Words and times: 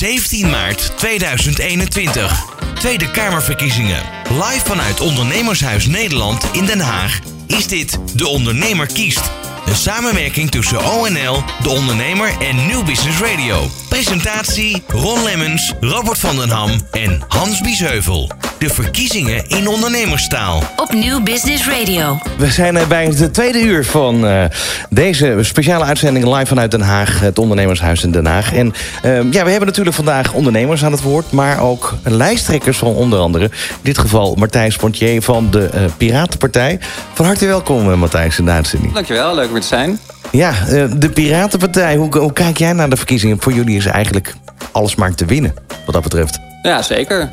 17 0.00 0.50
maart 0.50 0.92
2021. 0.96 2.44
Tweede 2.74 3.10
Kamerverkiezingen. 3.10 4.02
Live 4.30 4.60
vanuit 4.64 5.00
Ondernemershuis 5.00 5.86
Nederland 5.86 6.44
in 6.52 6.66
Den 6.66 6.80
Haag 6.80 7.18
is 7.46 7.66
dit 7.66 7.98
De 8.14 8.26
Ondernemer 8.26 8.86
kiest. 8.86 9.30
Een 9.66 9.76
samenwerking 9.76 10.50
tussen 10.50 10.84
ONL, 10.84 11.42
De 11.62 11.68
Ondernemer 11.68 12.32
en 12.38 12.66
New 12.66 12.84
Business 12.84 13.20
Radio. 13.20 13.70
Presentatie 13.90 14.82
Ron 14.88 15.24
Lemmens, 15.24 15.74
Robert 15.80 16.18
van 16.18 16.36
den 16.36 16.48
Ham 16.48 16.70
en 16.90 17.22
Hans 17.28 17.60
Biesheuvel. 17.60 18.30
De 18.58 18.68
verkiezingen 18.68 19.48
in 19.48 19.68
ondernemerstaal. 19.68 20.62
Op 20.76 20.92
Nieuw 20.92 21.22
Business 21.22 21.68
Radio. 21.68 22.18
We 22.38 22.50
zijn 22.50 22.76
eh, 22.76 22.86
bij 22.86 23.04
het 23.04 23.34
tweede 23.34 23.60
uur 23.60 23.84
van 23.84 24.24
uh, 24.24 24.44
deze 24.90 25.38
speciale 25.40 25.84
uitzending 25.84 26.24
live 26.24 26.46
vanuit 26.46 26.70
Den 26.70 26.80
Haag, 26.80 27.20
het 27.20 27.38
ondernemershuis 27.38 28.02
in 28.02 28.10
Den 28.10 28.26
Haag. 28.26 28.54
En 28.54 28.66
uh, 29.04 29.32
ja, 29.32 29.44
we 29.44 29.50
hebben 29.50 29.66
natuurlijk 29.66 29.96
vandaag 29.96 30.32
ondernemers 30.32 30.84
aan 30.84 30.92
het 30.92 31.02
woord, 31.02 31.32
maar 31.32 31.60
ook 31.60 31.94
lijsttrekkers 32.04 32.78
van 32.78 32.94
onder 32.94 33.18
andere. 33.18 33.44
In 33.44 33.50
dit 33.82 33.98
geval 33.98 34.34
Martijn 34.34 34.72
Spontier 34.72 35.22
van 35.22 35.50
de 35.50 35.70
uh, 35.74 35.80
Piratenpartij. 35.96 36.78
Van 37.12 37.24
harte 37.24 37.46
welkom, 37.46 37.98
Matthijs, 37.98 38.38
in 38.38 38.44
de 38.44 38.50
uitzending. 38.50 38.92
Dankjewel, 38.92 39.34
leuk 39.34 39.48
om 39.48 39.60
te 39.60 39.66
zijn. 39.66 39.98
Ja, 40.32 40.52
de 40.96 41.10
Piratenpartij, 41.14 41.96
hoe, 41.96 42.18
hoe 42.18 42.32
kijk 42.32 42.58
jij 42.58 42.72
naar 42.72 42.90
de 42.90 42.96
verkiezingen? 42.96 43.40
Voor 43.40 43.52
jullie 43.52 43.76
is 43.76 43.86
eigenlijk 43.86 44.34
alles 44.72 44.94
maar 44.94 45.14
te 45.14 45.24
winnen, 45.24 45.54
wat 45.84 45.94
dat 45.94 46.02
betreft. 46.02 46.49
Ja, 46.62 46.82
zeker. 46.82 47.20
Uh, 47.20 47.28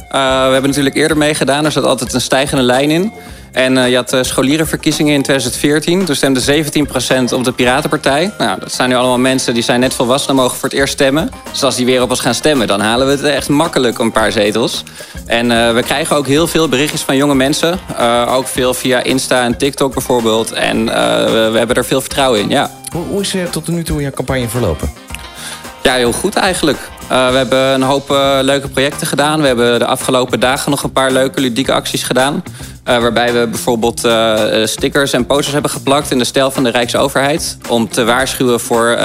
we 0.45 0.51
hebben 0.51 0.69
natuurlijk 0.69 0.95
eerder 0.95 1.17
meegedaan. 1.17 1.65
Er 1.65 1.71
zat 1.71 1.83
altijd 1.83 2.13
een 2.13 2.21
stijgende 2.21 2.63
lijn 2.63 2.91
in. 2.91 3.11
En 3.51 3.77
uh, 3.77 3.89
je 3.89 3.95
had 3.95 4.13
uh, 4.13 4.23
scholierenverkiezingen 4.23 5.13
in 5.13 5.21
2014. 5.21 6.05
Toen 6.05 6.15
stemde 6.15 6.63
17% 7.29 7.33
op 7.33 7.43
de 7.43 7.51
Piratenpartij. 7.51 8.31
Nou, 8.37 8.59
dat 8.59 8.73
zijn 8.73 8.89
nu 8.89 8.95
allemaal 8.95 9.17
mensen 9.17 9.53
die 9.53 9.63
zijn 9.63 9.79
net 9.79 9.93
volwassen 9.93 10.29
en 10.29 10.35
mogen 10.35 10.57
voor 10.57 10.69
het 10.69 10.77
eerst 10.77 10.93
stemmen. 10.93 11.29
Dus 11.51 11.63
als 11.63 11.75
die 11.75 11.85
weer 11.85 12.01
op 12.01 12.09
ons 12.09 12.19
gaan 12.19 12.33
stemmen, 12.33 12.67
dan 12.67 12.79
halen 12.79 13.07
we 13.07 13.11
het 13.11 13.23
echt 13.23 13.49
makkelijk 13.49 13.99
een 13.99 14.11
paar 14.11 14.31
zetels. 14.31 14.83
En 15.25 15.47
we 15.75 15.81
krijgen 15.83 16.15
ook 16.15 16.27
heel 16.27 16.47
veel 16.47 16.69
berichtjes 16.69 17.01
van 17.01 17.15
jonge 17.15 17.35
mensen. 17.35 17.79
ook 18.27 18.47
veel 18.47 18.73
via 18.73 19.03
Insta 19.03 19.43
en 19.43 19.57
TikTok 19.57 19.93
bijvoorbeeld. 19.93 20.51
En 20.51 20.85
we, 20.85 21.49
we, 21.51 21.57
hebben 21.57 21.75
er 21.75 21.85
veel 21.85 22.01
vertrouwen 22.01 22.39
in, 22.39 22.49
ja. 22.49 22.71
Hoe, 22.93 23.05
hoe 23.05 23.21
is 23.21 23.35
tot 23.51 23.67
nu 23.67 23.83
toe 23.83 24.01
je 24.01 24.11
campagne 24.11 24.49
verlopen? 24.49 25.06
Ja, 25.87 25.93
heel 25.93 26.11
goed 26.11 26.35
eigenlijk. 26.35 26.77
Uh, 27.11 27.29
we 27.29 27.37
hebben 27.37 27.59
een 27.59 27.81
hoop 27.81 28.11
uh, 28.11 28.37
leuke 28.41 28.67
projecten 28.67 29.07
gedaan. 29.07 29.41
We 29.41 29.47
hebben 29.47 29.79
de 29.79 29.85
afgelopen 29.85 30.39
dagen 30.39 30.71
nog 30.71 30.83
een 30.83 30.91
paar 30.91 31.11
leuke 31.11 31.41
ludieke 31.41 31.73
acties 31.73 32.03
gedaan. 32.03 32.33
Uh, 32.33 32.97
waarbij 32.97 33.33
we 33.33 33.47
bijvoorbeeld 33.47 34.07
stickers 34.63 35.13
en 35.13 35.25
posters 35.25 35.53
hebben 35.53 35.71
geplakt 35.71 36.11
in 36.11 36.17
de 36.17 36.23
stijl 36.23 36.51
van 36.51 36.63
de 36.63 36.69
Rijksoverheid. 36.69 37.57
Om 37.69 37.89
te 37.89 38.03
waarschuwen 38.03 38.59
voor 38.59 38.95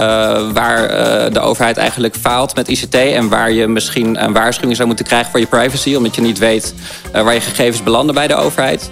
waar 0.53 0.88
de 1.33 1.41
overheid 1.41 1.77
eigenlijk 1.77 2.16
faalt 2.20 2.55
met 2.55 2.69
ICT. 2.69 2.94
En 2.94 3.28
waar 3.28 3.53
je 3.53 3.66
misschien 3.66 4.25
een 4.25 4.33
waarschuwing 4.33 4.77
zou 4.77 4.88
moeten 4.88 5.06
krijgen 5.06 5.30
voor 5.30 5.41
je 5.41 5.47
privacy. 5.47 5.94
Omdat 5.94 6.14
je 6.14 6.20
niet 6.20 6.38
weet 6.38 6.75
waar 7.12 7.34
je 7.34 7.41
gegevens 7.41 7.83
belanden 7.83 8.14
bij 8.14 8.27
de 8.27 8.34
overheid. 8.34 8.91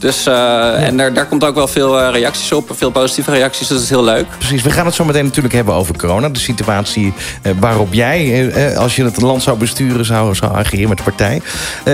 Dus, 0.00 0.26
uh, 0.26 0.86
en 0.86 0.96
daar, 0.96 1.12
daar 1.12 1.26
komt 1.26 1.44
ook 1.44 1.54
wel 1.54 1.68
veel 1.68 2.00
uh, 2.00 2.08
reacties 2.12 2.52
op, 2.52 2.70
veel 2.72 2.90
positieve 2.90 3.30
reacties, 3.30 3.68
dus 3.68 3.76
dat 3.76 3.84
is 3.84 3.90
heel 3.90 4.04
leuk. 4.04 4.26
Precies, 4.38 4.62
we 4.62 4.70
gaan 4.70 4.86
het 4.86 4.94
zo 4.94 5.04
meteen 5.04 5.24
natuurlijk 5.24 5.54
hebben 5.54 5.74
over 5.74 5.96
corona. 5.96 6.28
De 6.28 6.38
situatie 6.38 7.12
uh, 7.42 7.52
waarop 7.58 7.92
jij, 7.92 8.76
als 8.76 8.96
je 8.96 9.04
het 9.04 9.20
land 9.20 9.42
zou 9.42 9.58
besturen, 9.58 10.04
zou, 10.04 10.34
zou 10.34 10.56
ageren 10.56 10.88
met 10.88 10.98
de 10.98 11.04
partij. 11.04 11.42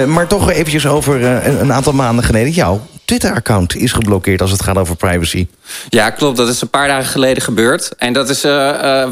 maar 0.06 0.26
toch 0.26 0.50
eventjes 0.50 0.86
over 0.86 1.24
een, 1.24 1.60
een 1.60 1.72
aantal 1.72 1.92
maanden 1.92 2.24
geleden. 2.24 2.52
Jouw 2.52 2.86
Twitter-account 3.04 3.76
is 3.76 3.92
geblokkeerd 3.92 4.40
als 4.40 4.50
het 4.50 4.62
gaat 4.62 4.76
over 4.78 4.96
privacy. 4.96 5.46
Ja, 5.88 6.10
klopt. 6.10 6.36
Dat 6.36 6.48
is 6.48 6.60
een 6.60 6.70
paar 6.70 6.88
dagen 6.88 7.10
geleden 7.10 7.42
gebeurd. 7.42 7.92
En 7.96 8.12
dat 8.12 8.28
is 8.28 8.44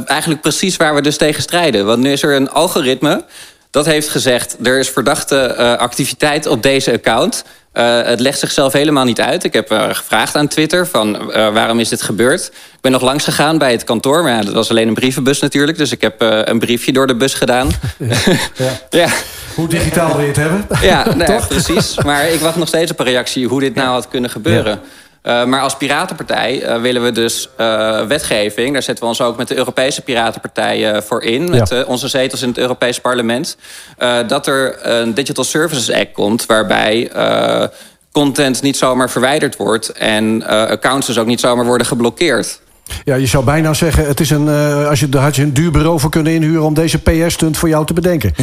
eigenlijk 0.07 0.41
precies 0.41 0.77
waar 0.77 0.95
we 0.95 1.03
dus 1.03 1.17
tegen 1.17 1.43
strijden. 1.43 1.87
Want 1.87 1.99
nu 1.99 2.13
is 2.13 2.23
er 2.23 2.37
een 2.37 2.51
algoritme 2.51 3.25
dat 3.71 3.87
heeft 3.87 4.09
gezegd... 4.09 4.57
er 4.63 4.79
is 4.79 4.89
verdachte 4.89 5.57
activiteit 5.79 6.47
op 6.47 6.63
deze 6.63 6.93
account... 6.93 7.45
Uh, 7.75 8.03
het 8.03 8.21
legt 8.21 8.39
zichzelf 8.39 8.73
helemaal 8.73 9.05
niet 9.05 9.21
uit. 9.21 9.45
Ik 9.45 9.53
heb 9.53 9.73
uh, 9.73 9.89
gevraagd 9.91 10.37
aan 10.37 10.49
Twitter 10.49 10.87
van 10.87 11.31
uh, 11.31 11.53
waarom 11.53 11.81
is 11.81 11.89
dit 11.89 12.03
gebeurd. 12.03 12.47
Ik 12.47 12.81
ben 12.81 12.93
nog 12.93 13.03
langs 13.03 13.25
gegaan 13.25 13.59
bij 13.59 13.73
het 13.73 13.85
kantoor. 13.85 14.23
Maar 14.23 14.33
ja, 14.33 14.43
dat 14.43 14.55
was 14.55 14.71
alleen 14.71 14.89
een 14.89 14.95
brievenbus 14.95 15.41
natuurlijk. 15.41 15.79
Dus 15.79 15.93
ik 15.93 16.01
heb 16.01 16.15
een 16.19 16.59
briefje 16.59 16.93
door 16.93 17.07
de 17.07 17.15
bus 17.15 17.35
gedaan. 17.35 17.71
Ja. 17.99 18.17
ja. 18.65 18.81
ja. 18.91 19.09
Hoe 19.55 19.69
digitaal 19.69 20.13
wil 20.13 20.21
je 20.21 20.27
het 20.27 20.37
hebben? 20.37 20.67
Ja, 20.83 21.15
nee, 21.15 21.29
nou 21.29 21.47
precies. 21.47 21.97
Maar 22.05 22.29
ik 22.29 22.41
wacht 22.41 22.57
nog 22.57 22.69
steeds 22.69 22.91
op 22.91 22.99
een 22.99 23.07
reactie 23.07 23.47
hoe 23.47 23.61
dit 23.61 23.75
nou 23.75 23.89
had 23.89 24.09
kunnen 24.09 24.31
gebeuren. 24.31 24.81
Uh, 25.25 25.45
maar 25.45 25.61
als 25.61 25.77
Piratenpartij 25.77 26.63
uh, 26.63 26.81
willen 26.81 27.03
we 27.03 27.13
dus 27.13 27.49
uh, 27.61 28.07
wetgeving... 28.07 28.73
daar 28.73 28.83
zetten 28.83 29.05
we 29.05 29.11
ons 29.11 29.21
ook 29.21 29.37
met 29.37 29.49
de 29.49 29.57
Europese 29.57 30.03
Piratenpartij 30.03 31.03
voor 31.03 31.23
in... 31.23 31.51
met 31.51 31.69
ja. 31.69 31.83
onze 31.83 32.09
zetels 32.09 32.43
in 32.43 32.49
het 32.49 32.59
Europees 32.59 33.01
Parlement... 33.01 33.57
dat 34.27 34.47
er 34.47 34.87
een 34.87 35.15
Digital 35.15 35.45
Services 35.45 35.91
Act 35.91 36.13
komt... 36.13 36.47
waarbij 36.47 37.11
content 38.13 38.63
niet 38.63 38.77
zomaar 38.77 39.11
verwijderd 39.11 39.57
wordt... 39.57 39.93
en 39.93 40.47
accounts 40.47 41.07
dus 41.07 41.19
ook 41.19 41.27
niet 41.27 41.41
zomaar 41.41 41.65
worden 41.65 41.87
geblokkeerd. 41.87 42.61
Ja, 43.05 43.15
je 43.15 43.27
zou 43.27 43.45
bijna 43.45 43.75
zeggen, 43.75 44.07
het 44.07 44.21
is 44.21 44.31
een, 44.31 44.47
uh, 44.47 44.89
als 44.89 45.01
je, 45.01 45.09
daar 45.09 45.23
had 45.23 45.37
je 45.37 45.43
een 45.43 45.53
duur 45.53 45.71
bureau 45.71 46.01
voor 46.01 46.11
kunnen 46.11 46.33
inhuren... 46.33 46.63
om 46.63 46.75
deze 46.75 46.99
PR-stunt 46.99 47.57
voor 47.57 47.69
jou 47.69 47.87
te 47.87 47.93
bedenken. 47.93 48.35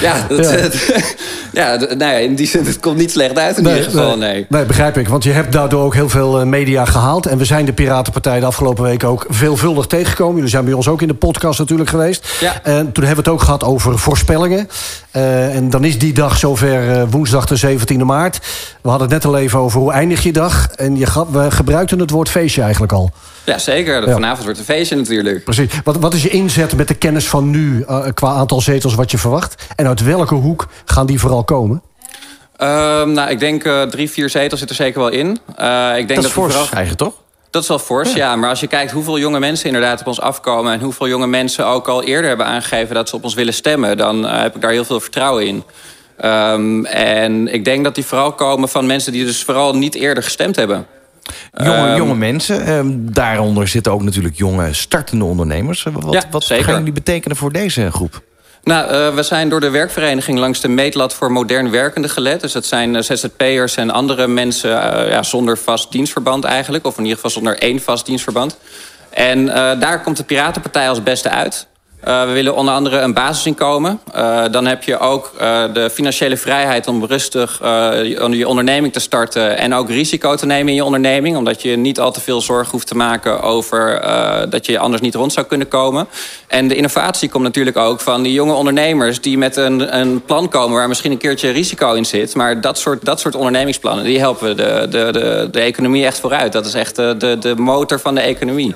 ja, 0.00 0.26
dat, 0.28 0.50
ja. 0.50 0.56
Het, 0.56 1.16
ja, 1.52 1.76
nou 1.76 1.98
ja, 1.98 2.12
in 2.12 2.34
die 2.34 2.46
zin, 2.46 2.64
het 2.64 2.80
komt 2.80 2.96
niet 2.96 3.10
slecht 3.10 3.38
uit 3.38 3.56
in 3.56 3.62
nee, 3.62 3.74
ieder 3.74 3.90
geval, 3.90 4.16
nee. 4.16 4.32
nee. 4.32 4.46
nee. 4.48 4.64
begrijp 4.64 4.98
ik. 4.98 5.08
Want 5.08 5.24
je 5.24 5.30
hebt 5.30 5.52
daardoor 5.52 5.84
ook 5.84 5.94
heel 5.94 6.08
veel 6.08 6.46
media 6.46 6.84
gehaald. 6.84 7.26
En 7.26 7.38
we 7.38 7.44
zijn 7.44 7.64
de 7.64 7.72
Piratenpartij 7.72 8.40
de 8.40 8.46
afgelopen 8.46 8.84
weken 8.84 9.08
ook 9.08 9.26
veelvuldig 9.28 9.86
tegengekomen. 9.86 10.34
Jullie 10.34 10.50
zijn 10.50 10.64
bij 10.64 10.72
ons 10.72 10.88
ook 10.88 11.02
in 11.02 11.08
de 11.08 11.14
podcast 11.14 11.58
natuurlijk 11.58 11.90
geweest. 11.90 12.28
Ja. 12.40 12.60
En 12.62 12.92
toen 12.92 13.04
hebben 13.04 13.24
we 13.24 13.30
het 13.30 13.40
ook 13.40 13.42
gehad 13.42 13.64
over 13.64 13.98
voorspellingen. 13.98 14.68
Uh, 15.16 15.54
en 15.54 15.70
dan 15.70 15.84
is 15.84 15.98
die 15.98 16.12
dag 16.12 16.36
zover 16.36 16.96
uh, 16.96 17.02
woensdag 17.10 17.46
de 17.46 17.78
17e 17.78 18.04
maart. 18.04 18.38
We 18.82 18.88
hadden 18.88 19.08
het 19.08 19.22
net 19.22 19.32
al 19.32 19.38
even 19.38 19.58
over 19.58 19.80
hoe 19.80 19.92
eindig 19.92 20.22
je 20.22 20.32
dag. 20.32 20.68
En 20.68 20.96
je, 20.96 21.26
we 21.30 21.50
gebruikten 21.50 21.98
het 21.98 22.10
woord 22.10 22.28
feestje 22.28 22.62
eigenlijk 22.62 22.92
al. 22.92 23.10
Ja, 23.44 23.58
zeker. 23.58 24.06
Ja. 24.06 24.12
Vanavond 24.12 24.44
wordt 24.44 24.58
een 24.58 24.64
feestje 24.64 24.96
natuurlijk. 24.96 25.44
Precies. 25.44 25.70
Wat, 25.84 25.96
wat 25.96 26.14
is 26.14 26.22
je 26.22 26.28
inzet 26.28 26.76
met 26.76 26.88
de 26.88 26.94
kennis 26.94 27.28
van 27.28 27.50
nu... 27.50 27.84
Uh, 27.88 28.06
qua 28.14 28.28
aantal 28.28 28.60
zetels 28.60 28.94
wat 28.94 29.10
je 29.10 29.18
verwacht? 29.18 29.66
En 29.76 29.86
uit 29.86 30.02
welke 30.02 30.34
hoek 30.34 30.68
gaan 30.84 31.06
die 31.06 31.20
vooral 31.20 31.44
komen? 31.44 31.82
Um, 32.62 33.12
nou, 33.12 33.30
ik 33.30 33.38
denk 33.38 33.64
uh, 33.64 33.82
drie, 33.82 34.10
vier 34.10 34.30
zetels 34.30 34.60
zit 34.60 34.68
er 34.68 34.74
zeker 34.74 35.00
wel 35.00 35.10
in. 35.10 35.26
Uh, 35.60 35.88
ik 35.96 36.08
denk 36.08 36.08
dat, 36.08 36.16
dat 36.16 36.24
is 36.24 36.30
fors 36.30 36.54
vooral... 36.54 36.72
eigen, 36.72 36.96
toch? 36.96 37.14
Dat 37.50 37.62
is 37.62 37.68
wel 37.68 37.78
fors, 37.78 38.12
ja. 38.12 38.16
ja. 38.16 38.36
Maar 38.36 38.48
als 38.48 38.60
je 38.60 38.66
kijkt 38.66 38.90
hoeveel 38.92 39.18
jonge 39.18 39.38
mensen 39.38 39.66
inderdaad 39.66 40.00
op 40.00 40.06
ons 40.06 40.20
afkomen... 40.20 40.72
en 40.72 40.80
hoeveel 40.80 41.08
jonge 41.08 41.26
mensen 41.26 41.66
ook 41.66 41.88
al 41.88 42.02
eerder 42.02 42.28
hebben 42.28 42.46
aangegeven... 42.46 42.94
dat 42.94 43.08
ze 43.08 43.16
op 43.16 43.24
ons 43.24 43.34
willen 43.34 43.54
stemmen... 43.54 43.96
dan 43.96 44.24
uh, 44.24 44.40
heb 44.40 44.54
ik 44.54 44.60
daar 44.60 44.70
heel 44.70 44.84
veel 44.84 45.00
vertrouwen 45.00 45.46
in. 45.46 45.64
Um, 46.24 46.86
en 46.86 47.54
ik 47.54 47.64
denk 47.64 47.84
dat 47.84 47.94
die 47.94 48.04
vooral 48.04 48.32
komen 48.32 48.68
van 48.68 48.86
mensen... 48.86 49.12
die 49.12 49.24
dus 49.24 49.44
vooral 49.44 49.76
niet 49.76 49.94
eerder 49.94 50.22
gestemd 50.22 50.56
hebben. 50.56 50.86
Jonge, 51.52 51.90
um, 51.90 51.96
jonge 51.96 52.14
mensen, 52.14 52.68
um, 52.68 53.12
daaronder 53.12 53.68
zitten 53.68 53.92
ook 53.92 54.02
natuurlijk 54.02 54.36
jonge 54.36 54.72
startende 54.72 55.24
ondernemers. 55.24 55.82
Wat, 55.82 56.12
ja, 56.12 56.22
wat 56.30 56.44
gaan 56.44 56.78
jullie 56.78 56.92
betekenen 56.92 57.36
voor 57.36 57.52
deze 57.52 57.90
groep? 57.90 58.22
Nou, 58.62 58.92
uh, 58.92 59.14
we 59.14 59.22
zijn 59.22 59.48
door 59.48 59.60
de 59.60 59.70
werkvereniging 59.70 60.38
langs 60.38 60.60
de 60.60 60.68
meetlat 60.68 61.14
voor 61.14 61.32
modern 61.32 61.70
werkenden 61.70 62.10
gelet. 62.10 62.40
Dus 62.40 62.52
dat 62.52 62.66
zijn 62.66 62.94
uh, 62.94 63.02
ZZP'ers 63.02 63.76
en 63.76 63.90
andere 63.90 64.26
mensen 64.26 64.70
uh, 64.70 65.10
ja, 65.10 65.22
zonder 65.22 65.58
vast 65.58 65.92
dienstverband 65.92 66.44
eigenlijk. 66.44 66.86
Of 66.86 66.96
in 66.96 67.02
ieder 67.02 67.16
geval 67.16 67.30
zonder 67.30 67.58
één 67.58 67.80
vast 67.80 68.06
dienstverband. 68.06 68.56
En 69.10 69.46
daar 69.80 70.02
komt 70.02 70.16
de 70.16 70.24
Piratenpartij 70.24 70.88
als 70.88 71.02
beste 71.02 71.30
uit. 71.30 71.66
Uh, 72.08 72.24
we 72.24 72.32
willen 72.32 72.54
onder 72.54 72.74
andere 72.74 72.98
een 72.98 73.14
basisinkomen. 73.14 74.00
Uh, 74.16 74.44
dan 74.50 74.66
heb 74.66 74.82
je 74.82 74.98
ook 74.98 75.32
uh, 75.40 75.64
de 75.72 75.90
financiële 75.90 76.36
vrijheid 76.36 76.88
om 76.88 77.04
rustig 77.04 77.58
je 78.30 78.48
onderneming 78.48 78.92
te 78.92 79.00
starten... 79.00 79.58
en 79.58 79.74
ook 79.74 79.88
risico 79.88 80.34
te 80.34 80.46
nemen 80.46 80.68
in 80.68 80.74
je 80.74 80.84
onderneming. 80.84 81.36
Omdat 81.36 81.62
je 81.62 81.76
niet 81.76 82.00
al 82.00 82.12
te 82.12 82.20
veel 82.20 82.40
zorg 82.40 82.70
hoeft 82.70 82.86
te 82.86 82.96
maken 82.96 83.42
over 83.42 84.02
dat 84.48 84.66
je 84.66 84.78
anders 84.78 85.02
niet 85.02 85.14
rond 85.14 85.32
zou 85.32 85.46
kunnen 85.46 85.68
komen. 85.68 86.08
En 86.46 86.68
de 86.68 86.74
innovatie 86.74 87.28
komt 87.28 87.44
natuurlijk 87.44 87.76
ook 87.76 88.00
van 88.00 88.22
die 88.22 88.32
jonge 88.32 88.52
ondernemers... 88.52 89.20
die 89.20 89.38
met 89.38 89.56
een, 89.56 89.98
een 89.98 90.22
plan 90.24 90.48
komen 90.48 90.76
waar 90.76 90.88
misschien 90.88 91.10
een 91.10 91.18
keertje 91.18 91.50
risico 91.50 91.92
in 91.92 92.06
zit. 92.06 92.34
Maar 92.34 92.60
dat 92.60 92.78
soort, 92.78 93.04
dat 93.04 93.20
soort 93.20 93.34
ondernemingsplannen, 93.34 94.04
die 94.04 94.18
helpen 94.18 94.56
de, 94.56 94.86
de, 94.90 95.08
de, 95.12 95.48
de 95.50 95.60
economie 95.60 96.04
echt 96.04 96.20
vooruit. 96.20 96.52
Dat 96.52 96.66
is 96.66 96.74
echt 96.74 96.96
de, 96.96 97.36
de 97.40 97.54
motor 97.56 98.00
van 98.00 98.14
de 98.14 98.20
economie. 98.20 98.74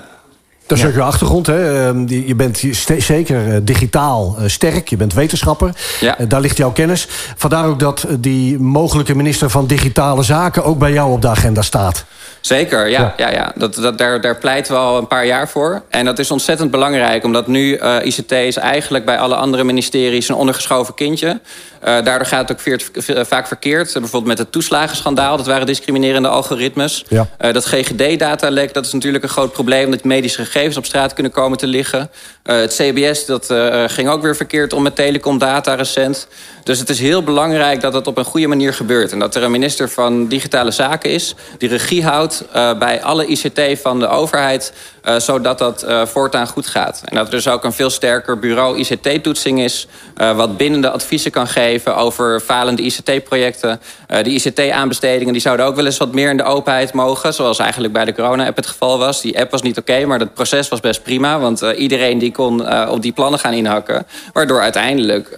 Dat 0.66 0.78
is 0.78 0.84
ook 0.84 0.94
je 0.94 1.02
achtergrond. 1.02 1.46
Hè? 1.46 1.86
Je 2.06 2.34
bent 2.36 2.62
zeker 2.98 3.54
eh, 3.54 3.56
digitaal 3.62 4.36
eh, 4.38 4.48
sterk. 4.48 4.88
Je 4.88 4.96
bent 4.96 5.14
wetenschapper. 5.14 5.70
Ja. 6.00 6.18
Eh, 6.18 6.28
daar 6.28 6.40
ligt 6.40 6.56
jouw 6.56 6.72
kennis. 6.72 7.06
Vandaar 7.36 7.66
ook 7.66 7.78
dat 7.78 8.06
die 8.18 8.58
mogelijke 8.58 9.14
minister 9.14 9.50
van 9.50 9.66
Digitale 9.66 10.22
Zaken... 10.22 10.64
ook 10.64 10.78
bij 10.78 10.92
jou 10.92 11.12
op 11.12 11.22
de 11.22 11.28
agenda 11.28 11.62
staat. 11.62 12.04
Zeker, 12.40 12.88
ja. 12.88 13.14
ja. 13.16 13.30
ja, 13.30 13.52
Dat, 13.54 13.74
dat, 13.74 13.98
daar, 13.98 14.20
daar 14.20 14.36
pleiten 14.36 14.72
we 14.72 14.78
al 14.78 14.98
een 14.98 15.06
paar 15.06 15.26
jaar 15.26 15.48
voor. 15.48 15.82
En 15.88 16.04
dat 16.04 16.18
is 16.18 16.30
ontzettend 16.30 16.70
belangrijk, 16.70 17.24
omdat 17.24 17.46
nu 17.46 17.78
uh, 17.78 17.96
ICT 18.02 18.32
is 18.32 18.56
eigenlijk 18.56 19.04
bij 19.04 19.18
alle 19.18 19.34
andere 19.34 19.64
ministeries 19.64 20.28
een 20.28 20.34
ondergeschoven 20.34 20.94
kindje. 20.94 21.40
Uh, 21.84 22.04
daardoor 22.04 22.26
gaat 22.26 22.48
het 22.48 22.58
ook 22.58 23.26
vaak 23.26 23.46
verkeerd. 23.46 23.92
bijvoorbeeld 23.92 24.24
met 24.24 24.38
het 24.38 24.52
toeslagenschandaal, 24.52 25.36
dat 25.36 25.46
waren 25.46 25.66
discriminerende 25.66 26.28
algoritmes. 26.28 27.04
Ja. 27.08 27.28
Uh, 27.40 27.52
dat 27.52 27.64
GGD-datalek, 27.64 28.74
dat 28.74 28.86
is 28.86 28.92
natuurlijk 28.92 29.24
een 29.24 29.30
groot 29.30 29.52
probleem... 29.52 29.90
dat 29.90 30.04
medische 30.04 30.44
gegevens 30.44 30.76
op 30.76 30.84
straat 30.84 31.12
kunnen 31.12 31.32
komen 31.32 31.58
te 31.58 31.66
liggen. 31.66 32.10
het 32.42 32.74
CBS, 32.74 33.26
dat 33.26 33.54
ging 33.86 34.08
ook 34.08 34.22
weer 34.22 34.36
verkeerd 34.36 34.72
om 34.72 34.82
met 34.82 34.96
telecomdata 34.96 35.74
recent. 35.74 36.28
Dus 36.64 36.78
het 36.78 36.88
is 36.88 37.00
heel 37.00 37.22
belangrijk 37.22 37.80
dat 37.80 37.94
het 37.94 38.06
op 38.06 38.18
een 38.18 38.24
goede 38.24 38.46
manier 38.46 38.74
gebeurt. 38.74 39.12
En 39.12 39.18
dat 39.18 39.34
er 39.34 39.42
een 39.42 39.50
minister 39.50 39.88
van 39.88 40.26
Digitale 40.26 40.70
Zaken 40.70 41.10
is... 41.10 41.34
die 41.58 41.68
regie 41.68 42.04
houdt 42.04 42.44
uh, 42.56 42.78
bij 42.78 43.02
alle 43.02 43.26
ICT 43.26 43.80
van 43.80 43.98
de 43.98 44.08
overheid... 44.08 44.72
Uh, 45.04 45.18
zodat 45.18 45.58
dat 45.58 45.84
uh, 45.84 46.06
voortaan 46.06 46.46
goed 46.46 46.66
gaat. 46.66 47.02
En 47.04 47.16
dat 47.16 47.24
er 47.26 47.30
dus 47.30 47.48
ook 47.48 47.64
een 47.64 47.72
veel 47.72 47.90
sterker 47.90 48.38
bureau 48.38 48.78
ICT-toetsing 48.78 49.60
is... 49.60 49.86
wat 50.16 50.56
bindende 50.56 50.90
adviezen 50.90 51.30
kan 51.30 51.46
geven 51.46 51.73
over 51.86 52.40
falende 52.40 52.82
ICT-projecten. 52.82 53.80
de 54.06 54.30
ICT-aanbestedingen 54.30 55.32
die 55.32 55.42
zouden 55.42 55.66
ook 55.66 55.76
wel 55.76 55.84
eens 55.84 55.96
wat 55.96 56.12
meer 56.12 56.30
in 56.30 56.36
de 56.36 56.42
openheid 56.42 56.92
mogen... 56.92 57.34
zoals 57.34 57.58
eigenlijk 57.58 57.92
bij 57.92 58.04
de 58.04 58.14
corona-app 58.14 58.56
het 58.56 58.66
geval 58.66 58.98
was. 58.98 59.20
Die 59.20 59.40
app 59.40 59.50
was 59.50 59.62
niet 59.62 59.78
oké, 59.78 60.06
maar 60.06 60.18
het 60.18 60.34
proces 60.34 60.68
was 60.68 60.80
best 60.80 61.02
prima... 61.02 61.38
want 61.38 61.60
iedereen 61.60 62.18
die 62.18 62.32
kon 62.32 62.88
op 62.88 63.02
die 63.02 63.12
plannen 63.12 63.40
gaan 63.40 63.52
inhakken... 63.52 64.06
waardoor 64.32 64.60
uiteindelijk 64.60 65.28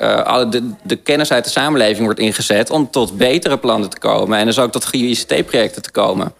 de, 0.50 0.70
de 0.82 0.96
kennis 0.96 1.32
uit 1.32 1.44
de 1.44 1.50
samenleving 1.50 2.04
wordt 2.04 2.20
ingezet... 2.20 2.70
om 2.70 2.90
tot 2.90 3.16
betere 3.16 3.58
plannen 3.58 3.90
te 3.90 3.98
komen 3.98 4.38
en 4.38 4.46
dus 4.46 4.58
ook 4.58 4.72
tot 4.72 4.88
goede 4.88 5.06
ICT-projecten 5.06 5.82
te 5.82 5.90
komen. 5.90 6.32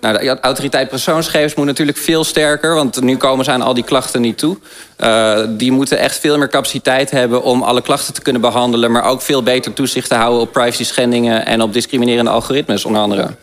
Nou, 0.00 0.18
de 0.18 0.40
autoriteit 0.40 0.88
persoonsgegevens 0.88 1.54
moet 1.54 1.66
natuurlijk 1.66 1.98
veel 1.98 2.24
sterker... 2.24 2.74
want 2.74 3.00
nu 3.00 3.16
komen 3.16 3.44
ze 3.44 3.50
aan 3.50 3.62
al 3.62 3.74
die 3.74 3.84
klachten 3.84 4.20
niet 4.20 4.38
toe. 4.38 4.56
Uh, 5.00 5.38
die 5.48 5.72
moeten 5.72 5.98
echt 5.98 6.18
veel 6.18 6.38
meer 6.38 6.48
capaciteit 6.48 7.10
hebben 7.10 7.42
om 7.42 7.62
alle 7.62 7.82
klachten 7.82 8.14
te 8.14 8.22
kunnen 8.22 8.42
behandelen... 8.42 8.90
maar 8.90 9.04
ook 9.04 9.22
veel 9.22 9.42
beter 9.42 9.72
toezicht 9.72 10.08
te 10.08 10.14
houden 10.14 10.40
op 10.40 10.52
privacy 10.52 10.84
schendingen... 10.84 11.46
en 11.46 11.62
op 11.62 11.72
discriminerende 11.72 12.30
algoritmes 12.30 12.84
onder 12.84 13.02
andere. 13.02 13.34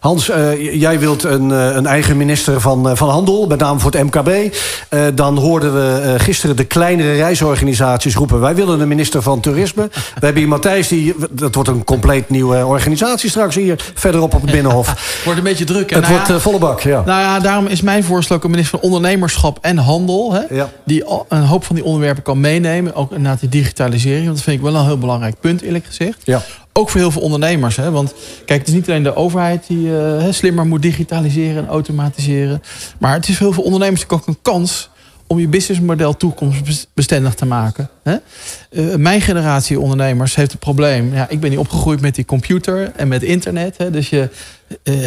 Hans, 0.00 0.30
uh, 0.30 0.80
jij 0.80 0.98
wilt 0.98 1.22
een, 1.22 1.50
uh, 1.50 1.74
een, 1.74 1.86
eigen 1.86 2.16
minister 2.16 2.60
van, 2.60 2.90
uh, 2.90 2.96
van 2.96 3.08
Handel, 3.08 3.46
met 3.46 3.58
name 3.58 3.78
voor 3.78 3.90
het 3.90 4.02
MKB. 4.02 4.54
dan 5.14 5.38
hoorden 5.38 5.74
we 5.74 6.14
gisteren 6.18 6.56
de 6.56 6.64
kleinere 6.64 7.12
reisorganisaties 7.12 8.14
roepen... 8.14 8.40
wij 8.40 8.54
willen 8.54 8.80
een 8.80 8.88
minister 8.88 9.22
van 9.22 9.40
Toerisme. 9.40 9.88
We 9.92 10.00
hebben 10.12 10.36
hier 10.36 10.48
Matthijs, 10.48 10.88
die, 10.88 11.14
dat 11.30 11.54
wordt 11.54 11.70
een 11.70 11.84
compleet 11.84 12.28
nieuwe 12.28 12.66
organisatie 12.66 13.30
straks 13.30 13.54
hier... 13.54 13.84
verderop 13.94 14.34
op 14.34 14.42
het 14.42 14.50
Binnenhof. 14.50 14.86
wordt 15.24 15.38
een 15.38 15.44
beetje 15.44 15.64
druk. 15.64 15.90
Het 15.90 16.08
nou 16.08 16.12
wordt 16.12 16.42
volle 16.42 16.58
bak, 16.58 16.80
ja. 16.80 17.02
Nou 17.06 17.20
ja, 17.20 17.40
daarom 17.40 17.66
is 17.66 17.80
mijn 17.80 18.04
voorstel 18.04 18.36
ook 18.36 18.44
een 18.44 18.50
minister 18.50 18.78
van 18.78 18.88
Ondernemerschap 18.88 19.58
en 19.60 19.76
Handel... 19.76 20.32
Hè, 20.32 20.54
ja. 20.54 20.70
die 20.84 21.04
een 21.28 21.44
hoop 21.44 21.64
van 21.64 21.74
die 21.74 21.84
onderwerpen 21.84 22.22
kan 22.22 22.40
meenemen. 22.40 22.94
Ook 22.94 23.12
inderdaad 23.12 23.40
die 23.40 23.48
digitalisering, 23.48 24.24
want 24.24 24.36
dat 24.36 24.44
vind 24.44 24.56
ik 24.56 24.62
wel 24.62 24.74
een 24.74 24.86
heel 24.86 24.98
belangrijk 24.98 25.40
punt, 25.40 25.62
eerlijk 25.62 25.84
gezegd. 25.84 26.20
Ja. 26.24 26.42
Ook 26.72 26.88
voor 26.88 27.00
heel 27.00 27.10
veel 27.10 27.22
ondernemers. 27.22 27.76
Hè? 27.76 27.90
Want 27.90 28.14
kijk, 28.44 28.58
het 28.58 28.68
is 28.68 28.74
niet 28.74 28.88
alleen 28.88 29.02
de 29.02 29.14
overheid 29.14 29.66
die 29.66 29.86
uh, 29.86 30.24
slimmer 30.30 30.66
moet 30.66 30.82
digitaliseren 30.82 31.62
en 31.62 31.68
automatiseren. 31.68 32.62
Maar 32.98 33.12
het 33.12 33.28
is 33.28 33.36
voor 33.36 33.46
heel 33.46 33.54
veel 33.54 33.64
ondernemers 33.64 34.08
ook 34.08 34.26
een 34.26 34.38
kans 34.42 34.90
om 35.26 35.38
je 35.38 35.48
businessmodel 35.48 36.16
toekomstbestendig 36.16 37.34
te 37.34 37.46
maken. 37.46 37.88
Hè? 38.02 38.16
Uh, 38.70 38.94
mijn 38.94 39.20
generatie 39.20 39.80
ondernemers 39.80 40.34
heeft 40.34 40.50
het 40.50 40.60
probleem. 40.60 41.14
Ja, 41.14 41.28
ik 41.28 41.40
ben 41.40 41.50
niet 41.50 41.58
opgegroeid 41.58 42.00
met 42.00 42.14
die 42.14 42.24
computer 42.24 42.92
en 42.96 43.08
met 43.08 43.22
internet. 43.22 43.78
Hè? 43.78 43.90
Dus 43.90 44.10
je, 44.10 44.28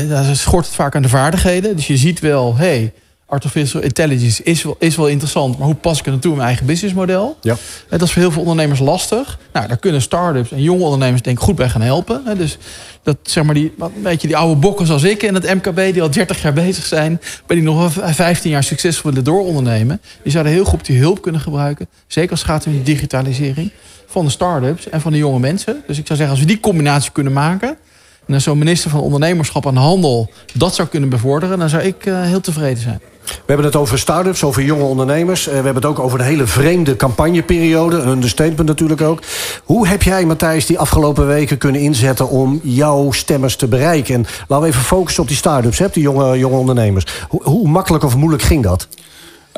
daar 0.10 0.36
schort 0.36 0.66
het 0.66 0.76
vaak 0.76 0.96
aan 0.96 1.02
de 1.02 1.10
vaardigheden. 1.10 1.76
Dus 1.76 1.88
je 1.88 1.98
ziet 1.98 2.20
wel, 2.20 2.56
hey, 2.56 2.94
artificial 3.32 3.82
intelligence 3.82 4.44
is 4.44 4.64
wel, 4.64 4.76
is 4.80 4.96
wel 4.96 5.08
interessant, 5.08 5.58
maar 5.58 5.68
hoe 5.68 5.76
pas 5.76 6.00
ik 6.00 6.06
het 6.06 6.14
naartoe 6.14 6.32
in 6.32 6.38
mijn 6.38 6.50
eigen 6.50 6.66
businessmodel? 6.66 7.38
Ja. 7.42 7.56
Dat 7.90 8.02
is 8.02 8.12
voor 8.12 8.22
heel 8.22 8.32
veel 8.32 8.42
ondernemers 8.42 8.80
lastig. 8.80 9.40
Nou, 9.54 9.68
daar 9.68 9.78
kunnen 9.78 10.02
start-ups 10.02 10.52
en 10.52 10.62
jonge 10.62 10.84
ondernemers 10.84 11.22
denk 11.22 11.38
ik 11.38 11.44
goed 11.44 11.56
bij 11.56 11.70
gaan 11.70 11.82
helpen. 11.82 12.38
Dus 12.38 12.58
dat 13.04 13.18
zeg 13.24 13.44
maar 13.44 13.54
die, 13.54 13.74
weet 14.02 14.22
je, 14.22 14.28
die 14.28 14.38
oude 14.38 14.60
bokken 14.60 14.86
zoals 14.86 15.04
ik 15.04 15.24
in 15.24 15.34
het 15.34 15.54
MKB 15.54 15.94
die 15.94 16.02
al 16.02 16.12
30 16.12 16.42
jaar 16.42 16.54
bezig 16.54 16.86
zijn, 16.86 17.22
ben 17.48 17.58
ik 17.58 17.64
nog 17.64 17.96
wel 17.96 18.14
15 18.14 18.52
jaar 18.52 18.64
succesvol 18.64 19.10
willen 19.10 19.26
doorondernemen. 19.26 20.02
Die 20.24 20.32
zouden 20.32 20.54
heel 20.54 20.66
goed 20.66 20.86
die 20.86 21.00
hulp 21.00 21.22
kunnen 21.22 21.42
gebruiken. 21.42 21.88
Zeker 22.08 22.32
als 22.32 22.40
het 22.40 22.50
gaat 22.50 22.66
om 22.66 22.72
die 22.72 22.84
digitalisering 22.84 23.72
van 24.06 24.26
de 24.26 24.32
start-ups 24.32 24.90
en 24.90 25.02
van 25.02 25.12
de 25.12 25.18
jonge 25.18 25.40
mensen. 25.40 25.84
Dus 25.88 25.98
ik 25.98 26.06
zou 26.06 26.18
zeggen, 26.18 26.36
als 26.36 26.46
we 26.46 26.52
die 26.52 26.60
combinatie 26.60 27.12
kunnen 27.12 27.34
maken. 27.34 27.78
En 28.28 28.42
zo'n 28.42 28.58
minister 28.58 28.90
van 28.90 29.00
Ondernemerschap 29.00 29.66
en 29.66 29.76
Handel 29.76 30.30
dat 30.54 30.76
zou 30.76 30.88
kunnen 30.88 31.10
bevorderen, 31.10 31.60
dan 31.60 31.70
zou 31.70 31.84
ik 31.84 32.06
uh, 32.06 32.22
heel 32.22 32.42
tevreden 32.42 32.84
zijn. 32.84 33.02
We 33.26 33.42
hebben 33.46 33.66
het 33.66 33.76
over 33.76 34.00
start-ups, 34.00 34.44
over 34.44 34.64
jonge 34.64 34.84
ondernemers. 34.84 35.48
Eh, 35.48 35.50
we 35.50 35.64
hebben 35.64 35.76
het 35.76 35.86
ook 35.86 36.00
over 36.00 36.20
een 36.20 36.26
hele 36.26 36.48
vreemde 36.48 36.96
campagneperiode. 36.96 37.98
Een 37.98 38.08
understatement 38.08 38.68
natuurlijk 38.68 39.02
ook. 39.02 39.22
Hoe 39.64 39.88
heb 39.88 40.04
jij, 40.04 40.26
Matthijs, 40.26 40.66
die 40.66 40.80
afgelopen 40.80 41.28
weken 41.28 41.58
kunnen 41.58 41.82
inzetten... 41.82 42.30
om 42.30 42.60
jouw 42.64 43.12
stemmers 43.12 43.56
te 43.56 43.68
bereiken? 43.68 44.16
En 44.16 44.26
laten 44.48 44.66
we 44.66 44.72
even 44.72 44.86
focussen 44.86 45.22
op 45.22 45.28
die 45.28 45.38
start-ups, 45.38 45.78
die 45.78 46.04
jonge, 46.04 46.38
jonge 46.38 46.58
ondernemers. 46.58 47.06
Hoe 47.30 47.68
makkelijk 47.68 48.04
of 48.04 48.16
moeilijk 48.16 48.44
ging 48.44 48.64
dat? 48.64 48.88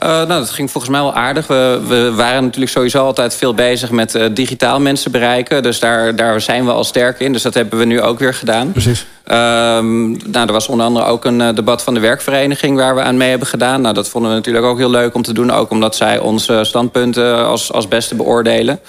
Uh, 0.04 0.10
nou, 0.10 0.28
dat 0.28 0.50
ging 0.50 0.72
volgens 0.72 0.94
mij 0.94 1.02
wel 1.02 1.14
aardig. 1.14 1.48
We, 1.48 1.82
we 1.88 2.14
waren 2.14 2.44
natuurlijk 2.44 2.72
sowieso 2.72 3.06
altijd 3.06 3.36
veel 3.36 3.54
bezig 3.54 3.92
met 3.92 4.16
uh, 4.16 4.26
digitaal 4.32 4.80
mensen 4.80 5.12
bereiken. 5.12 5.64
Dus 5.64 5.80
daar, 5.80 6.16
daar 6.16 6.42
zijn 6.42 6.66
we 6.66 6.72
al 6.72 6.84
sterk 6.84 7.20
in. 7.20 7.34
Dus 7.34 7.42
dat 7.42 7.54
hebben 7.54 7.80
we 7.80 7.86
nu 7.86 8.02
ook 8.02 8.20
weer 8.20 8.34
gedaan. 8.34 8.72
Precies. 8.72 9.06
Uh, 9.28 9.36
nou, 9.36 10.48
er 10.48 10.52
was 10.52 10.68
onder 10.68 10.86
andere 10.86 11.06
ook 11.06 11.26
een 11.26 11.40
uh, 11.40 11.56
debat 11.56 11.84
van 11.84 11.94
de 11.94 12.00
werkvereniging... 12.00 12.78
waar 12.78 12.96
we 12.96 13.02
aan 13.02 13.18
mee 13.18 13.30
hebben 13.30 13.48
gedaan. 13.48 13.82
Nou, 13.82 13.94
dat 13.94 14.10
vonden 14.10 14.30
we 14.30 14.36
natuurlijk 14.36 14.66
ook 14.66 14.78
heel 14.78 14.90
leuk 14.90 15.14
om 15.14 15.22
te 15.22 15.34
doen. 15.34 15.52
Ook 15.52 15.70
omdat 15.70 15.96
zij 15.96 16.20
onze 16.20 16.60
standpunten 16.64 17.46
als, 17.46 17.72
als 17.72 17.88
beste 17.88 18.16
beoordelen. 18.16 18.80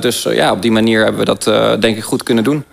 dus 0.00 0.22
ja, 0.22 0.52
op 0.52 0.62
die 0.62 0.72
manier 0.72 1.02
hebben 1.02 1.24
we 1.24 1.36
dat 1.36 1.80
denk 1.80 1.96
ik 1.96 2.04
goed 2.04 2.22
kunnen 2.22 2.44
doen. 2.44 2.64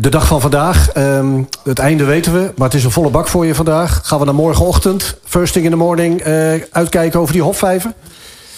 De 0.00 0.08
dag 0.08 0.26
van 0.26 0.40
vandaag, 0.40 0.96
um, 0.96 1.48
het 1.64 1.78
einde 1.78 2.04
weten 2.04 2.32
we, 2.32 2.52
maar 2.56 2.66
het 2.66 2.76
is 2.76 2.84
een 2.84 2.90
volle 2.90 3.10
bak 3.10 3.28
voor 3.28 3.46
je 3.46 3.54
vandaag. 3.54 4.00
Gaan 4.04 4.18
we 4.18 4.24
naar 4.24 4.34
morgenochtend, 4.34 5.16
first 5.24 5.52
thing 5.52 5.64
in 5.64 5.70
the 5.70 5.76
morning, 5.76 6.26
uh, 6.26 6.52
uitkijken 6.70 7.20
over 7.20 7.32
die 7.32 7.42
hofvijven? 7.42 7.94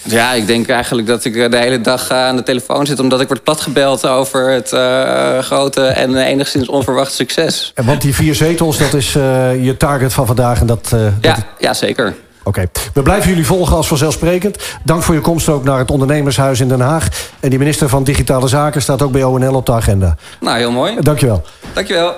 Ja, 0.03 0.33
ik 0.33 0.47
denk 0.47 0.67
eigenlijk 0.67 1.07
dat 1.07 1.25
ik 1.25 1.51
de 1.51 1.57
hele 1.57 1.81
dag 1.81 2.09
eh, 2.09 2.17
aan 2.17 2.35
de 2.35 2.43
telefoon 2.43 2.85
zit... 2.85 2.99
omdat 2.99 3.21
ik 3.21 3.27
word 3.27 3.43
platgebeld 3.43 4.07
over 4.07 4.49
het 4.49 4.71
uh, 4.71 5.37
grote 5.39 5.85
en 5.85 6.15
enigszins 6.15 6.69
onverwacht 6.69 7.13
succes. 7.13 7.71
En 7.75 7.85
want 7.85 8.01
die 8.01 8.15
vier 8.15 8.35
zetels, 8.35 8.77
dat 8.77 8.93
is 8.93 9.15
uh, 9.15 9.65
je 9.65 9.77
target 9.77 10.13
van 10.13 10.25
vandaag. 10.25 10.59
En 10.59 10.65
dat, 10.65 10.87
ja, 10.91 11.11
dat... 11.21 11.37
ja, 11.59 11.73
zeker. 11.73 12.15
Oké, 12.43 12.65
we 12.93 13.01
blijven 13.01 13.29
jullie 13.29 13.45
volgen 13.45 13.75
als 13.75 13.87
vanzelfsprekend. 13.87 14.57
Dank 14.83 15.03
voor 15.03 15.15
je 15.15 15.21
komst 15.21 15.49
ook 15.49 15.63
naar 15.63 15.77
het 15.77 15.91
ondernemershuis 15.91 16.59
in 16.59 16.67
Den 16.67 16.79
Haag. 16.79 17.07
En 17.39 17.49
die 17.49 17.59
minister 17.59 17.89
van 17.89 18.03
Digitale 18.03 18.47
Zaken 18.47 18.81
staat 18.81 19.01
ook 19.01 19.11
bij 19.11 19.23
ONL 19.23 19.55
op 19.55 19.65
de 19.65 19.71
agenda. 19.71 20.15
Nou, 20.39 20.57
heel 20.57 20.71
mooi. 20.71 20.97
Dankjewel. 20.99 21.43
Dankjewel. 21.73 22.13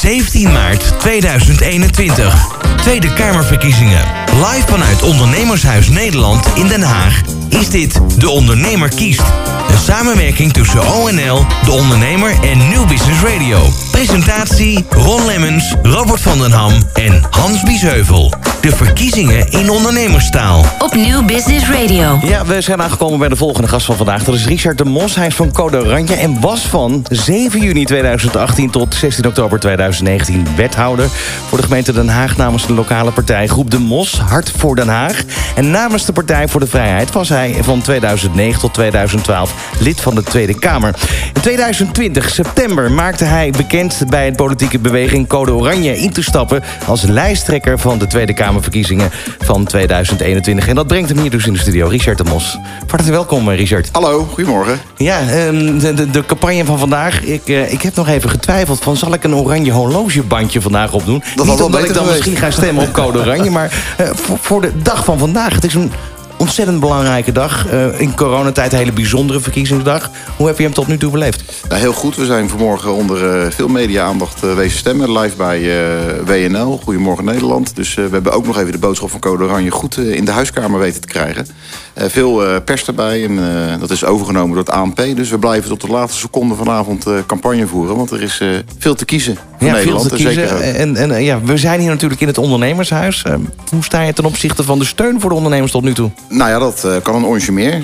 17 0.00 0.52
maart 0.52 0.98
2021. 0.98 2.67
Tweede 2.82 3.12
Kamerverkiezingen. 3.12 4.04
Live 4.32 4.66
vanuit 4.66 5.02
Ondernemershuis 5.02 5.88
Nederland 5.88 6.46
in 6.54 6.68
Den 6.68 6.82
Haag 6.82 7.20
is 7.48 7.70
dit 7.70 8.00
De 8.18 8.30
Ondernemer 8.30 8.88
kiest. 8.88 9.22
Een 9.70 9.78
samenwerking 9.78 10.52
tussen 10.52 10.80
ONL, 10.94 11.46
De 11.64 11.70
Ondernemer 11.70 12.30
en 12.42 12.58
New 12.68 12.88
Business 12.88 13.22
Radio. 13.22 13.58
Presentatie 13.90 14.84
Ron 14.90 15.26
Lemmens, 15.26 15.74
Robert 15.82 16.20
van 16.20 16.38
den 16.38 16.52
Ham 16.52 16.72
en 16.92 17.22
Hans 17.30 17.62
Biesheuvel. 17.62 18.32
De 18.60 18.76
verkiezingen 18.76 19.50
in 19.50 19.70
ondernemerstaal. 19.70 20.64
Op 20.78 20.94
New 20.94 21.26
Business 21.26 21.68
Radio. 21.68 22.18
Ja, 22.22 22.46
we 22.46 22.60
zijn 22.60 22.82
aangekomen 22.82 23.18
bij 23.18 23.28
de 23.28 23.36
volgende 23.36 23.68
gast 23.68 23.86
van 23.86 23.96
vandaag. 23.96 24.24
Dat 24.24 24.34
is 24.34 24.46
Richard 24.46 24.78
de 24.78 24.84
Mos. 24.84 25.14
Hij 25.14 25.26
is 25.26 25.34
van 25.34 25.52
Code 25.52 25.78
Oranje 25.78 26.14
en 26.14 26.40
was 26.40 26.60
van 26.60 27.06
7 27.10 27.60
juni 27.60 27.84
2018 27.84 28.70
tot 28.70 28.94
16 28.94 29.26
oktober 29.26 29.60
2019 29.60 30.46
wethouder... 30.56 31.08
voor 31.48 31.58
de 31.58 31.64
gemeente 31.64 31.92
Den 31.92 32.08
Haag 32.08 32.36
namens 32.36 32.67
de 32.68 32.74
lokale 32.74 33.10
partij 33.10 33.46
Groep 33.46 33.70
de 33.70 33.78
Mos, 33.78 34.18
Hart 34.18 34.52
voor 34.56 34.76
Den 34.76 34.88
Haag. 34.88 35.22
En 35.54 35.70
namens 35.70 36.04
de 36.04 36.12
Partij 36.12 36.48
voor 36.48 36.60
de 36.60 36.66
Vrijheid 36.66 37.12
was 37.12 37.28
hij 37.28 37.56
van 37.60 37.80
2009 37.80 38.60
tot 38.60 38.74
2012 38.74 39.54
lid 39.80 40.00
van 40.00 40.14
de 40.14 40.22
Tweede 40.22 40.58
Kamer. 40.58 40.94
In 41.34 41.40
2020, 41.40 42.30
september, 42.30 42.92
maakte 42.92 43.24
hij 43.24 43.50
bekend 43.50 44.02
bij 44.08 44.24
het 44.24 44.36
politieke 44.36 44.78
beweging 44.78 45.28
Code 45.28 45.52
Oranje 45.52 45.98
in 45.98 46.12
te 46.12 46.22
stappen 46.22 46.62
als 46.86 47.02
lijsttrekker 47.02 47.78
van 47.78 47.98
de 47.98 48.06
Tweede 48.06 48.34
Kamerverkiezingen 48.34 49.10
van 49.38 49.64
2021. 49.64 50.68
En 50.68 50.74
dat 50.74 50.86
brengt 50.86 51.08
hem 51.08 51.18
hier 51.18 51.30
dus 51.30 51.46
in 51.46 51.52
de 51.52 51.58
studio, 51.58 51.88
Richard 51.88 52.18
de 52.18 52.24
Mos. 52.24 52.58
Hartelijk 52.78 53.08
welkom, 53.08 53.50
Richard. 53.50 53.88
Hallo, 53.92 54.28
goedemorgen. 54.32 54.80
Ja, 54.96 55.20
ehm, 55.20 55.78
de, 55.78 55.94
de, 55.94 56.10
de 56.10 56.24
campagne 56.26 56.64
van 56.64 56.78
vandaag. 56.78 57.22
Ik, 57.22 57.48
uh, 57.48 57.72
ik 57.72 57.82
heb 57.82 57.94
nog 57.94 58.08
even 58.08 58.30
getwijfeld 58.30 58.78
van 58.82 58.96
zal 58.96 59.14
ik 59.14 59.24
een 59.24 59.34
oranje 59.34 59.72
horlogebandje 59.72 60.60
vandaag 60.60 60.92
opdoen? 60.92 61.22
Dat 61.34 61.46
Niet 61.46 61.62
omdat 61.62 61.84
ik 61.84 61.86
dan 61.86 61.96
geweest. 61.96 62.26
misschien 62.26 62.36
ga 62.36 62.50
stemmen 62.58 62.82
op 62.82 62.92
Code 62.92 63.18
Oranje, 63.18 63.50
maar 63.50 63.96
uh, 64.00 64.10
voor, 64.14 64.60
de 64.60 64.72
dag 64.82 65.04
van 65.04 65.18
vandaag. 65.18 65.54
Het 65.54 65.64
is 65.64 65.74
een 65.74 65.92
ontzettend 66.36 66.80
belangrijke 66.80 67.32
dag. 67.32 67.66
Uh, 67.72 68.00
in 68.00 68.14
coronatijd 68.14 68.72
een 68.72 68.78
hele 68.78 68.92
bijzondere 68.92 69.40
verkiezingsdag. 69.40 70.10
Hoe 70.36 70.46
heb 70.46 70.56
je 70.56 70.62
hem 70.62 70.72
tot 70.72 70.86
nu 70.86 70.98
toe 70.98 71.10
beleefd? 71.10 71.42
Ja, 71.68 71.76
heel 71.76 71.92
goed. 71.92 72.16
We 72.16 72.24
zijn 72.24 72.48
vanmorgen 72.48 72.94
onder 72.94 73.42
uh, 73.44 73.50
veel 73.50 73.68
media-aandacht 73.68 74.40
wezen 74.40 74.78
stemmen. 74.78 75.18
Live 75.18 75.36
bij 75.36 75.60
WNL. 76.24 76.80
Goedemorgen 76.84 77.24
Nederland. 77.24 77.76
Dus 77.76 77.94
we 77.94 78.08
hebben 78.10 78.32
ook 78.32 78.46
nog 78.46 78.58
even 78.58 78.72
de 78.72 78.78
boodschap 78.78 79.10
van 79.10 79.20
Code 79.20 79.44
Oranje 79.44 79.70
goed 79.70 79.96
in 79.96 80.24
de 80.24 80.30
huiskamer 80.30 80.80
weten 80.80 81.00
te 81.00 81.08
krijgen. 81.08 81.46
Veel 81.98 82.62
pers 82.62 82.86
erbij. 82.86 83.24
En 83.24 83.38
dat 83.80 83.90
is 83.90 84.04
overgenomen 84.04 84.48
door 84.48 84.64
het 84.64 84.74
ANP. 84.74 84.96
Dus 84.96 85.30
we 85.30 85.38
blijven 85.38 85.68
tot 85.68 85.80
de 85.80 85.88
laatste 85.88 86.18
seconde 86.18 86.54
vanavond 86.54 87.06
campagne 87.26 87.66
voeren. 87.66 87.96
Want 87.96 88.10
er 88.10 88.22
is 88.22 88.42
veel 88.78 88.94
te 88.94 89.04
kiezen 89.04 89.36
voor 89.58 89.66
ja, 89.68 89.74
Nederland. 89.74 90.00
Veel 90.00 90.16
te 90.16 90.24
kiezen. 90.24 90.48
Zeker 90.48 90.74
en, 90.74 90.96
en 90.96 91.24
ja, 91.24 91.40
we 91.42 91.56
zijn 91.56 91.80
hier 91.80 91.88
natuurlijk 91.88 92.20
in 92.20 92.26
het 92.26 92.38
ondernemershuis. 92.38 93.24
hoe 93.70 93.84
sta 93.84 94.02
je 94.02 94.12
ten 94.12 94.24
opzichte 94.24 94.62
van 94.62 94.78
de 94.78 94.84
steun 94.84 95.20
voor 95.20 95.30
de 95.30 95.36
ondernemers 95.36 95.72
tot 95.72 95.82
nu 95.82 95.92
toe? 95.92 96.10
Nou 96.28 96.50
ja, 96.50 96.58
dat 96.58 97.02
kan 97.02 97.14
een 97.14 97.24
onsje 97.24 97.52
meer. 97.52 97.82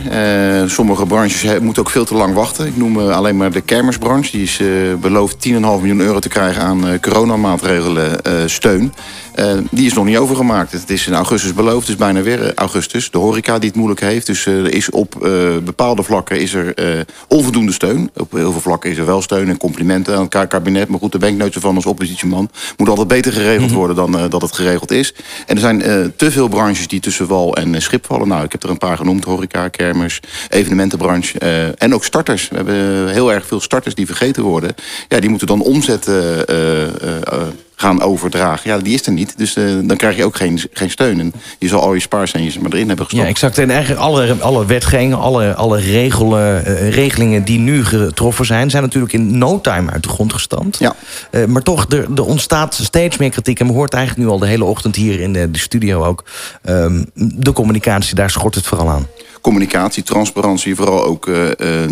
Sommige 0.66 1.06
branches 1.06 1.59
moeten 1.61 1.83
ook 1.83 1.90
veel 1.90 2.04
te 2.04 2.14
lang 2.14 2.35
wachten. 2.35 2.66
Ik 2.66 2.76
noem 2.76 2.99
alleen 2.99 3.37
maar 3.37 3.52
de 3.52 3.61
kermisbranche. 3.61 4.30
Die 4.30 4.42
is 4.42 4.61
beloofd 5.00 5.49
10,5 5.49 5.52
miljoen 5.52 6.00
euro 6.00 6.18
te 6.18 6.28
krijgen 6.28 6.62
aan 6.62 7.00
coronamaatregelen 7.00 8.21
steun. 8.47 8.92
die 9.71 9.87
is 9.87 9.92
nog 9.92 10.04
niet 10.04 10.16
overgemaakt. 10.16 10.73
Het 10.73 10.90
is 10.90 11.06
in 11.06 11.14
augustus 11.14 11.54
beloofd, 11.54 11.87
dus 11.87 11.97
bijna 11.97 12.23
weer 12.23 12.54
augustus. 12.54 13.11
De 13.11 13.18
horeca 13.18 13.59
die 13.59 13.68
het 13.68 13.76
moeilijk 13.76 14.00
heeft. 14.04 14.26
Dus 14.26 14.46
er 14.46 14.75
is 14.75 14.90
op 14.90 15.14
bepaalde 15.64 16.02
vlakken 16.02 16.40
is 16.40 16.54
er 16.54 16.75
onvoldoende 17.28 17.73
steun. 17.73 18.11
Op 18.16 18.32
heel 18.32 18.52
veel 18.52 18.61
vlakken 18.61 18.90
is 18.90 18.99
er 18.99 19.06
wel 19.06 19.23
steun 19.23 19.49
en 19.49 19.56
complimenten 19.56 20.16
aan 20.16 20.26
het 20.28 20.49
kabinet. 20.49 20.88
Maar 20.88 20.99
goed, 20.99 21.37
nooit 21.37 21.52
zo 21.52 21.61
van 21.61 21.75
als 21.75 21.87
oppositieman. 21.87 22.50
Moet 22.76 22.88
altijd 22.88 23.08
beter 23.08 23.32
geregeld 23.32 23.68
mhm. 23.68 23.78
worden 23.78 23.96
dan 23.96 24.28
dat 24.28 24.42
het 24.42 24.52
geregeld 24.52 24.90
is. 24.90 25.14
En 25.46 25.54
er 25.54 25.61
zijn 25.61 26.12
te 26.16 26.30
veel 26.30 26.49
branches 26.49 26.88
die 26.88 27.00
tussen 27.00 27.26
wal 27.26 27.56
en 27.56 27.82
schip 27.82 28.06
vallen. 28.06 28.28
Nou, 28.28 28.44
ik 28.44 28.52
heb 28.52 28.62
er 28.62 28.70
een 28.70 28.78
paar 28.78 28.96
genoemd. 28.96 29.25
Horeca, 29.25 29.68
kermers, 29.68 30.20
evenementenbranche. 30.49 31.38
En 31.78 31.94
ook 31.94 32.04
starters. 32.04 32.49
We 32.49 32.56
hebben 32.56 33.08
heel 33.08 33.32
erg 33.32 33.46
veel 33.46 33.61
starters 33.61 33.94
die 33.94 34.06
vergeten 34.06 34.42
worden. 34.42 34.75
Ja, 35.08 35.20
die 35.20 35.30
moeten 35.30 35.46
dan 35.46 35.61
omzetten 35.61 36.46
gaan 37.76 38.02
overdragen. 38.02 38.71
Ja, 38.71 38.78
die 38.78 38.95
is 38.95 39.07
er 39.07 39.12
niet. 39.12 39.38
Dus 39.38 39.57
uh, 39.57 39.88
dan 39.88 39.97
krijg 39.97 40.16
je 40.16 40.25
ook 40.25 40.37
geen, 40.37 40.61
geen 40.73 40.90
steun. 40.90 41.21
En 41.21 41.33
je 41.59 41.69
zal 41.69 41.81
al 41.81 41.95
je 41.95 42.00
spaarcentjes 42.00 42.59
maar 42.59 42.73
erin 42.73 42.88
hebben 42.88 43.04
gestopt. 43.04 43.23
Ja, 43.23 43.28
exact. 43.28 43.59
En 43.59 43.71
eigenlijk 43.71 44.00
alle, 44.00 44.37
alle 44.40 44.66
wetgevingen, 44.66 45.19
alle, 45.19 45.54
alle 45.54 45.81
regelen, 45.81 46.69
uh, 46.69 46.90
regelingen 46.90 47.45
die 47.45 47.59
nu 47.59 47.85
getroffen 47.85 48.47
zijn... 48.47 48.71
zijn 48.71 48.83
natuurlijk 48.83 49.12
in 49.12 49.38
no 49.38 49.61
time 49.61 49.90
uit 49.90 50.02
de 50.02 50.09
grond 50.09 50.33
gestampt. 50.33 50.78
Ja. 50.78 50.95
Uh, 51.31 51.45
maar 51.45 51.62
toch, 51.62 51.87
er, 51.88 52.07
er 52.14 52.25
ontstaat 52.25 52.75
steeds 52.75 53.16
meer 53.16 53.31
kritiek. 53.31 53.61
En 53.61 53.66
we 53.66 53.73
hoort 53.73 53.95
eigenlijk 53.95 54.26
nu 54.26 54.33
al 54.33 54.38
de 54.38 54.47
hele 54.47 54.64
ochtend 54.64 54.97
hier 54.97 55.21
in 55.21 55.33
de, 55.33 55.50
de 55.50 55.59
studio 55.59 56.04
ook... 56.04 56.25
Um, 56.69 57.07
de 57.14 57.52
communicatie, 57.52 58.14
daar 58.14 58.31
schort 58.31 58.54
het 58.54 58.66
vooral 58.66 58.88
aan 58.88 59.07
communicatie, 59.44 60.02
transparantie, 60.02 60.74
vooral 60.74 61.04
ook 61.04 61.26
uh, 61.26 61.34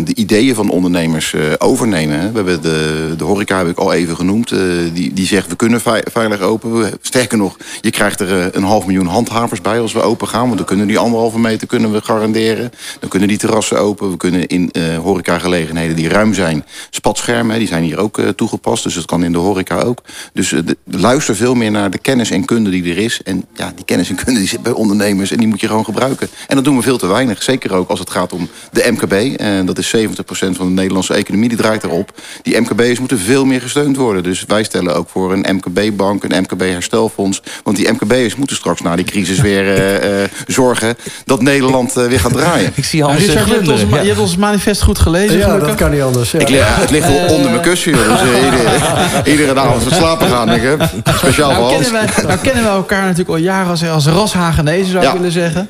de 0.03 0.15
ideeën 0.15 0.55
van 0.55 0.69
ondernemers 0.69 1.33
uh, 1.33 1.41
overnemen. 1.57 2.19
We 2.19 2.35
hebben 2.35 2.61
de, 2.61 3.13
de 3.17 3.23
horeca 3.23 3.57
heb 3.57 3.67
ik 3.67 3.77
al 3.77 3.93
even 3.93 4.15
genoemd. 4.15 4.49
Die, 4.93 5.13
die 5.13 5.25
zegt 5.25 5.47
we 5.47 5.55
kunnen 5.55 5.81
veilig 6.11 6.41
open. 6.41 6.91
Sterker 7.01 7.37
nog, 7.37 7.57
je 7.81 7.89
krijgt 7.89 8.19
er 8.19 8.55
een 8.55 8.63
half 8.63 8.85
miljoen 8.85 9.05
handhavers 9.05 9.61
bij 9.61 9.79
als 9.79 9.93
we 9.93 10.01
open 10.01 10.27
gaan. 10.27 10.45
Want 10.45 10.57
dan 10.57 10.65
kunnen 10.65 10.87
die 10.87 10.97
anderhalve 10.97 11.39
meter 11.39 11.67
kunnen 11.67 11.91
we 11.91 12.01
garanderen. 12.01 12.71
Dan 12.99 13.09
kunnen 13.09 13.27
die 13.27 13.37
terrassen 13.37 13.79
open. 13.79 14.11
We 14.11 14.17
kunnen 14.17 14.47
in 14.47 14.71
horecagelegenheden 15.01 15.95
die 15.95 16.09
ruim 16.09 16.33
zijn, 16.33 16.65
spatschermen. 16.89 17.59
Die 17.59 17.67
zijn 17.67 17.83
hier 17.83 17.97
ook 17.97 18.21
toegepast. 18.35 18.83
Dus 18.83 18.93
dat 18.93 19.05
kan 19.05 19.23
in 19.23 19.31
de 19.31 19.37
horeca 19.37 19.79
ook. 19.79 20.01
Dus 20.33 20.53
luister 20.85 21.35
veel 21.35 21.55
meer 21.55 21.71
naar 21.71 21.91
de 21.91 21.97
kennis 21.97 22.31
en 22.31 22.45
kunde 22.45 22.69
die 22.69 22.91
er 22.91 22.97
is. 22.97 23.21
En 23.23 23.45
ja, 23.53 23.71
die 23.75 23.85
kennis 23.85 24.09
en 24.09 24.15
kunde 24.15 24.39
die 24.39 24.49
zit 24.49 24.63
bij 24.63 24.71
ondernemers. 24.71 25.31
En 25.31 25.37
die 25.37 25.47
moet 25.47 25.61
je 25.61 25.67
gewoon 25.67 25.85
gebruiken. 25.85 26.27
En 26.47 26.55
dat 26.55 26.65
doen 26.65 26.75
we 26.75 26.81
veel 26.81 26.97
te 26.97 27.07
weinig. 27.07 27.41
Zeker 27.43 27.73
ook 27.73 27.89
als 27.89 27.99
het 27.99 28.09
gaat 28.09 28.33
om 28.33 28.49
de 28.71 28.91
MKB. 28.91 29.39
En 29.39 29.65
dat 29.65 29.77
is 29.77 29.95
70% 29.95 29.99
van 30.29 30.67
de 30.67 30.73
Nederlandse 30.73 31.13
economie, 31.13 31.49
die 31.49 31.57
draait 31.57 31.83
erop. 31.83 32.11
Die 32.41 32.59
MKB'ers 32.59 32.99
moeten 32.99 33.19
veel 33.19 33.45
meer 33.45 33.61
gesteund 33.61 33.97
worden. 33.97 34.23
Dus 34.23 34.43
wij 34.47 34.63
stellen 34.63 34.95
ook 34.95 35.09
voor 35.09 35.33
een 35.33 35.45
MKB-bank, 35.55 36.23
een 36.23 36.41
MKB-herstelfonds. 36.41 37.41
Want 37.63 37.77
die 37.77 37.91
MKB'ers 37.91 38.35
moeten 38.35 38.55
straks 38.55 38.81
na 38.81 38.95
die 38.95 39.05
crisis 39.05 39.39
weer 39.39 39.77
uh, 39.77 40.21
uh, 40.21 40.27
zorgen... 40.47 40.95
dat 41.25 41.41
Nederland 41.41 41.97
uh, 41.97 42.05
weer 42.05 42.19
gaat 42.19 42.33
draaien. 42.33 42.71
Ik 42.75 42.85
zie 42.85 43.03
Hans 43.03 43.25
je, 43.25 43.59
ons, 43.59 43.79
je 43.79 43.95
hebt 43.95 44.19
ons 44.19 44.37
manifest 44.37 44.81
goed 44.81 44.99
gelezen. 44.99 45.37
Ja, 45.37 45.57
dat 45.57 45.75
kan 45.75 45.91
niet 45.91 46.01
anders. 46.01 46.31
Ja. 46.31 46.39
Ik, 46.39 46.47
het 46.49 46.89
ligt 46.89 47.07
wel 47.07 47.35
onder 47.35 47.51
mijn 47.51 47.61
kussen. 47.61 47.91
Dus 47.91 48.01
iedere, 48.45 49.31
iedere 49.31 49.59
avond 49.59 49.83
we 49.83 49.93
slapen 49.93 50.27
gaan. 50.27 50.51
Ik, 50.53 50.61
heb 50.61 50.89
speciaal 51.17 51.51
nou, 51.51 51.61
voor 51.61 51.71
kennen 51.71 51.91
wij, 51.91 52.25
nou 52.25 52.39
kennen 52.39 52.63
we 52.63 52.69
elkaar 52.69 53.01
natuurlijk 53.01 53.29
al 53.29 53.35
jaren 53.35 53.69
als, 53.69 53.87
als 53.87 54.05
rashagenezen, 54.05 54.91
zou 54.91 55.05
ik 55.05 55.11
willen 55.11 55.31
zeggen. 55.31 55.69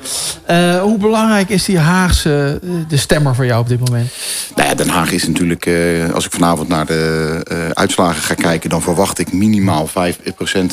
hoe 0.81 0.97
belangrijk 0.97 1.49
is 1.49 1.62
die 1.65 1.77
Haagse 1.77 2.59
eh, 2.63 2.69
de 2.87 2.97
stemmer 2.97 3.35
voor 3.35 3.45
jou 3.45 3.61
op 3.61 3.67
dit 3.67 3.79
moment? 3.79 4.09
Nou 4.55 4.69
ja, 4.69 4.75
Den 4.75 4.89
Haag 4.89 5.11
is 5.11 5.27
natuurlijk, 5.27 5.65
uh, 5.65 6.13
als 6.13 6.25
ik 6.25 6.31
vanavond 6.31 6.67
naar 6.67 6.85
de 6.85 7.41
uh, 7.51 7.69
uitslagen 7.69 8.21
ga 8.21 8.33
kijken... 8.33 8.69
dan 8.69 8.81
verwacht 8.81 9.19
ik 9.19 9.33
minimaal 9.33 9.87
5% 9.87 9.91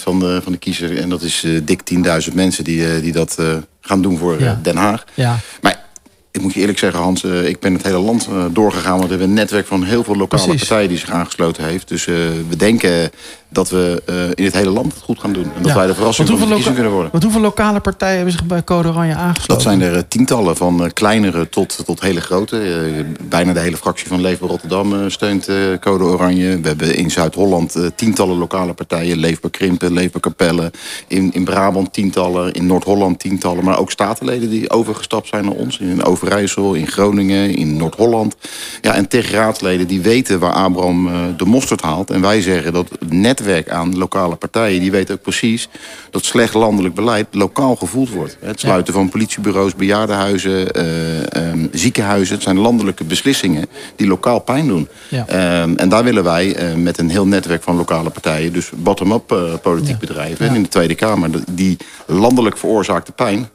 van 0.03 0.19
de, 0.19 0.41
van 0.43 0.53
de 0.53 0.59
kiezer. 0.59 0.99
En 0.99 1.09
dat 1.09 1.23
is 1.23 1.47
dik 1.63 1.81
10.000 2.29 2.35
mensen 2.35 2.65
die, 2.65 3.01
die 3.01 3.13
dat 3.13 3.39
gaan 3.81 4.03
doen 4.03 4.19
voor 4.19 4.41
ja. 4.41 4.59
Den 4.63 4.77
Haag. 4.77 5.05
Ja. 5.15 5.39
Maar 5.61 5.85
ik 6.31 6.41
moet 6.41 6.55
je 6.55 6.61
eerlijk 6.61 6.79
zeggen, 6.79 7.01
Hans, 7.01 7.25
ik 7.25 7.61
ben 7.61 7.73
het 7.73 7.83
hele 7.83 7.99
land 7.99 8.29
doorgegaan. 8.53 8.97
Want 8.97 9.03
we 9.03 9.09
hebben 9.09 9.29
een 9.29 9.35
netwerk 9.35 9.67
van 9.67 9.85
heel 9.85 10.05
veel 10.05 10.17
lokale 10.17 10.57
partijen 10.57 10.89
die 10.89 10.99
zich 10.99 11.11
aangesloten 11.11 11.65
heeft. 11.65 11.89
Dus 11.89 12.05
we 12.05 12.57
denken 12.57 13.11
dat 13.51 13.71
we 13.71 14.03
uh, 14.07 14.25
in 14.35 14.45
het 14.45 14.55
hele 14.55 14.71
land 14.71 14.93
het 14.95 15.03
goed 15.03 15.21
gaan 15.21 15.33
doen. 15.33 15.45
En 15.45 15.63
dat 15.63 15.67
ja. 15.67 15.77
wij 15.77 15.87
de 15.87 15.95
verrassing 15.95 16.29
van 16.29 16.49
de 16.49 16.73
kunnen 16.75 16.93
worden. 16.93 17.11
Want 17.11 17.23
hoeveel 17.23 17.41
lokale 17.41 17.81
partijen 17.81 18.15
hebben 18.15 18.33
zich 18.33 18.45
bij 18.45 18.65
Code 18.65 18.89
Oranje 18.89 19.15
aangesloten? 19.15 19.55
Dat 19.55 19.63
zijn 19.63 19.81
er 19.81 19.97
uh, 19.97 20.03
tientallen, 20.09 20.57
van 20.57 20.85
uh, 20.85 20.91
kleinere 20.93 21.49
tot, 21.49 21.85
tot 21.85 22.01
hele 22.01 22.21
grote. 22.21 23.05
bijna 23.29 23.53
de 23.53 23.61
hele 23.61 23.77
fractie 23.77 24.09
van 24.09 24.21
Leefbaar 24.21 24.49
Rotterdam 24.49 25.11
steunt 25.11 25.49
Code 25.81 26.05
Oranje. 26.05 26.61
We 26.61 26.69
hebben 26.69 26.95
in 26.95 27.11
Zuid-Holland 27.11 27.77
tientallen 27.95 28.39
lokale 28.39 28.73
partijen. 28.73 29.19
Leefbaar 29.19 29.51
Krimpen, 29.51 29.93
Leefbaar 29.93 30.21
Capelle. 30.21 30.73
In, 31.09 31.33
in 31.33 31.45
Brabant 31.45 31.93
tientallen, 31.93 32.53
in 32.53 32.67
Noord-Holland 32.67 33.19
tientallen. 33.19 33.65
Maar 33.65 33.79
ook 33.79 33.91
statenleden 33.91 34.51
die 34.51 34.71
overgestapt 34.71 35.29
zijn 35.29 35.45
naar 35.45 35.55
ons. 35.55 35.79
In 35.79 36.05
Overijssel, 36.05 36.75
in 36.75 36.87
Groningen, 36.87 37.55
in 37.55 37.77
Noord-Holland. 37.77 38.37
Ja, 38.81 38.95
en 38.95 39.09
tegen 39.09 39.35
raadsleden 39.35 39.87
die 39.87 40.01
weten 40.01 40.39
waar 40.39 40.53
Abraham 40.53 41.11
de 41.37 41.45
mosterd 41.45 41.81
haalt. 41.81 42.11
En 42.11 42.21
wij 42.21 42.43
zeggen 42.43 42.73
dat 42.73 42.89
net 43.09 43.40
netwerk 43.41 43.71
aan 43.71 43.99
lokale 43.99 44.37
partijen... 44.37 44.81
die 44.81 44.91
weten 44.91 45.15
ook 45.15 45.23
precies 45.23 45.69
dat 46.11 46.25
slecht 46.25 46.55
landelijk 46.55 46.95
beleid 46.95 47.27
lokaal 47.31 47.77
gevoeld 47.77 48.11
wordt. 48.11 48.37
Het 48.41 48.61
sluiten 48.61 48.95
van 48.95 49.09
politiebureaus, 49.09 49.75
bejaardenhuizen, 49.75 50.79
uh, 50.79 51.69
ziekenhuizen... 51.73 52.35
het 52.35 52.43
zijn 52.43 52.59
landelijke 52.59 53.05
beslissingen 53.05 53.67
die 53.97 54.07
lokaal 54.07 54.39
pijn 54.39 54.67
doen. 54.67 54.89
Ja. 55.09 55.27
Ehm, 55.27 55.75
en 55.77 55.89
daar 55.89 56.05
willen 56.05 56.25
wij 56.25 56.73
uh, 56.73 56.75
met 56.75 56.99
een 56.99 57.11
heel 57.11 57.27
netwerk 57.27 57.63
van 57.63 57.77
lokale 57.77 58.11
partijen... 58.11 58.53
dus 58.53 58.71
bottom-up 58.75 59.33
uh, 59.33 59.55
politiek 59.63 59.99
bedrijven 59.99 60.47
ja. 60.47 60.55
in 60.55 60.63
de 60.63 60.69
Tweede 60.69 60.95
Kamer... 60.95 61.31
die 61.51 61.77
landelijk 62.07 62.59
veroorzaakte 62.59 63.13
pijn 63.13 63.49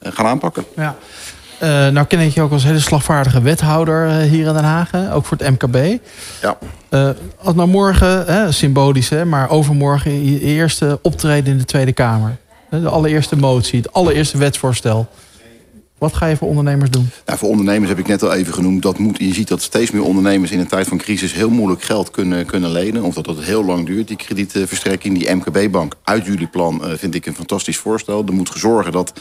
gaan 0.00 0.26
aanpakken. 0.26 0.64
Ja. 0.76 0.96
Uh, 1.64 1.88
nou 1.88 2.06
ken 2.06 2.20
ik 2.20 2.34
je 2.34 2.42
ook 2.42 2.52
als 2.52 2.64
hele 2.64 2.80
slagvaardige 2.80 3.42
wethouder 3.42 4.08
uh, 4.08 4.16
hier 4.16 4.46
in 4.46 4.52
Den 4.52 4.64
Haag. 4.64 4.90
Ook 5.12 5.24
voor 5.24 5.36
het 5.36 5.50
MKB. 5.50 5.98
Ja. 6.42 6.58
Uh, 6.90 7.08
als 7.38 7.54
nou 7.54 7.68
morgen, 7.68 8.24
hè, 8.26 8.52
symbolisch, 8.52 9.08
hè, 9.08 9.24
maar 9.24 9.50
overmorgen... 9.50 10.24
je 10.32 10.40
eerste 10.40 10.98
optreden 11.02 11.52
in 11.52 11.58
de 11.58 11.64
Tweede 11.64 11.92
Kamer. 11.92 12.36
De 12.70 12.88
allereerste 12.88 13.36
motie, 13.36 13.78
het 13.78 13.92
allereerste 13.92 14.38
wetsvoorstel. 14.38 15.08
Wat 15.98 16.14
ga 16.14 16.26
je 16.26 16.36
voor 16.36 16.48
ondernemers 16.48 16.90
doen? 16.90 17.10
Nou, 17.26 17.38
voor 17.38 17.48
ondernemers 17.48 17.88
heb 17.88 17.98
ik 17.98 18.06
net 18.06 18.22
al 18.22 18.32
even 18.32 18.54
genoemd. 18.54 18.82
Dat 18.82 18.98
moet, 18.98 19.18
je 19.18 19.34
ziet 19.34 19.48
dat 19.48 19.62
steeds 19.62 19.90
meer 19.90 20.02
ondernemers 20.02 20.50
in 20.50 20.58
een 20.58 20.66
tijd 20.66 20.88
van 20.88 20.98
crisis 20.98 21.32
heel 21.32 21.50
moeilijk 21.50 21.82
geld 21.82 22.10
kunnen, 22.10 22.46
kunnen 22.46 22.70
lenen. 22.70 23.02
Of 23.02 23.14
dat 23.14 23.26
het 23.26 23.40
heel 23.40 23.64
lang 23.64 23.86
duurt, 23.86 24.08
die 24.08 24.16
kredietverstrekking. 24.16 25.18
Die 25.18 25.34
MKB-bank 25.34 25.94
uit 26.02 26.26
jullie 26.26 26.46
plan 26.46 26.82
vind 26.84 27.14
ik 27.14 27.26
een 27.26 27.34
fantastisch 27.34 27.76
voorstel. 27.76 28.24
Er 28.26 28.32
moet 28.32 28.50
gezorgen 28.50 28.92
dat 28.92 29.12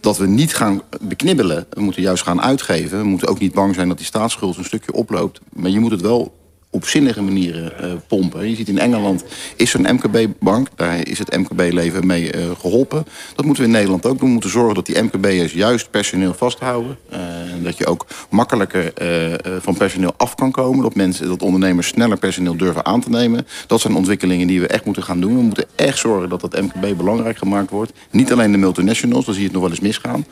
dat 0.00 0.18
we 0.18 0.26
niet 0.26 0.54
gaan 0.54 0.82
beknibbelen. 1.00 1.66
We 1.70 1.80
moeten 1.80 2.02
juist 2.02 2.22
gaan 2.22 2.42
uitgeven. 2.42 2.98
We 2.98 3.04
moeten 3.04 3.28
ook 3.28 3.38
niet 3.38 3.54
bang 3.54 3.74
zijn 3.74 3.88
dat 3.88 3.96
die 3.96 4.06
staatsschuld 4.06 4.56
een 4.56 4.64
stukje 4.64 4.92
oploopt. 4.92 5.40
Maar 5.52 5.70
je 5.70 5.80
moet 5.80 5.90
het 5.90 6.00
wel 6.00 6.39
op 6.70 6.86
zinnige 6.86 7.22
manieren 7.22 7.72
uh, 7.80 7.92
pompen. 8.06 8.48
Je 8.48 8.56
ziet 8.56 8.68
in 8.68 8.78
Engeland 8.78 9.24
is 9.56 9.74
er 9.74 9.80
een 9.84 9.94
MKB-bank. 9.94 10.68
Daar 10.74 11.08
is 11.08 11.18
het 11.18 11.36
MKB-leven 11.36 12.06
mee 12.06 12.34
uh, 12.34 12.50
geholpen. 12.58 13.04
Dat 13.34 13.44
moeten 13.44 13.62
we 13.62 13.68
in 13.68 13.74
Nederland 13.74 14.06
ook 14.06 14.18
doen. 14.18 14.26
We 14.26 14.32
moeten 14.32 14.50
zorgen 14.50 14.74
dat 14.74 14.86
die 14.86 15.02
MKB'ers 15.02 15.52
juist 15.52 15.90
personeel 15.90 16.34
vasthouden. 16.34 16.98
Uh, 17.12 17.18
dat 17.62 17.78
je 17.78 17.86
ook 17.86 18.06
makkelijker 18.30 18.92
van 19.60 19.76
personeel 19.76 20.14
af 20.16 20.34
kan 20.34 20.50
komen. 20.50 20.82
Dat, 20.82 20.94
mensen, 20.94 21.28
dat 21.28 21.42
ondernemers 21.42 21.86
sneller 21.86 22.18
personeel 22.18 22.56
durven 22.56 22.84
aan 22.84 23.00
te 23.00 23.10
nemen. 23.10 23.46
Dat 23.66 23.80
zijn 23.80 23.94
ontwikkelingen 23.94 24.46
die 24.46 24.60
we 24.60 24.66
echt 24.66 24.84
moeten 24.84 25.02
gaan 25.02 25.20
doen. 25.20 25.36
We 25.36 25.42
moeten 25.42 25.66
echt 25.74 25.98
zorgen 25.98 26.28
dat 26.28 26.40
dat 26.40 26.60
MKB 26.60 26.96
belangrijk 26.96 27.38
gemaakt 27.38 27.70
wordt. 27.70 27.92
Niet 28.10 28.32
alleen 28.32 28.52
de 28.52 28.58
multinationals, 28.58 29.24
dan 29.24 29.34
zie 29.34 29.42
je 29.42 29.48
het 29.48 29.58
nog 29.58 29.66
wel 29.68 29.76
eens 29.76 29.86
misgaan 29.86 30.24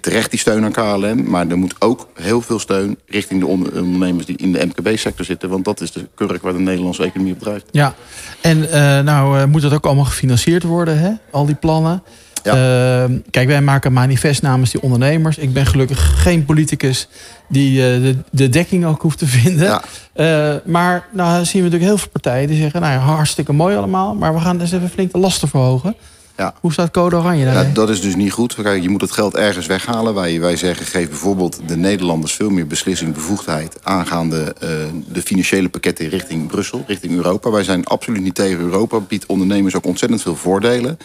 terecht 0.00 0.30
die 0.30 0.38
steun 0.38 0.64
aan 0.64 0.72
KLM. 0.72 1.30
Maar 1.30 1.48
er 1.48 1.58
moet 1.58 1.74
ook 1.78 2.08
heel 2.14 2.40
veel 2.40 2.58
steun 2.58 2.98
richting 3.06 3.40
de 3.40 3.46
ondernemers 3.46 4.26
die 4.26 4.36
in 4.36 4.52
de 4.52 4.66
MKB-sector 4.66 5.24
zitten. 5.24 5.48
Want 5.48 5.64
dat 5.64 5.80
is 5.80 5.92
de 5.92 6.08
kurk 6.14 6.42
waar 6.42 6.52
de 6.52 6.58
Nederlandse 6.58 7.04
economie 7.04 7.32
op 7.32 7.40
drijft. 7.40 7.64
Ja, 7.70 7.94
en 8.40 8.58
uh, 8.58 8.70
nou 9.00 9.38
uh, 9.38 9.44
moet 9.44 9.62
dat 9.62 9.72
ook 9.72 9.86
allemaal 9.86 10.04
gefinancierd 10.04 10.62
worden, 10.62 10.98
hè? 10.98 11.10
al 11.30 11.46
die 11.46 11.54
plannen. 11.54 12.02
Ehm, 12.42 13.18
kijk, 13.30 13.48
wij 13.48 13.62
maken 13.62 13.92
manifest 13.92 14.42
namens 14.42 14.70
die 14.70 14.82
ondernemers. 14.82 15.38
Ik 15.38 15.52
ben 15.52 15.66
gelukkig 15.66 16.22
geen 16.22 16.44
politicus 16.44 17.08
die 17.48 17.70
uh, 17.70 18.02
de, 18.02 18.16
de, 18.30 18.48
dekking 18.48 18.86
ook 18.86 19.02
hoeft 19.02 19.18
te 19.18 19.26
vinden. 19.26 19.80
Uh, 20.14 20.54
maar 20.64 21.06
nou 21.12 21.44
zien 21.44 21.62
we 21.62 21.68
natuurlijk 21.68 21.82
heel 21.82 21.98
veel 21.98 22.08
partijen 22.12 22.48
die 22.48 22.60
zeggen... 22.60 22.80
nou 22.80 22.92
ja, 22.92 22.98
hartstikke 22.98 23.52
mooi 23.52 23.76
allemaal... 23.76 24.14
maar 24.14 24.34
we 24.34 24.40
gaan 24.40 24.60
eens 24.60 24.72
even 24.72 24.90
flink 24.90 25.12
de 25.12 25.18
lasten 25.18 25.48
verhogen. 25.48 25.94
Ja. 26.40 26.54
Hoe 26.60 26.72
staat 26.72 26.90
code 26.90 27.16
oranje 27.16 27.44
daar? 27.44 27.54
Ja, 27.54 27.70
dat 27.72 27.88
is 27.88 28.00
dus 28.00 28.14
niet 28.16 28.32
goed. 28.32 28.54
Kijk, 28.54 28.82
je 28.82 28.88
moet 28.88 29.00
het 29.00 29.10
geld 29.10 29.34
ergens 29.36 29.66
weghalen. 29.66 30.14
Wij, 30.14 30.40
wij 30.40 30.56
zeggen, 30.56 30.86
geef 30.86 31.08
bijvoorbeeld 31.08 31.60
de 31.66 31.76
Nederlanders 31.76 32.32
veel 32.32 32.50
meer 32.50 32.66
beslissingbevoegdheid... 32.66 33.78
aangaande 33.82 34.54
uh, 34.62 34.68
de 35.12 35.22
financiële 35.22 35.68
pakketten 35.68 36.08
richting 36.08 36.46
Brussel, 36.46 36.84
richting 36.86 37.12
Europa. 37.12 37.50
Wij 37.50 37.64
zijn 37.64 37.84
absoluut 37.84 38.22
niet 38.22 38.34
tegen 38.34 38.60
Europa. 38.60 39.00
Biedt 39.00 39.26
ondernemers 39.26 39.76
ook 39.76 39.86
ontzettend 39.86 40.22
veel 40.22 40.36
voordelen. 40.36 40.98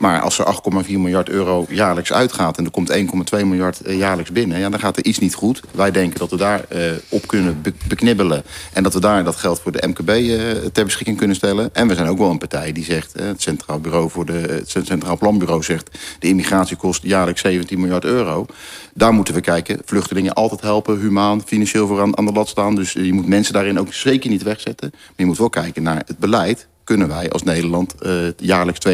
Maar 0.00 0.20
als 0.20 0.38
er 0.38 0.54
8,4 0.86 0.90
miljard 0.90 1.28
euro 1.28 1.66
jaarlijks 1.68 2.12
uitgaat... 2.12 2.58
en 2.58 2.64
er 2.64 2.70
komt 2.70 2.92
1,2 2.92 3.44
miljard 3.44 3.80
eh, 3.80 3.98
jaarlijks 3.98 4.32
binnen... 4.32 4.58
Ja, 4.58 4.68
dan 4.68 4.80
gaat 4.80 4.96
er 4.96 5.04
iets 5.04 5.18
niet 5.18 5.34
goed. 5.34 5.60
Wij 5.70 5.90
denken 5.90 6.18
dat 6.18 6.30
we 6.30 6.36
daar 6.36 6.64
uh, 6.72 6.80
op 7.08 7.26
kunnen 7.26 7.62
beknibbelen... 7.88 8.42
en 8.72 8.82
dat 8.82 8.94
we 8.94 9.00
daar 9.00 9.24
dat 9.24 9.36
geld 9.36 9.60
voor 9.60 9.72
de 9.72 9.88
MKB 9.88 10.08
uh, 10.08 10.40
ter 10.72 10.84
beschikking 10.84 11.16
kunnen 11.16 11.36
stellen. 11.36 11.74
En 11.74 11.88
we 11.88 11.94
zijn 11.94 12.08
ook 12.08 12.18
wel 12.18 12.30
een 12.30 12.38
partij 12.38 12.72
die 12.72 12.84
zegt... 12.84 13.12
het 13.12 13.42
Centraal, 13.42 13.80
Bureau 13.80 14.10
voor 14.10 14.26
de, 14.26 14.32
het 14.32 14.70
Centraal 14.86 15.18
Planbureau 15.18 15.62
zegt... 15.62 15.98
de 16.18 16.28
immigratie 16.28 16.76
kost 16.76 17.02
jaarlijks 17.02 17.40
17 17.40 17.80
miljard 17.80 18.04
euro. 18.04 18.46
Daar 18.94 19.12
moeten 19.12 19.34
we 19.34 19.40
kijken. 19.40 19.80
Vluchtelingen 19.84 20.34
altijd 20.34 20.60
helpen, 20.60 21.00
humaan, 21.00 21.42
financieel 21.46 21.86
voor 21.86 22.00
aan, 22.00 22.18
aan 22.18 22.26
de 22.26 22.32
lat 22.32 22.48
staan. 22.48 22.74
Dus 22.74 22.92
je 22.92 23.12
moet 23.12 23.26
mensen 23.26 23.52
daarin 23.52 23.78
ook 23.78 23.92
zeker 23.92 24.30
niet 24.30 24.42
wegzetten. 24.42 24.88
Maar 24.92 25.14
je 25.16 25.26
moet 25.26 25.38
wel 25.38 25.50
kijken 25.50 25.82
naar 25.82 26.02
het 26.06 26.18
beleid 26.18 26.68
kunnen 26.90 27.08
wij 27.08 27.30
als 27.30 27.42
Nederland 27.42 27.94
uh, 28.02 28.12
jaarlijks 28.36 28.86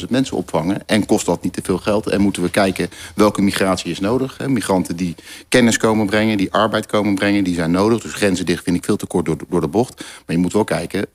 82.000 0.00 0.08
mensen 0.08 0.36
opvangen. 0.36 0.82
En 0.86 1.06
kost 1.06 1.26
dat 1.26 1.42
niet 1.42 1.52
te 1.52 1.60
veel 1.64 1.78
geld. 1.78 2.06
En 2.06 2.20
moeten 2.20 2.42
we 2.42 2.50
kijken 2.50 2.90
welke 3.14 3.42
migratie 3.42 3.90
is 3.90 4.00
nodig. 4.00 4.38
Hè. 4.38 4.48
Migranten 4.48 4.96
die 4.96 5.14
kennis 5.48 5.76
komen 5.76 6.06
brengen, 6.06 6.36
die 6.36 6.52
arbeid 6.52 6.86
komen 6.86 7.14
brengen, 7.14 7.44
die 7.44 7.54
zijn 7.54 7.70
nodig. 7.70 8.02
Dus 8.02 8.12
grenzen 8.12 8.46
dicht 8.46 8.64
vind 8.64 8.76
ik 8.76 8.84
veel 8.84 8.96
te 8.96 9.06
kort 9.06 9.24
door, 9.24 9.36
door 9.48 9.60
de 9.60 9.68
bocht. 9.68 10.04
Maar 10.26 10.36
je 10.36 10.42
moet 10.42 10.52
wel 10.52 10.64
kijken, 10.64 11.06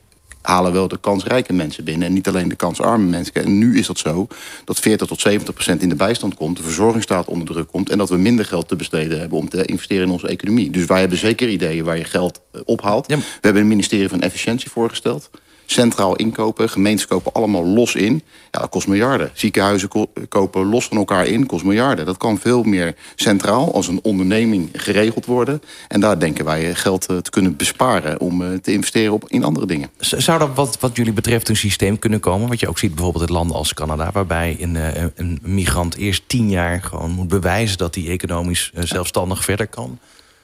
halen 0.41 0.74
wel 0.74 0.88
de 0.88 0.98
kansrijke 0.98 1.53
mensen 1.53 1.84
binnen. 1.84 2.08
En 2.08 2.13
niet 2.13 2.27
alleen 2.27 2.50
de 2.50 2.55
kansarme 2.55 3.05
mensen. 3.05 3.34
En 3.34 3.58
nu 3.58 3.77
is 3.77 3.88
dat 3.88 3.98
zo 3.98 4.27
dat 4.63 4.79
40 4.79 5.08
tot 5.08 5.20
70 5.20 5.53
procent 5.53 5.82
in 5.82 5.89
de 5.89 5.96
bijstand 5.96 6.36
komt. 6.36 6.58
De 6.58 6.63
verzorgingsstaat 6.63 7.27
onder 7.27 7.48
druk 7.48 7.67
komt. 7.67 7.89
En 7.89 7.98
dat 7.98 8.10
we 8.10 8.17
minder 8.17 8.46
geld 8.46 8.67
te 8.67 8.75
besteden 8.75 9.20
hebben 9.20 9.38
om 9.38 9.50
te 9.50 9.65
investeren 9.65 10.03
in 10.03 10.12
onze 10.12 10.27
economie. 10.27 10.70
Dus 10.70 10.86
wij 10.86 11.00
hebben 11.00 11.17
zeker 11.17 11.50
ideeën 11.50 11.84
waar 11.84 11.98
je 11.98 12.03
geld 12.03 12.41
eh, 12.51 12.62
ophaalt. 12.65 13.08
We 13.08 13.17
hebben 13.41 13.62
een 13.62 13.67
ministerie 13.67 14.10
van 14.10 14.22
Efficiëntie 14.22 14.70
voorgesteld 14.70 15.29
centraal 15.65 16.15
inkopen. 16.15 16.69
Gemeentes 16.69 17.07
kopen 17.07 17.34
allemaal 17.34 17.65
los 17.65 17.95
in. 17.95 18.24
Ja, 18.51 18.60
dat 18.60 18.69
kost 18.69 18.88
miljarden. 18.88 19.31
Ziekenhuizen 19.34 19.89
kopen 20.29 20.65
los 20.65 20.86
van 20.86 20.98
elkaar 20.98 21.27
in, 21.27 21.45
kost 21.45 21.63
miljarden. 21.63 22.05
Dat 22.05 22.17
kan 22.17 22.39
veel 22.39 22.63
meer 22.63 22.95
centraal 23.15 23.74
als 23.74 23.88
een 23.88 24.00
onderneming 24.03 24.69
geregeld 24.74 25.25
worden. 25.25 25.62
En 25.88 26.00
daar 26.00 26.19
denken 26.19 26.45
wij 26.45 26.75
geld 26.75 27.05
eh, 27.05 27.17
te 27.17 27.29
kunnen 27.29 27.55
besparen 27.55 28.19
om 28.19 28.41
eh, 28.41 28.57
te 28.62 28.72
investeren 28.72 29.13
op, 29.13 29.24
in 29.27 29.43
andere 29.43 29.65
dingen. 29.65 29.89
Zou 29.98 30.39
dat 30.39 30.50
wat, 30.55 30.79
wat 30.79 30.95
jullie 30.95 31.13
betreft 31.13 31.50
een 31.50 31.55
systeem 31.55 32.00
kunnen 32.00 32.19
komen? 32.19 32.48
Wat 32.48 32.60
je 32.60 32.69
ook 32.69 32.79
ziet 32.79 32.95
bijvoorbeeld 32.95 33.27
in 33.27 33.34
landen 33.34 33.55
als 33.55 33.74
Canada... 33.74 34.10
waarbij 34.13 34.57
een, 34.60 34.75
eh, 34.75 35.03
een 35.15 35.39
migrant 35.41 35.95
eerst 35.95 36.24
tien 36.27 36.50
jaar 36.50 36.81
gewoon 36.81 37.12
moet 37.12 37.27
bewijzen... 37.27 37.77
dat 37.77 37.95
hij 37.95 38.07
economisch 38.07 38.72
zelfstandig 38.74 39.43
verder 39.43 39.67
kan... 39.67 40.00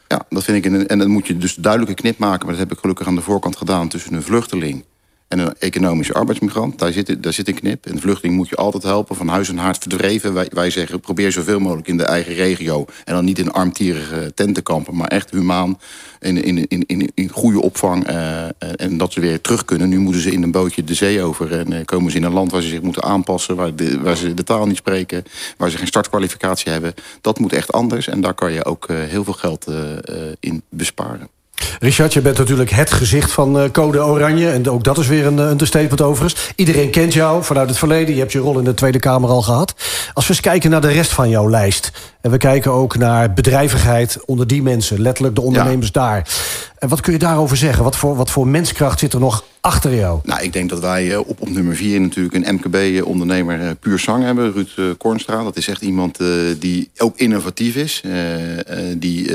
Ja, 0.08 0.26
dat 0.30 0.44
vind 0.44 0.66
ik. 0.66 0.88
En 0.88 1.00
dan 1.00 1.10
moet 1.10 1.28
je 1.28 1.38
dus 1.38 1.56
duidelijke 1.56 2.02
knip 2.02 2.18
maken. 2.18 2.46
Maar 2.46 2.56
dat 2.56 2.64
heb 2.64 2.72
ik 2.72 2.80
gelukkig 2.80 3.08
aan 3.08 3.16
de 3.16 3.22
voorkant 3.22 3.58
gedaan 3.58 3.88
tussen 3.88 4.14
een 4.14 4.24
vluchteling 4.24 4.84
en 5.32 5.40
een 5.40 5.54
economische 5.60 6.14
arbeidsmigrant. 6.14 6.80
Daar 6.80 6.92
zit, 6.92 7.24
daar 7.24 7.34
zit 7.34 7.48
een 7.48 7.54
knip. 7.54 7.86
En 7.86 8.00
vluchteling 8.00 8.36
moet 8.36 8.50
je 8.50 8.56
altijd 8.56 8.84
helpen, 8.84 9.16
van 9.16 9.28
huis 9.28 9.50
en 9.50 9.58
haard 9.58 9.78
verdreven. 9.78 10.34
Wij, 10.34 10.50
wij 10.54 10.70
zeggen, 10.70 11.00
probeer 11.00 11.32
zoveel 11.32 11.60
mogelijk 11.60 11.88
in 11.88 11.98
de 11.98 12.04
eigen 12.04 12.34
regio. 12.34 12.86
En 13.06 13.14
dan 13.14 13.26
niet 13.26 13.40
in 13.40 13.52
armtierige 13.52 14.32
tentenkampen, 14.36 14.96
maar 14.96 15.08
echt 15.08 15.32
humaan. 15.32 15.80
In, 16.20 16.44
in, 16.44 16.68
in, 16.68 16.84
in, 16.86 17.12
in 17.14 17.30
goede 17.30 17.62
opvang. 17.62 18.10
Uh, 18.10 18.46
en 18.76 18.98
dat 18.98 19.14
ze 19.14 19.20
weer 19.20 19.42
terug 19.42 19.66
kunnen. 19.66 19.90
Nu 19.90 20.00
moeten 20.00 20.22
ze 20.22 20.32
in 20.32 20.44
een 20.44 20.52
bootje 20.52 20.84
de 20.84 20.94
zee 20.94 21.22
over. 21.22 21.60
En 21.60 21.74
uh, 21.74 21.86
komen 21.86 22.12
ze 22.12 22.18
in 22.18 22.24
een 22.24 22.34
land 22.34 22.52
waar 22.52 22.62
ze 22.62 22.68
zich 22.68 22.82
moeten 22.82 23.04
aanpassen. 23.04 23.56
Waar, 23.56 23.76
de, 23.76 24.00
waar 24.00 24.18
ze 24.18 24.34
de 24.34 24.44
taal 24.44 24.66
niet 24.66 24.78
spreken. 24.78 25.24
Waar 25.58 25.70
ze 25.70 25.78
geen 25.78 25.88
startkwalificatie 25.88 26.72
hebben. 26.72 26.94
Dat 27.22 27.40
moet 27.40 27.54
echt 27.54 27.72
anders. 27.72 28.08
En 28.08 28.22
daar 28.22 28.34
kan 28.34 28.52
je 28.52 28.66
ook 28.66 28.88
heel 28.88 29.24
veel 29.24 29.34
geld 29.34 29.68
in 30.40 30.62
besparen. 30.70 31.41
Richard, 31.80 32.14
je 32.14 32.22
bent 32.22 32.38
natuurlijk 32.38 32.70
het 32.70 32.92
gezicht 32.92 33.32
van 33.32 33.58
uh, 33.58 33.70
Code 33.72 34.04
Oranje. 34.04 34.50
En 34.50 34.70
ook 34.70 34.84
dat 34.84 34.98
is 34.98 35.08
weer 35.08 35.26
een 35.26 35.40
understatement 35.40 36.02
overigens. 36.02 36.52
Iedereen 36.56 36.90
kent 36.90 37.14
jou 37.14 37.44
vanuit 37.44 37.70
het 37.70 37.78
verleden. 37.78 38.14
Je 38.14 38.20
hebt 38.20 38.32
je 38.32 38.40
rol 38.40 38.58
in 38.58 38.64
de 38.64 38.74
Tweede 38.74 39.00
Kamer 39.00 39.30
al 39.30 39.42
gehad. 39.42 39.74
Als 40.14 40.28
we 40.28 40.32
eens 40.34 40.42
kijken 40.42 40.70
naar 40.70 40.82
de 40.82 40.92
rest 40.92 41.12
van 41.12 41.30
jouw 41.30 41.50
lijst. 41.50 41.92
En 42.22 42.32
we 42.32 42.38
kijken 42.38 42.72
ook 42.72 42.98
naar 42.98 43.34
bedrijvigheid 43.34 44.18
onder 44.26 44.48
die 44.48 44.62
mensen. 44.62 45.02
Letterlijk 45.02 45.36
de 45.36 45.42
ondernemers 45.42 45.90
ja. 45.94 46.02
daar. 46.02 46.28
En 46.78 46.90
wat 46.90 47.02
kun 47.02 47.14
je 47.14 47.20
daarover 47.20 47.58
zeggen? 47.58 47.84
Wat 47.84 47.98
voor, 47.98 48.16
wat 48.16 48.32
voor 48.32 48.48
menskracht 48.48 49.00
zit 49.00 49.14
er 49.14 49.20
nog 49.20 49.44
achter 49.62 49.96
jou? 49.96 50.20
Nou, 50.24 50.44
ik 50.44 50.54
denk 50.54 50.70
dat 50.70 50.80
wij 50.80 51.16
op, 51.16 51.42
op 51.42 51.50
nummer 51.50 51.76
vier 51.76 52.02
natuurlijk 52.02 52.36
een 52.36 52.56
MKB-ondernemer 52.56 53.76
puur 53.76 54.00
zang 54.00 54.24
hebben. 54.24 54.54
Ruud 54.54 54.98
Kornstra. 54.98 55.44
Dat 55.44 55.58
is 55.58 55.68
echt 55.68 55.82
iemand 55.82 56.20
die 56.60 56.90
ook 56.98 57.18
innovatief 57.18 57.76
is. 57.76 58.04
Die 58.98 59.34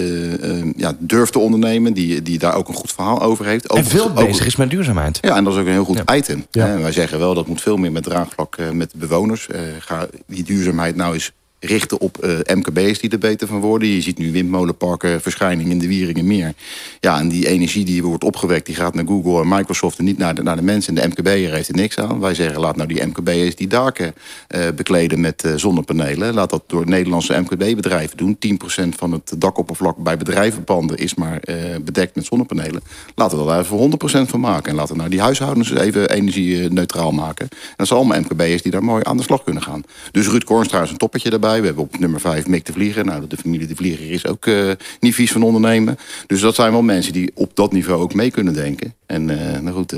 ja, 0.77 0.97
durft 0.99 1.33
te 1.33 1.39
ondernemen. 1.39 1.93
Die, 1.93 2.16
die 2.23 2.39
daar 2.39 2.55
ook 2.55 2.69
een 2.69 2.75
goed 2.75 2.93
verhaal 2.93 3.23
over 3.23 3.45
heeft. 3.47 3.71
Ook, 3.71 3.79
en 3.79 3.85
veel 3.85 4.13
bezig 4.13 4.47
is 4.47 4.57
met 4.57 4.71
duurzaamheid. 4.71 5.19
Ja, 5.21 5.37
en 5.37 5.45
dat 5.45 5.53
is 5.53 5.59
ook 5.59 5.67
een 5.67 5.73
heel 5.73 5.85
goed 5.85 6.03
ja. 6.05 6.15
item. 6.15 6.47
Ja. 6.51 6.79
wij 6.79 6.93
zeggen 6.93 7.19
wel 7.19 7.35
dat 7.35 7.47
moet 7.47 7.61
veel 7.61 7.77
meer 7.77 7.93
met 7.93 8.03
draagvlak 8.03 8.57
met 8.73 8.93
bewoners. 8.95 9.49
ga 9.79 10.07
die 10.27 10.45
duurzaamheid 10.45 10.97
nou 10.97 11.15
eens 11.15 11.33
richten 11.61 12.01
op 12.01 12.25
uh, 12.25 12.39
MKB's 12.55 12.99
die 12.99 13.11
er 13.11 13.19
beter 13.19 13.49
van 13.49 13.61
worden. 13.61 13.89
Je 13.89 14.01
ziet 14.01 14.19
nu 14.19 14.33
windmolenparken 14.33 15.21
verschijning 15.21 15.71
in 15.71 15.79
de 15.79 15.87
Wieringen 15.87 16.27
meer. 16.27 16.53
Ja, 17.01 17.19
en 17.19 17.29
die 17.29 17.49
energie 17.49 17.85
die 17.85 18.03
wordt 18.03 18.25
opgewekt, 18.25 18.67
die 18.67 18.75
gaat 18.75 18.95
naar 18.95 19.07
Google 19.07 19.41
en 19.41 19.49
Microsoft 19.49 19.99
en 19.99 20.05
niet 20.05 20.19
naar 20.19 20.35
de, 20.35 20.43
naar 20.43 20.57
de 20.57 20.63
mensen. 20.63 20.97
En 20.97 21.03
de 21.03 21.09
MKB'er 21.09 21.55
heeft 21.55 21.69
er 21.69 21.75
niks 21.75 21.99
aan. 21.99 22.21
Wij 22.21 22.35
zeggen, 22.35 22.61
laat 22.61 22.77
nou 22.77 22.89
die 22.89 23.05
MKB'ers 23.05 23.57
die 23.57 23.67
daken 23.67 24.15
uh, 24.49 24.61
bekleden 24.77 25.21
met 25.21 25.45
uh, 25.45 25.53
zonnepanelen. 25.57 26.35
Laat 26.35 26.51
dat 26.51 26.63
door 26.67 26.87
Nederlandse 26.87 27.41
MKB-bedrijven 27.41 28.17
doen. 28.17 28.39
10% 28.85 28.89
van 28.89 29.13
het 29.13 29.33
dakoppervlak 29.39 29.97
bij 29.97 30.17
bedrijvenpanden 30.17 30.97
is 30.97 31.15
maar 31.15 31.41
bedekt 31.85 32.15
met 32.15 32.25
zonnepanelen. 32.25 32.83
Laten 33.15 33.39
we 33.39 33.45
daar 33.45 33.65
voor 33.65 33.91
100% 33.91 33.93
van 34.05 34.41
maken. 34.41 34.71
En 34.71 34.77
laten 34.77 34.93
we 34.93 34.99
nou 34.99 35.11
die 35.11 35.21
huishoudens 35.21 35.71
even 35.71 36.11
energie 36.11 36.71
neutraal 36.71 37.13
maken. 37.13 37.49
En 37.51 37.75
dat 37.77 37.87
zijn 37.87 37.99
allemaal 37.99 38.21
MKB'ers 38.21 38.63
die 38.63 38.73
daar 38.73 38.85
mooi 38.85 39.03
aan 39.05 39.17
de 39.17 39.23
slag 39.23 39.45
kunnen 39.45 39.63
gaan. 39.63 39.83
Dus 40.11 40.29
Ruud 40.29 40.45
Kornstra 40.45 40.83
is 40.83 40.91
een 40.91 40.97
toppetje 40.97 41.31
daarbij. 41.31 41.46
We 41.47 41.67
hebben 41.67 41.85
op 41.85 41.99
nummer 41.99 42.21
5 42.21 42.47
Mick 42.47 42.65
de 42.65 42.73
Vlieger. 42.73 43.05
Nou, 43.05 43.27
de 43.27 43.37
familie 43.37 43.67
de 43.67 43.77
Vlieger 43.77 44.11
is 44.11 44.27
ook 44.27 44.47
uh, 44.47 44.73
niet 45.01 45.15
vies 45.15 45.33
van 45.33 45.43
ondernemen. 45.43 45.99
Dus 46.27 46.41
dat 46.41 46.55
zijn 46.55 46.73
wel 46.73 46.83
mensen 46.83 47.13
die 47.13 47.31
op 47.35 47.51
dat 47.55 47.73
niveau 47.73 48.03
ook 48.03 48.15
mee 48.15 48.31
kunnen 48.31 48.55
denken. 48.55 48.95
En 49.07 49.25
nou 49.25 49.71
goed... 49.71 49.95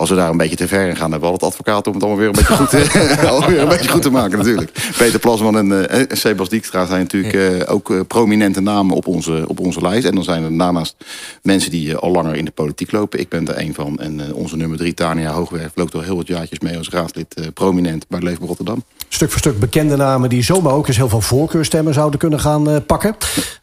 Als 0.00 0.08
we 0.08 0.14
daar 0.14 0.30
een 0.30 0.36
beetje 0.36 0.56
te 0.56 0.68
ver 0.68 0.88
in 0.88 0.96
gaan, 0.96 1.10
hebben 1.10 1.20
we 1.20 1.26
al 1.26 1.32
het 1.32 1.42
advocaat 1.42 1.86
om 1.86 1.94
het 1.94 2.02
allemaal 2.02 2.20
weer 2.20 2.28
een 2.28 2.34
beetje 2.34 2.56
goed, 2.56 2.70
weer 3.50 3.60
een 3.60 3.68
beetje 3.68 3.90
goed 3.90 4.02
te 4.02 4.10
maken 4.10 4.38
natuurlijk. 4.38 4.92
Peter 4.98 5.18
Plasman 5.18 5.56
en 5.56 5.66
uh, 5.66 6.02
Sebas 6.08 6.48
Dijkstra 6.48 6.86
zijn 6.86 7.00
natuurlijk 7.00 7.34
uh, 7.34 7.72
ook 7.72 7.90
uh, 7.90 8.00
prominente 8.06 8.60
namen 8.60 8.96
op 8.96 9.06
onze, 9.06 9.44
op 9.46 9.60
onze 9.60 9.80
lijst. 9.80 10.06
En 10.06 10.14
dan 10.14 10.24
zijn 10.24 10.42
er 10.42 10.58
daarnaast 10.58 10.96
mensen 11.42 11.70
die 11.70 11.96
al 11.96 12.10
langer 12.10 12.34
in 12.34 12.44
de 12.44 12.50
politiek 12.50 12.92
lopen. 12.92 13.20
Ik 13.20 13.28
ben 13.28 13.48
er 13.48 13.58
een 13.58 13.74
van. 13.74 13.98
En 13.98 14.34
onze 14.34 14.56
nummer 14.56 14.78
drie, 14.78 14.94
Tania 14.94 15.32
Hoogwerf, 15.32 15.72
loopt 15.74 15.94
al 15.94 16.00
heel 16.00 16.16
wat 16.16 16.26
jaartjes 16.26 16.58
mee 16.58 16.78
als 16.78 16.88
raadslid 16.88 17.50
prominent 17.54 18.08
bij 18.08 18.20
Leefbaar 18.20 18.48
Rotterdam. 18.48 18.84
Stuk 19.08 19.30
voor 19.30 19.38
stuk 19.38 19.60
bekende 19.60 19.96
namen 19.96 20.28
die 20.28 20.42
zomaar 20.42 20.72
ook 20.72 20.88
eens 20.88 20.96
heel 20.96 21.08
veel 21.08 21.20
voorkeurstemmen 21.20 21.94
zouden 21.94 22.18
kunnen 22.18 22.40
gaan 22.40 22.84
pakken. 22.86 23.16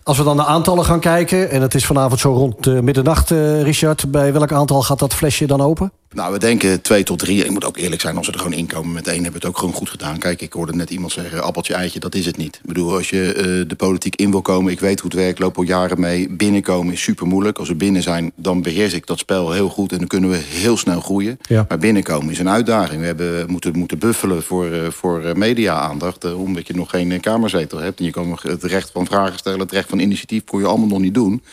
Als 0.04 0.18
we 0.18 0.24
dan 0.24 0.38
de 0.38 0.46
aantallen 0.46 0.86
gaan 0.86 1.00
kijken, 1.00 1.50
en 1.50 1.62
het 1.62 1.76
is 1.76 1.86
vanavond 1.86 2.20
zo 2.20 2.32
rond 2.34 2.82
middernacht, 2.82 3.30
Richard. 3.62 4.12
Bij 4.12 4.34
welk 4.34 4.52
aantal 4.52 4.82
gaat 4.82 5.00
dat 5.00 5.14
flesje 5.14 5.46
dan 5.46 5.62
open? 5.62 5.92
Nou, 6.14 6.34
we 6.34 6.40
denken 6.40 6.82
twee 6.82 7.04
tot 7.04 7.20
drie. 7.20 7.44
Ik 7.44 7.52
moet 7.52 7.66
ook 7.66 7.78
eerlijk 7.78 8.02
zijn, 8.02 8.18
als 8.18 8.28
we 8.28 8.34
er 8.34 8.40
gewoon 8.40 8.58
inkomen 8.58 8.94
met 8.94 9.08
één... 9.08 9.24
hebben 9.24 9.42
we 9.42 9.48
het 9.48 9.48
ook 9.48 9.58
gewoon 9.58 9.74
goed 9.74 9.90
gedaan. 9.90 10.18
Kijk, 10.18 10.42
ik 10.42 10.54
hoorde 10.54 10.76
net 10.76 10.90
iemand 10.90 11.12
zeggen, 11.12 11.44
appeltje, 11.44 11.74
eitje, 11.74 12.00
dat 12.00 12.16
is 12.16 12.26
het 12.26 12.38
niet. 12.38 12.56
Ik 12.56 12.66
bedoel, 12.66 12.94
als 12.94 13.10
je 13.10 13.34
uh, 13.36 13.70
de 13.70 13.76
politiek 13.76 14.16
in 14.16 14.32
wil 14.32 14.42
komen... 14.42 14.72
ik 14.72 14.80
weet 14.80 15.00
hoe 15.00 15.10
het 15.10 15.20
werkt, 15.20 15.40
loop 15.40 15.58
al 15.58 15.64
jaren 15.64 16.00
mee. 16.00 16.30
Binnenkomen 16.30 16.94
is 16.94 17.02
super 17.02 17.28
moeilijk. 17.28 17.58
Als 17.58 17.68
we 17.68 17.76
binnen 17.76 18.02
zijn, 18.02 18.32
dan 18.36 18.62
beheers 18.62 18.94
ik 18.94 19.06
dat 19.06 19.20
spel 19.20 19.52
heel 19.52 19.70
goed... 19.70 19.92
en 19.92 19.98
dan 19.98 20.08
kunnen 20.08 20.30
we 20.30 20.36
heel 20.36 20.78
snel 20.78 21.02
groeien. 21.02 21.38
Ja. 21.42 21.66
Maar 21.68 21.78
binnenkomen 21.78 22.32
is 22.32 22.40
een 22.40 22.50
uitdaging. 22.50 23.00
We 23.00 23.06
hebben 23.06 23.52
moeten, 23.52 23.78
moeten 23.78 24.00
buffelen 24.00 24.44
voor, 24.44 24.66
uh, 24.66 24.90
voor 24.90 25.32
media-aandacht... 25.36 26.26
Uh, 26.26 26.40
omdat 26.40 26.68
je 26.68 26.74
nog 26.74 26.90
geen 26.90 27.20
kamerzetel 27.20 27.80
hebt. 27.80 28.00
En 28.00 28.06
je 28.06 28.12
kan 28.12 28.30
nog 28.30 28.42
het 28.42 28.64
recht 28.64 28.90
van 28.92 29.06
vragen 29.06 29.38
stellen... 29.38 29.60
het 29.60 29.72
recht 29.72 29.90
van 29.90 30.00
initiatief 30.00 30.44
kon 30.44 30.60
je 30.60 30.66
allemaal 30.66 30.88
nog 30.88 31.00
niet 31.00 31.14
doen. 31.14 31.44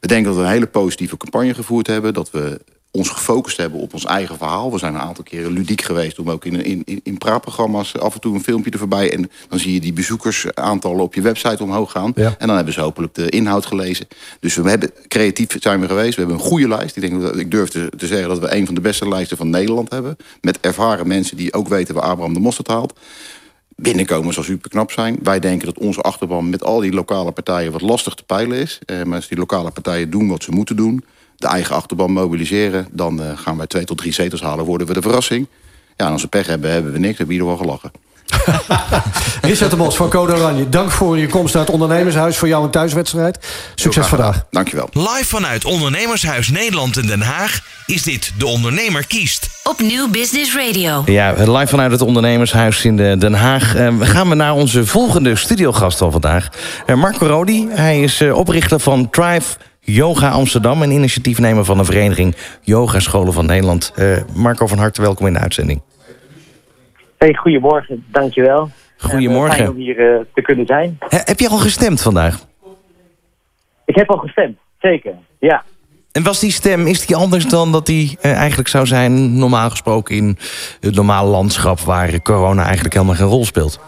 We 0.00 0.06
denken 0.06 0.26
dat 0.26 0.36
we 0.36 0.42
een 0.42 0.52
hele 0.52 0.66
positieve 0.66 1.16
campagne 1.16 1.54
gevoerd 1.54 1.86
hebben... 1.86 2.14
dat 2.14 2.30
we 2.30 2.60
ons 2.90 3.08
gefocust 3.08 3.56
hebben 3.56 3.80
op 3.80 3.94
ons 3.94 4.04
eigen 4.04 4.36
verhaal. 4.36 4.72
We 4.72 4.78
zijn 4.78 4.94
een 4.94 5.00
aantal 5.00 5.24
keren 5.24 5.52
ludiek 5.52 5.82
geweest 5.82 6.18
om 6.18 6.30
ook 6.30 6.44
in, 6.44 6.64
in, 6.64 7.00
in 7.02 7.18
praatprogramma's 7.18 7.96
af 7.96 8.14
en 8.14 8.20
toe 8.20 8.34
een 8.34 8.42
filmpje 8.42 8.70
er 8.70 8.78
voorbij. 8.78 9.12
En 9.12 9.30
dan 9.48 9.58
zie 9.58 9.72
je 9.72 9.80
die 9.80 9.92
bezoekersaantallen 9.92 11.02
op 11.02 11.14
je 11.14 11.20
website 11.20 11.62
omhoog 11.62 11.90
gaan. 11.90 12.12
Ja. 12.14 12.34
En 12.38 12.46
dan 12.46 12.56
hebben 12.56 12.74
ze 12.74 12.80
hopelijk 12.80 13.14
de 13.14 13.28
inhoud 13.28 13.66
gelezen. 13.66 14.06
Dus 14.40 14.54
we 14.54 14.68
hebben 14.68 14.90
creatief 15.08 15.56
zijn 15.58 15.80
we 15.80 15.86
geweest. 15.86 16.14
We 16.14 16.20
hebben 16.20 16.38
een 16.38 16.44
goede 16.44 16.68
lijst. 16.68 16.96
Ik, 16.96 17.02
denk 17.02 17.22
dat, 17.22 17.38
ik 17.38 17.50
durf 17.50 17.68
te, 17.68 17.92
te 17.96 18.06
zeggen 18.06 18.28
dat 18.28 18.38
we 18.38 18.54
een 18.54 18.66
van 18.66 18.74
de 18.74 18.80
beste 18.80 19.08
lijsten 19.08 19.36
van 19.36 19.50
Nederland 19.50 19.90
hebben. 19.90 20.16
Met 20.40 20.60
ervaren 20.60 21.06
mensen 21.06 21.36
die 21.36 21.52
ook 21.52 21.68
weten 21.68 21.94
waar 21.94 22.04
Abraham 22.04 22.34
de 22.34 22.40
mosterd 22.40 22.68
haalt 22.68 22.92
binnenkomen 23.82 24.34
zal 24.34 24.42
super 24.42 24.70
knap 24.70 24.90
zijn. 24.90 25.18
Wij 25.22 25.40
denken 25.40 25.66
dat 25.66 25.78
onze 25.78 26.00
achterban 26.00 26.50
met 26.50 26.64
al 26.64 26.80
die 26.80 26.92
lokale 26.92 27.32
partijen 27.32 27.72
wat 27.72 27.80
lastig 27.80 28.14
te 28.14 28.22
peilen 28.22 28.58
is. 28.58 28.78
Eh, 28.86 29.02
maar 29.02 29.16
als 29.16 29.28
die 29.28 29.38
lokale 29.38 29.70
partijen 29.70 30.10
doen 30.10 30.28
wat 30.28 30.42
ze 30.42 30.50
moeten 30.50 30.76
doen... 30.76 31.04
de 31.40 31.46
eigen 31.46 31.74
achterban 31.74 32.12
mobiliseren... 32.12 32.88
dan 32.90 33.20
uh, 33.20 33.26
gaan 33.34 33.56
wij 33.56 33.66
twee 33.66 33.84
tot 33.84 33.98
drie 33.98 34.12
zetels 34.12 34.42
halen, 34.42 34.64
worden 34.64 34.86
we 34.86 34.92
de 34.92 35.02
verrassing. 35.02 35.46
Ja, 35.96 36.06
en 36.06 36.12
als 36.12 36.22
we 36.22 36.28
pech 36.28 36.46
hebben, 36.46 36.70
hebben 36.70 36.92
we 36.92 36.98
niks, 36.98 37.18
hebben 37.18 37.36
we 37.36 37.42
ieder 37.42 37.56
geval 37.56 37.66
gelachen. 37.66 37.90
Richard 39.50 39.70
de 39.70 39.76
Mos 39.76 39.96
van 39.96 40.08
Code 40.08 40.34
Oranje, 40.34 40.68
dank 40.68 40.90
voor 40.90 41.18
je 41.18 41.26
komst 41.26 41.54
naar 41.54 41.62
het 41.62 41.72
Ondernemershuis... 41.72 42.36
voor 42.36 42.48
jou 42.48 42.64
een 42.64 42.70
thuiswedstrijd. 42.70 43.38
Succes 43.74 44.06
vandaag. 44.06 44.44
Dankjewel. 44.50 44.88
Live 44.92 45.24
vanuit 45.24 45.64
Ondernemershuis 45.64 46.48
Nederland 46.48 46.96
in 46.96 47.06
Den 47.06 47.20
Haag... 47.20 47.60
is 47.86 48.02
dit 48.02 48.32
De 48.38 48.46
Ondernemer 48.46 49.06
kiest. 49.06 49.48
Op 49.64 49.80
Nieuw 49.80 50.08
Business 50.08 50.56
Radio. 50.56 51.02
Ja, 51.06 51.34
live 51.36 51.66
vanuit 51.66 51.90
het 51.90 52.00
Ondernemershuis 52.00 52.84
in 52.84 52.96
Den 52.96 53.34
Haag. 53.34 53.76
Uh, 53.76 53.94
gaan 54.00 54.28
we 54.28 54.34
naar 54.34 54.52
onze 54.52 54.86
volgende 54.86 55.36
studiogast 55.36 56.00
al 56.00 56.10
vandaag. 56.10 56.48
Uh, 56.86 56.96
Marco 56.96 57.26
Rodi, 57.26 57.68
hij 57.70 58.02
is 58.02 58.20
uh, 58.20 58.36
oprichter 58.36 58.80
van 58.80 59.10
Tribe... 59.10 59.44
Yoga 59.92 60.30
Amsterdam 60.30 60.82
en 60.82 60.90
initiatiefnemer 60.90 61.64
van 61.64 61.78
de 61.78 61.84
vereniging 61.84 62.36
Yoga 62.60 62.98
Scholen 62.98 63.32
van 63.32 63.46
Nederland. 63.46 63.94
Marco, 64.34 64.66
van 64.66 64.78
harte 64.78 65.00
welkom 65.00 65.26
in 65.26 65.32
de 65.32 65.38
uitzending. 65.38 65.82
Hey, 67.18 67.34
goedemorgen, 67.34 68.04
dankjewel. 68.12 68.70
Goedemorgen. 68.96 69.56
fijn 69.56 69.68
om 69.68 69.76
hier 69.76 69.98
uh, 69.98 70.20
te 70.34 70.42
kunnen 70.42 70.66
zijn. 70.66 70.98
He, 71.08 71.18
heb 71.24 71.38
je 71.38 71.48
al 71.48 71.58
gestemd 71.58 72.02
vandaag? 72.02 72.46
Ik 73.84 73.94
heb 73.94 74.10
al 74.10 74.18
gestemd, 74.18 74.58
zeker, 74.78 75.14
ja. 75.38 75.64
En 76.12 76.22
was 76.22 76.40
die 76.40 76.52
stem, 76.52 76.86
is 76.86 77.06
die 77.06 77.16
anders 77.16 77.46
dan 77.46 77.72
dat 77.72 77.86
die 77.86 78.18
eigenlijk 78.20 78.68
zou 78.68 78.86
zijn... 78.86 79.38
normaal 79.38 79.70
gesproken 79.70 80.16
in 80.16 80.38
het 80.80 80.94
normale 80.94 81.28
landschap... 81.28 81.80
waar 81.80 82.22
corona 82.22 82.64
eigenlijk 82.64 82.94
helemaal 82.94 83.14
geen 83.14 83.26
rol 83.26 83.44
speelt? 83.44 83.80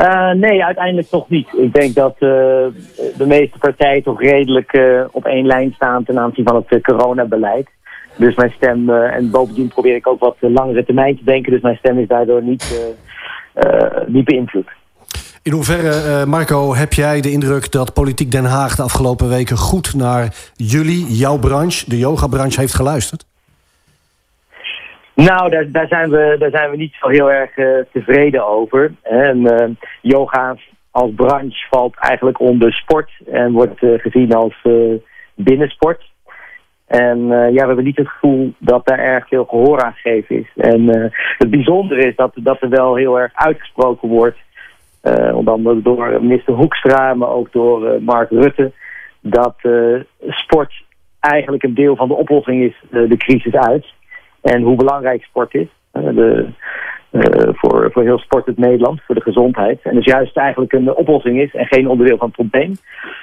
Uh, 0.00 0.30
nee, 0.30 0.64
uiteindelijk 0.64 1.08
toch 1.08 1.28
niet. 1.28 1.48
Ik 1.56 1.74
denk 1.74 1.94
dat 1.94 2.18
de 2.18 3.24
meeste 3.26 3.58
partijen 3.58 4.02
toch 4.02 4.20
redelijk 4.20 4.78
op 5.10 5.24
één 5.24 5.46
lijn 5.46 5.72
staan... 5.74 6.04
ten 6.04 6.18
aanzien 6.18 6.44
van 6.44 6.64
het 6.68 6.82
coronabeleid. 6.82 7.68
Dus 8.16 8.34
mijn 8.34 8.52
stem, 8.56 8.90
en 8.90 9.30
bovendien 9.30 9.68
probeer 9.68 9.94
ik 9.94 10.06
ook 10.06 10.20
wat 10.20 10.36
langere 10.40 10.84
termijn 10.84 11.16
te 11.16 11.24
denken. 11.24 11.52
Dus 11.52 11.60
mijn 11.60 11.76
stem 11.76 11.98
is 11.98 12.08
daardoor 12.08 12.42
niet, 12.42 12.94
niet 14.06 14.24
beïnvloed. 14.24 14.68
In 15.42 15.52
hoeverre, 15.52 16.26
Marco, 16.26 16.74
heb 16.74 16.92
jij 16.92 17.20
de 17.20 17.30
indruk 17.30 17.72
dat 17.72 17.92
Politiek 17.92 18.30
Den 18.30 18.44
Haag 18.44 18.76
de 18.76 18.82
afgelopen 18.82 19.28
weken 19.28 19.56
goed 19.56 19.94
naar 19.94 20.34
jullie, 20.54 21.06
jouw 21.06 21.38
branche, 21.38 21.90
de 21.90 21.98
yogabranche, 21.98 22.60
heeft 22.60 22.74
geluisterd? 22.74 23.24
Nou, 25.16 25.50
daar, 25.50 25.70
daar, 25.70 25.88
zijn 25.88 26.10
we, 26.10 26.36
daar 26.38 26.50
zijn 26.50 26.70
we 26.70 26.76
niet 26.76 26.94
zo 27.00 27.08
heel 27.08 27.30
erg 27.30 27.54
tevreden 27.92 28.46
over. 28.46 28.92
En 29.02 29.78
yoga 30.02 30.56
als 30.90 31.10
branche 31.14 31.66
valt 31.70 31.96
eigenlijk 31.96 32.40
onder 32.40 32.72
sport 32.72 33.10
en 33.30 33.52
wordt 33.52 33.78
gezien 33.78 34.32
als 34.32 34.62
binnensport. 35.34 36.04
En 36.86 37.26
ja, 37.28 37.50
we 37.50 37.66
hebben 37.66 37.84
niet 37.84 37.96
het 37.96 38.08
gevoel 38.08 38.52
dat 38.58 38.86
daar 38.86 38.98
erg 38.98 39.28
veel 39.28 39.44
gehoor 39.44 39.82
aan 39.82 39.92
gegeven 39.92 40.36
is. 40.36 40.50
En 40.56 41.12
het 41.38 41.50
bijzondere 41.50 42.06
is 42.06 42.16
dat, 42.16 42.32
dat 42.34 42.62
er 42.62 42.68
wel 42.68 42.94
heel 42.94 43.20
erg 43.20 43.32
uitgesproken 43.34 44.08
wordt, 44.08 44.38
onder 45.32 45.52
andere 45.52 45.82
door 45.82 46.22
minister 46.22 46.54
Hoekstra, 46.54 47.14
maar 47.14 47.28
ook 47.28 47.52
door 47.52 48.02
Mark 48.02 48.30
Rutte, 48.30 48.72
dat 49.20 49.56
sport 50.26 50.84
eigenlijk 51.20 51.62
een 51.62 51.74
deel 51.74 51.96
van 51.96 52.08
de 52.08 52.14
oplossing 52.14 52.62
is, 52.62 52.74
de 52.90 53.16
crisis 53.16 53.54
uit. 53.54 53.86
En 54.52 54.62
hoe 54.62 54.76
belangrijk 54.76 55.22
sport 55.22 55.54
is. 55.54 55.68
de, 55.92 56.48
voor, 57.52 57.90
voor 57.92 58.02
heel 58.02 58.18
sportend 58.18 58.58
Nederland, 58.58 59.00
voor 59.02 59.14
de 59.14 59.20
gezondheid. 59.20 59.80
En 59.82 59.94
dus 59.94 60.04
juist 60.04 60.36
eigenlijk 60.36 60.72
een 60.72 60.94
oplossing 60.94 61.40
is 61.40 61.54
en 61.54 61.66
geen 61.66 61.88
onderdeel 61.88 62.16
van 62.16 62.26
het 62.26 62.36
probleem. 62.36 62.70
En 62.70 62.78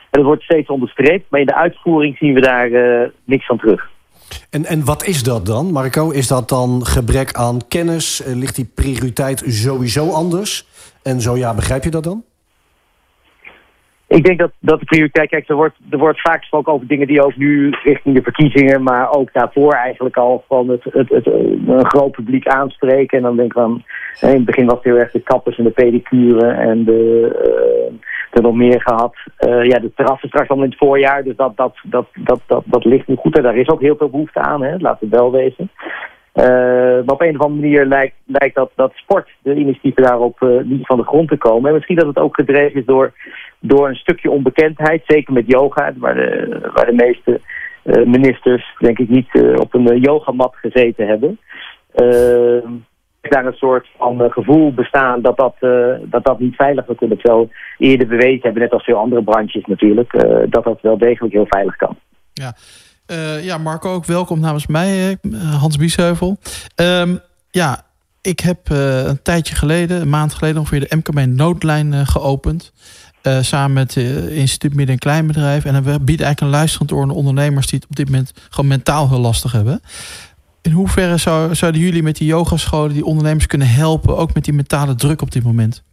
dat 0.10 0.24
wordt 0.24 0.44
steeds 0.44 0.70
onderstreept, 0.70 1.26
maar 1.30 1.40
in 1.40 1.46
de 1.46 1.56
uitvoering 1.56 2.18
zien 2.18 2.34
we 2.34 2.42
daar 2.42 2.70
uh, 2.70 3.08
niks 3.26 3.46
van 3.46 3.58
terug. 3.58 3.92
En, 4.50 4.66
en 4.66 4.86
wat 4.86 5.06
is 5.06 5.24
dat 5.24 5.46
dan, 5.46 5.72
Marco? 5.72 6.10
Is 6.10 6.28
dat 6.28 6.50
dan 6.50 6.86
gebrek 6.86 7.34
aan 7.34 7.68
kennis? 7.68 8.24
Ligt 8.26 8.56
die 8.56 8.72
prioriteit 8.76 9.44
sowieso 9.46 10.10
anders? 10.10 10.68
En 11.04 11.22
zo 11.22 11.38
ja, 11.38 11.56
begrijp 11.56 11.84
je 11.84 11.90
dat 11.90 12.04
dan? 12.04 12.24
Ik 14.14 14.26
denk 14.26 14.40
dat, 14.40 14.52
dat 14.60 14.80
de 14.80 14.86
prioriteit, 14.86 15.30
kijk, 15.30 15.50
er 15.50 15.56
wordt, 15.56 15.76
er 15.90 15.98
wordt 15.98 16.22
vaak 16.22 16.40
gesproken 16.40 16.74
over 16.74 16.88
dingen 16.88 17.08
die 17.08 17.24
ook 17.24 17.36
nu 17.36 17.70
richting 17.84 18.16
de 18.16 18.22
verkiezingen, 18.22 18.84
maar 18.84 19.12
ook 19.12 19.34
daarvoor 19.34 19.74
eigenlijk 19.74 20.18
al 20.18 20.44
van 20.48 20.70
het, 20.70 20.84
het, 20.84 21.10
het, 21.10 21.26
een 21.26 21.86
groot 21.86 22.12
publiek 22.12 22.48
aanspreken. 22.48 23.18
En 23.18 23.24
dan 23.24 23.36
denk 23.36 23.48
ik 23.48 23.54
van, 23.54 23.84
in 24.22 24.30
het 24.30 24.46
begin 24.46 24.66
was 24.66 24.76
het 24.76 24.84
heel 24.84 24.98
erg 24.98 25.12
de 25.12 25.20
kappers 25.20 25.58
en 25.58 25.64
de 25.64 25.70
pedicure 25.70 26.48
en 26.48 26.84
de, 26.84 27.32
uh, 27.46 27.98
er 28.32 28.42
nog 28.42 28.56
meer 28.56 28.82
gehad. 28.82 29.16
Uh, 29.48 29.64
ja, 29.64 29.80
de 29.80 29.92
terrassen 29.96 30.28
straks 30.28 30.50
allemaal 30.50 30.66
in 30.66 30.72
het 30.72 30.88
voorjaar, 30.88 31.24
dus 31.24 31.36
dat, 31.36 31.58
dat, 31.58 31.76
dat, 31.84 32.06
dat, 32.16 32.42
dat, 32.48 32.64
dat 32.66 32.86
ligt 32.86 33.08
nu 33.08 33.16
goed. 33.16 33.38
En 33.38 33.44
daar 33.44 33.58
is 33.58 33.70
ook 33.70 33.82
heel 33.82 33.96
veel 33.96 34.10
behoefte 34.10 34.40
aan, 34.40 34.64
hè? 34.64 34.76
laat 34.78 35.00
het 35.00 35.10
wel 35.10 35.32
wezen. 35.32 35.70
Uh, 36.34 36.46
maar 37.06 37.16
op 37.16 37.22
een 37.22 37.40
of 37.40 37.46
andere 37.46 37.62
manier 37.62 37.86
lijkt, 37.86 38.16
lijkt 38.26 38.56
dat, 38.56 38.72
dat 38.76 38.92
sport, 38.96 39.30
de 39.42 39.56
initiatieven 39.56 40.04
daarop, 40.04 40.62
niet 40.64 40.86
van 40.86 40.98
de 40.98 41.04
grond 41.04 41.30
te 41.30 41.38
komen. 41.38 41.68
En 41.68 41.76
misschien 41.76 41.96
dat 41.96 42.06
het 42.06 42.18
ook 42.18 42.36
gedreven 42.36 42.80
is 42.80 42.86
door, 42.86 43.14
door 43.60 43.88
een 43.88 43.96
stukje 43.96 44.32
onbekendheid, 44.32 45.04
zeker 45.06 45.34
met 45.34 45.48
yoga, 45.48 45.94
waar 45.96 46.16
de, 46.16 46.60
waar 46.74 46.86
de 46.86 46.94
meeste 46.94 47.40
uh, 47.84 48.06
ministers 48.06 48.76
denk 48.80 49.00
ik 49.00 49.10
niet 49.10 49.58
op 49.60 49.74
een 49.74 50.00
yogamat 50.00 50.56
gezeten 50.56 51.08
hebben. 51.08 51.40
daar 53.22 53.46
een 53.46 53.54
soort 53.54 53.88
van 53.98 54.32
gevoel 54.32 54.74
bestaan 54.74 55.22
dat 55.22 55.38
dat, 55.38 55.56
dat 56.02 56.26
dat 56.26 56.40
niet 56.40 56.56
veilig 56.56 56.86
zou 56.86 56.98
kunnen. 56.98 57.18
Terwijl 57.18 57.50
eerder 57.78 58.08
bewezen 58.08 58.42
hebben, 58.42 58.62
net 58.62 58.72
als 58.72 58.84
veel 58.84 58.98
andere 58.98 59.24
branches 59.24 59.66
natuurlijk, 59.66 60.12
dat 60.50 60.64
dat 60.64 60.82
wel 60.82 60.98
degelijk 60.98 61.34
heel 61.34 61.48
veilig 61.50 61.76
kan. 61.76 61.98
Ja. 62.34 62.54
Uh, 63.08 63.44
ja, 63.44 63.58
Marco, 63.58 63.94
ook 63.94 64.06
welkom 64.06 64.40
namens 64.40 64.68
mij, 64.68 65.18
uh, 65.22 65.56
Hans 65.60 65.78
Biesheuvel. 65.78 66.38
Um, 66.76 67.20
ja, 67.52 67.86
ik 68.22 68.40
heb 68.40 68.70
uh, 68.70 69.06
een 69.06 69.22
tijdje 69.22 69.56
geleden, 69.56 70.02
een 70.02 70.10
maand 70.10 70.34
geleden 70.34 70.60
ongeveer, 70.60 70.90
de 70.90 70.96
MKB 70.96 71.26
noodlijn 71.26 72.08
geopend. 72.08 72.74
samen 73.22 73.74
met 73.74 73.96
het 73.96 74.30
Instituut 74.30 74.76
Midden- 74.76 74.94
en 74.94 75.00
Kleinbedrijf. 75.00 75.66
En 75.66 75.74
we 75.74 75.82
bieden 75.82 76.26
eigenlijk 76.26 76.42
een 76.42 76.60
luisterend 76.60 76.92
oor 76.92 77.02
aan 77.02 77.10
ondernemers 77.10 77.68
die 77.68 77.80
het 77.80 77.90
op 77.90 77.96
dit 77.96 78.06
moment 78.06 78.34
gewoon 78.50 78.70
mentaal 78.70 79.10
heel 79.10 79.20
lastig 79.20 79.52
hebben. 79.52 79.82
In 80.62 80.72
hoeverre 80.72 81.18
zou, 81.18 81.56
zouden 81.56 81.82
jullie 81.82 82.04
met 82.04 82.16
die 82.16 82.28
yogascholen 82.28 82.94
die 82.94 83.06
ondernemers 83.06 83.48
kunnen 83.48 83.70
helpen, 83.70 84.18
ook 84.18 84.34
met 84.34 84.44
die 84.44 84.54
mentale 84.54 84.96
druk 84.96 85.22
op 85.22 85.32
dit 85.32 85.44
moment? 85.44 85.84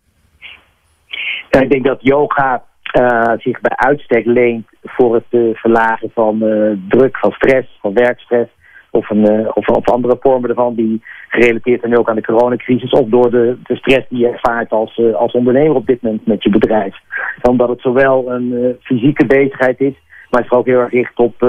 Ja, 1.51 1.61
ik 1.61 1.71
denk 1.71 1.85
dat 1.85 1.99
yoga 2.01 2.63
uh, 2.95 3.33
zich 3.39 3.61
bij 3.61 3.77
uitstek 3.77 4.27
leent 4.27 4.67
voor 4.83 5.15
het 5.15 5.25
uh, 5.31 5.55
verlagen 5.55 6.11
van 6.15 6.39
uh, 6.43 6.73
druk, 6.89 7.17
van 7.17 7.31
stress, 7.31 7.79
van 7.81 7.93
werkstress. 7.93 8.51
Of, 8.93 9.11
een, 9.11 9.55
of, 9.55 9.69
of, 9.69 9.89
andere 9.89 10.17
vormen 10.21 10.51
ervan 10.51 10.75
die 10.75 11.03
gerelateerd 11.29 11.81
zijn 11.81 11.99
ook 11.99 12.09
aan 12.09 12.17
de 12.17 12.25
coronacrisis. 12.25 12.91
Of 12.91 13.09
door 13.09 13.31
de, 13.31 13.57
de 13.63 13.77
stress 13.77 14.09
die 14.09 14.19
je 14.19 14.29
ervaart 14.29 14.71
als, 14.71 15.01
als 15.15 15.33
ondernemer 15.33 15.75
op 15.75 15.87
dit 15.87 16.03
moment 16.03 16.27
met 16.27 16.43
je 16.43 16.51
bedrijf. 16.51 16.97
Omdat 17.43 17.69
het 17.69 17.81
zowel 17.81 18.31
een 18.33 18.77
fysieke 18.81 19.27
bezigheid 19.27 19.81
is, 19.81 19.95
maar 20.31 20.43
het 20.43 20.51
is 20.51 20.59
ook 20.59 20.67
heel 20.67 20.79
erg 20.79 20.91
gericht 20.91 21.19
op, 21.19 21.43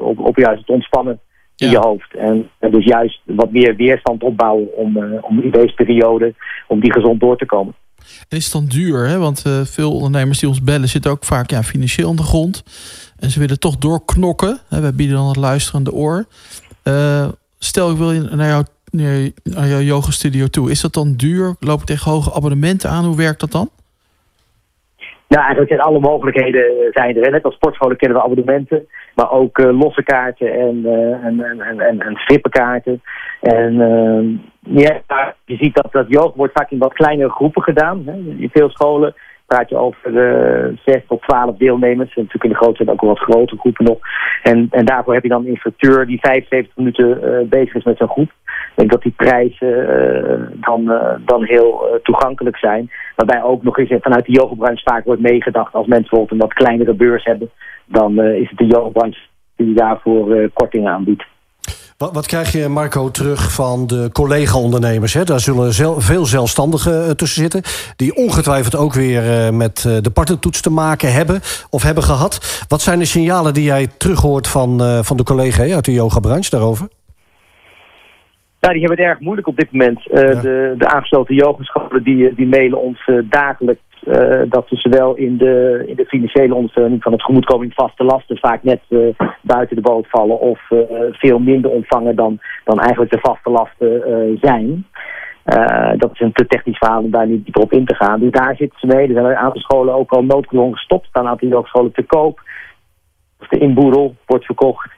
op, 0.00 0.18
op 0.18 0.36
juist 0.36 0.60
het 0.60 0.68
ontspannen 0.68 1.20
in 1.56 1.70
je 1.70 1.78
hoofd. 1.78 2.14
En, 2.14 2.48
en, 2.58 2.70
dus 2.70 2.84
juist 2.84 3.20
wat 3.24 3.50
meer 3.50 3.76
weerstand 3.76 4.22
opbouwen 4.22 4.76
om, 4.76 4.96
om 5.20 5.40
in 5.40 5.50
deze 5.50 5.74
periode, 5.74 6.34
om 6.68 6.80
die 6.80 6.92
gezond 6.92 7.20
door 7.20 7.36
te 7.36 7.46
komen. 7.46 7.74
En 8.28 8.36
is 8.36 8.44
het 8.44 8.52
dan 8.52 8.66
duur? 8.66 9.06
Hè? 9.06 9.18
Want 9.18 9.42
uh, 9.46 9.60
veel 9.64 9.92
ondernemers 9.92 10.38
die 10.38 10.48
ons 10.48 10.62
bellen 10.62 10.88
zitten 10.88 11.10
ook 11.10 11.24
vaak 11.24 11.50
ja, 11.50 11.62
financieel 11.62 12.08
aan 12.08 12.16
de 12.16 12.22
grond. 12.22 12.62
En 13.16 13.30
ze 13.30 13.38
willen 13.38 13.58
toch 13.58 13.76
doorknokken. 13.76 14.60
Hè? 14.68 14.80
We 14.80 14.92
bieden 14.92 15.16
dan 15.16 15.26
het 15.28 15.36
luisterende 15.36 15.92
oor. 15.92 16.26
Uh, 16.84 17.28
stel 17.58 17.90
ik 17.90 17.96
wil 17.96 18.12
naar, 18.12 18.48
jou, 18.48 18.64
naar 19.42 19.68
jouw 19.68 19.80
yoga 19.80 20.10
studio 20.10 20.46
toe. 20.46 20.70
Is 20.70 20.80
dat 20.80 20.92
dan 20.92 21.14
duur? 21.14 21.56
Loop 21.60 21.80
je 21.80 21.86
tegen 21.86 22.10
hoge 22.10 22.34
abonnementen 22.34 22.90
aan? 22.90 23.04
Hoe 23.04 23.16
werkt 23.16 23.40
dat 23.40 23.52
dan? 23.52 23.70
Nou, 25.28 25.42
eigenlijk 25.42 25.72
zijn 25.72 25.88
alle 25.88 26.00
mogelijkheden 26.00 26.90
zijn 26.92 27.16
er. 27.16 27.30
Net 27.30 27.44
als 27.44 27.54
sportscholen 27.54 27.96
kennen 27.96 28.18
we 28.18 28.24
abonnementen. 28.24 28.86
Maar 29.14 29.30
ook 29.30 29.58
uh, 29.58 29.78
losse 29.80 30.02
kaarten 30.02 30.52
en, 30.52 30.76
uh, 30.84 31.24
en, 31.24 31.40
en, 31.40 31.80
en, 31.80 32.00
en 32.00 32.16
strippenkaarten. 32.16 33.02
En 33.40 33.74
uh, 33.74 34.38
ja, 34.78 35.00
je 35.44 35.56
ziet 35.56 35.74
dat 35.74 35.92
dat 35.92 36.06
yoga 36.08 36.36
wordt 36.36 36.52
vaak 36.52 36.70
in 36.70 36.78
wat 36.78 36.92
kleinere 36.92 37.30
groepen 37.30 37.62
gedaan. 37.62 38.02
Hè. 38.06 38.12
In 38.12 38.50
veel 38.52 38.70
scholen 38.70 39.14
praat 39.46 39.68
je 39.68 39.76
over 39.76 40.10
uh, 40.10 40.78
6 40.84 41.02
tot 41.08 41.22
12 41.22 41.56
deelnemers. 41.56 42.14
En 42.14 42.22
natuurlijk 42.22 42.44
in 42.44 42.50
de 42.50 42.64
grote 42.64 42.92
ook 42.92 43.00
wel 43.00 43.10
wat 43.10 43.18
grotere 43.18 43.60
groepen 43.60 43.84
nog. 43.84 43.98
En, 44.42 44.66
en 44.70 44.84
daarvoor 44.84 45.14
heb 45.14 45.22
je 45.22 45.28
dan 45.28 45.42
een 45.42 45.50
instructeur 45.50 46.06
die 46.06 46.18
75 46.20 46.76
minuten 46.76 47.24
uh, 47.24 47.48
bezig 47.48 47.74
is 47.74 47.84
met 47.84 47.96
zo'n 47.96 48.08
groep. 48.08 48.30
Ik 48.44 48.72
denk 48.74 48.90
dat 48.90 49.02
die 49.02 49.14
prijzen 49.16 49.68
uh, 49.68 50.60
dan, 50.60 50.84
dan 51.24 51.44
heel 51.44 52.00
toegankelijk 52.02 52.56
zijn. 52.56 52.90
Waarbij 53.16 53.42
ook 53.42 53.62
nog 53.62 53.78
eens 53.78 53.94
vanuit 54.00 54.26
de 54.26 54.32
yogabranche 54.32 54.82
vaak 54.84 55.04
wordt 55.04 55.20
meegedacht. 55.20 55.74
Als 55.74 55.86
mensen 55.86 56.08
bijvoorbeeld 56.10 56.40
een 56.40 56.46
wat 56.46 56.56
kleinere 56.56 56.94
beurs 56.94 57.24
hebben, 57.24 57.50
dan 57.86 58.22
is 58.22 58.48
het 58.48 58.58
de 58.58 58.66
yogabranche 58.66 59.20
die 59.56 59.74
daarvoor 59.74 60.50
korting 60.52 60.88
aanbiedt. 60.88 61.24
Wat, 61.96 62.12
wat, 62.12 62.26
krijg 62.26 62.52
je, 62.52 62.68
Marco, 62.68 63.10
terug 63.10 63.52
van 63.52 63.86
de 63.86 64.10
collega-ondernemers? 64.12 65.16
Daar 65.24 65.40
zullen 65.40 66.02
veel 66.02 66.26
zelfstandigen 66.26 67.06
eh, 67.06 67.10
tussen 67.10 67.42
zitten... 67.42 67.62
die 67.96 68.16
ongetwijfeld 68.16 68.76
ook 68.76 68.92
weer 68.92 69.46
uh, 69.46 69.50
met 69.50 69.84
uh, 69.86 69.96
de 70.00 70.10
partentoets 70.10 70.60
te 70.60 70.70
maken 70.70 71.12
hebben 71.12 71.42
of 71.70 71.82
hebben 71.82 72.04
gehad. 72.04 72.64
Wat 72.68 72.82
zijn 72.82 72.98
de 72.98 73.04
signalen 73.04 73.54
die 73.54 73.64
jij 73.64 73.90
terughoort 73.96 74.48
van, 74.48 75.00
van 75.04 75.16
de 75.16 75.22
collega's 75.22 75.70
uit 75.70 75.84
de 75.84 75.92
yoga-branche 75.92 76.50
daarover? 76.50 76.88
Nou, 78.64 78.76
die 78.76 78.86
hebben 78.86 79.04
het 79.04 79.14
erg 79.14 79.20
moeilijk 79.20 79.46
op 79.46 79.56
dit 79.56 79.72
moment. 79.72 80.02
de, 80.02 80.74
de 80.78 80.88
aangesloten 80.88 81.34
yogescholen 81.34 82.02
die, 82.02 82.34
die 82.34 82.46
mailen 82.46 82.80
ons 82.80 83.10
dagelijks 83.24 83.82
uh, 84.06 84.42
dat 84.48 84.68
ze 84.68 84.76
zowel 84.76 85.14
in 85.14 85.36
de, 85.36 85.84
in 85.86 85.96
de 85.96 86.04
financiële 86.04 86.54
ondersteuning 86.54 87.02
van 87.02 87.12
het 87.12 87.22
gemoedkoming 87.22 87.74
vaste 87.74 88.04
lasten 88.04 88.38
vaak 88.38 88.62
net 88.62 88.80
buiten 89.40 89.76
de 89.76 89.82
boot 89.82 90.06
vallen 90.08 90.40
of 90.40 90.60
veel 91.10 91.38
minder 91.38 91.70
ontvangen 91.70 92.16
dan, 92.16 92.38
dan 92.64 92.78
eigenlijk 92.80 93.12
de 93.12 93.18
vaste 93.20 93.50
lasten 93.50 94.02
zijn. 94.40 94.86
dat 95.98 96.10
is 96.12 96.20
een 96.20 96.32
te 96.32 96.46
technisch 96.46 96.78
verhaal 96.78 97.02
om 97.02 97.10
daar 97.10 97.26
niet 97.26 97.44
dieper 97.44 97.62
op 97.62 97.72
in 97.72 97.84
te 97.84 97.94
gaan. 97.94 98.20
Dus 98.20 98.30
daar 98.30 98.56
zitten 98.56 98.78
ze 98.78 98.86
mee. 98.86 99.06
Er 99.06 99.12
zijn 99.12 99.24
een 99.24 99.36
aantal 99.36 99.60
scholen 99.60 99.94
ook 99.94 100.12
al 100.12 100.24
noodgedwongen 100.24 100.76
gestopt. 100.76 101.02
Er 101.02 101.08
staan 101.08 101.24
een 101.24 101.30
aantal 101.30 101.64
scholen 101.64 101.92
te 101.92 102.02
koop. 102.02 102.40
Of 103.40 103.48
de 103.48 103.58
inboedel 103.58 104.14
wordt 104.26 104.44
verkocht. 104.44 104.90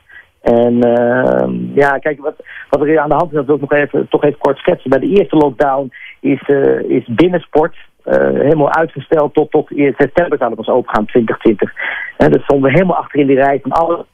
En 0.46 0.87
uh, 0.87 1.74
ja, 1.74 1.98
kijk, 1.98 2.20
wat, 2.20 2.35
wat 2.70 2.80
er 2.80 2.98
aan 2.98 3.09
de 3.09 3.14
hand 3.14 3.30
is, 3.30 3.37
dat 3.37 3.46
wil 3.46 3.54
ik 3.54 3.61
nog 3.61 3.72
even, 3.72 4.09
toch 4.09 4.24
even 4.24 4.38
kort 4.38 4.59
schetsen. 4.59 4.90
Bij 4.90 4.98
de 4.98 5.06
eerste 5.09 5.37
lockdown 5.37 5.92
is, 6.20 6.48
uh, 6.48 6.80
is 6.80 7.06
binnensport 7.06 7.76
uh, 8.04 8.14
helemaal 8.14 8.72
uitgesteld 8.72 9.35
tot, 9.35 9.50
tot 9.50 9.66
september 9.96 10.38
zou 10.38 10.50
het 10.50 10.59
pas 10.59 10.74
opengaan, 10.74 11.06
2020. 11.06 11.72
En 12.16 12.30
dat 12.30 12.42
stonden 12.42 12.70
we 12.70 12.76
helemaal 12.76 12.96
achter 12.96 13.20
in 13.20 13.26
de 13.26 13.35
rij 13.35 13.59
van 13.62 13.72
alle 13.72 14.04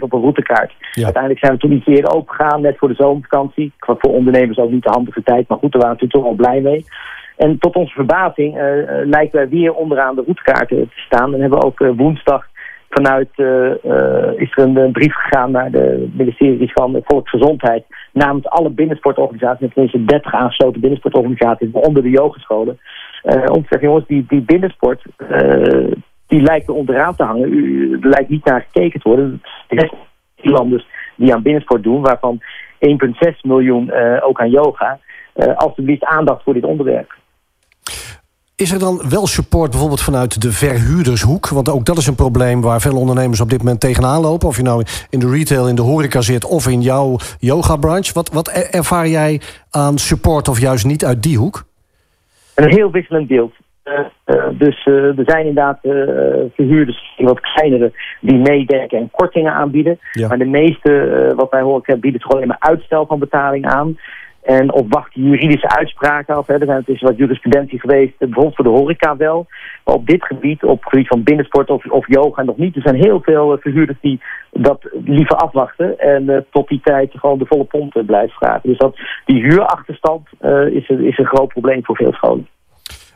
op 0.00 0.12
een 0.12 0.20
routekaart. 0.20 0.72
Uiteindelijk 0.92 1.44
zijn 1.44 1.52
we 1.52 1.58
toen 1.58 1.72
iets 1.72 1.86
eerder 1.86 2.14
opengegaan, 2.14 2.60
net 2.60 2.78
voor 2.78 2.88
de 2.88 2.94
zomervakantie. 2.94 3.72
Voor 3.78 4.12
ondernemers 4.12 4.58
ook 4.58 4.70
niet 4.70 4.82
de 4.82 4.90
handige 4.90 5.22
tijd, 5.22 5.48
maar 5.48 5.58
goed, 5.58 5.72
daar 5.72 5.82
waren 5.82 5.96
we 5.96 6.02
natuurlijk 6.02 6.12
toch 6.12 6.22
wel 6.22 6.46
blij 6.46 6.60
mee. 6.60 6.84
En 7.36 7.58
tot 7.58 7.76
onze 7.76 7.94
verbazing 7.94 8.54
uh, 8.54 8.62
lijken 9.04 9.38
wij 9.38 9.48
weer 9.48 9.74
onderaan 9.74 10.14
de 10.14 10.22
routekaarten 10.22 10.88
te 10.88 11.00
staan. 11.00 11.34
En 11.34 11.40
hebben 11.40 11.58
we 11.58 11.64
ook 11.64 11.96
woensdag 11.96 12.46
vanuit 12.88 13.28
uh, 13.36 13.70
is 14.36 14.56
er 14.56 14.76
een, 14.76 14.92
brief 14.92 15.14
gegaan 15.14 15.50
naar 15.50 15.70
de 15.70 16.08
ministeries 16.12 16.72
van 16.72 17.00
Volksgezondheid 17.04 17.84
namens 18.12 18.46
alle 18.48 18.70
binnensportorganisaties, 18.70 19.72
tenminste 19.72 20.04
30 20.04 20.32
aangesloten 20.32 20.80
binnensportorganisaties, 20.80 21.68
onder 21.72 22.02
de 22.02 22.10
yogescholen, 22.10 22.78
uh, 23.24 23.32
om 23.32 23.62
te 23.62 23.66
zeggen, 23.68 23.88
jongens, 23.88 24.06
die, 24.06 24.24
die 24.28 24.40
binnensport, 24.40 25.04
uh, 25.18 25.92
die 26.26 26.40
lijkt 26.40 26.68
er 26.68 26.74
onderaan 26.74 27.16
te 27.16 27.24
hangen. 27.24 27.52
U, 27.52 27.92
er 27.92 28.08
lijkt 28.08 28.28
niet 28.28 28.44
naar 28.44 28.66
gekeken 28.70 29.00
te 29.00 29.08
worden. 29.08 29.42
De 29.68 29.90
landen 30.36 30.84
die 31.16 31.34
aan 31.34 31.42
binnensport 31.42 31.82
doen, 31.82 32.02
waarvan 32.02 32.40
1,6 32.40 33.40
miljoen 33.42 33.92
ook 34.20 34.40
aan 34.40 34.50
yoga, 34.50 34.98
alsjeblieft 35.54 36.04
aandacht 36.04 36.42
voor 36.42 36.54
dit 36.54 36.64
onderwerp. 36.64 37.14
Is 38.56 38.72
er 38.72 38.78
dan 38.78 39.00
wel 39.08 39.26
support 39.26 39.70
bijvoorbeeld 39.70 40.02
vanuit 40.02 40.42
de 40.42 40.52
verhuurdershoek? 40.52 41.48
Want 41.48 41.68
ook 41.70 41.84
dat 41.84 41.96
is 41.96 42.06
een 42.06 42.14
probleem 42.14 42.60
waar 42.60 42.80
veel 42.80 42.96
ondernemers 42.96 43.40
op 43.40 43.50
dit 43.50 43.58
moment 43.58 43.80
tegenaan 43.80 44.20
lopen. 44.20 44.48
Of 44.48 44.56
je 44.56 44.62
nou 44.62 44.84
in 45.10 45.18
de 45.18 45.30
retail, 45.30 45.68
in 45.68 45.74
de 45.74 45.82
horeca 45.82 46.20
zit 46.20 46.44
of 46.44 46.68
in 46.68 46.80
jouw 46.80 47.16
yoga-branche. 47.38 48.12
Wat, 48.14 48.32
wat 48.32 48.48
ervaar 48.70 49.08
jij 49.08 49.40
aan 49.70 49.98
support 49.98 50.48
of 50.48 50.60
juist 50.60 50.86
niet 50.86 51.04
uit 51.04 51.22
die 51.22 51.38
hoek? 51.38 51.64
Een 52.54 52.70
heel 52.70 52.90
wisselend 52.90 53.28
beeld. 53.28 53.54
Uh, 53.84 53.98
uh, 54.26 54.44
dus 54.58 54.86
uh, 54.86 55.18
er 55.18 55.24
zijn 55.26 55.46
inderdaad 55.46 55.78
verhuurders, 56.54 57.14
wat 57.16 57.40
kleinere, 57.40 57.92
die 58.20 58.38
meedenken 58.38 58.98
en 58.98 59.10
kortingen 59.10 59.52
aanbieden. 59.52 59.98
Ja. 60.12 60.28
Maar 60.28 60.38
de 60.38 60.44
meeste, 60.44 61.32
wat 61.36 61.50
wij 61.50 61.62
horen, 61.62 62.00
bieden 62.00 62.20
gewoon 62.20 62.36
alleen 62.36 62.56
maar 62.60 62.70
uitstel 62.70 63.06
van 63.06 63.18
betaling 63.18 63.66
aan. 63.66 63.98
En 64.46 64.72
of 64.72 64.82
wachten 64.88 65.22
juridische 65.22 65.68
uitspraken 65.68 66.34
af. 66.34 66.46
Hè. 66.46 66.56
Zijn 66.58 66.82
dus 66.86 67.00
wat 67.00 67.16
jurisprudentie 67.16 67.80
geweest, 67.80 68.18
bijvoorbeeld 68.18 68.54
voor 68.54 68.64
de 68.64 68.70
horeca 68.70 69.16
wel. 69.16 69.46
Maar 69.84 69.94
op 69.94 70.06
dit 70.06 70.24
gebied, 70.24 70.64
op 70.64 70.80
het 70.80 70.88
gebied 70.88 71.08
van 71.08 71.22
binnensport 71.22 71.70
of, 71.70 71.86
of 71.86 72.06
yoga 72.08 72.42
nog 72.42 72.56
niet. 72.56 72.76
Er 72.76 72.82
zijn 72.82 73.02
heel 73.02 73.20
veel 73.20 73.58
verhuurders 73.60 73.98
die 74.00 74.20
dat 74.50 74.88
liever 75.04 75.36
afwachten. 75.36 75.98
En 75.98 76.46
tot 76.50 76.68
die 76.68 76.80
tijd 76.82 77.12
gewoon 77.14 77.38
de 77.38 77.46
volle 77.46 77.64
pomp 77.64 78.02
blijven 78.06 78.36
vragen. 78.36 78.68
Dus 78.68 78.78
dat, 78.78 78.96
die 79.24 79.42
huurachterstand 79.42 80.28
is, 80.70 80.88
is 80.88 81.18
een 81.18 81.26
groot 81.26 81.48
probleem 81.48 81.84
voor 81.84 81.96
veel 81.96 82.12
scholen. 82.12 82.46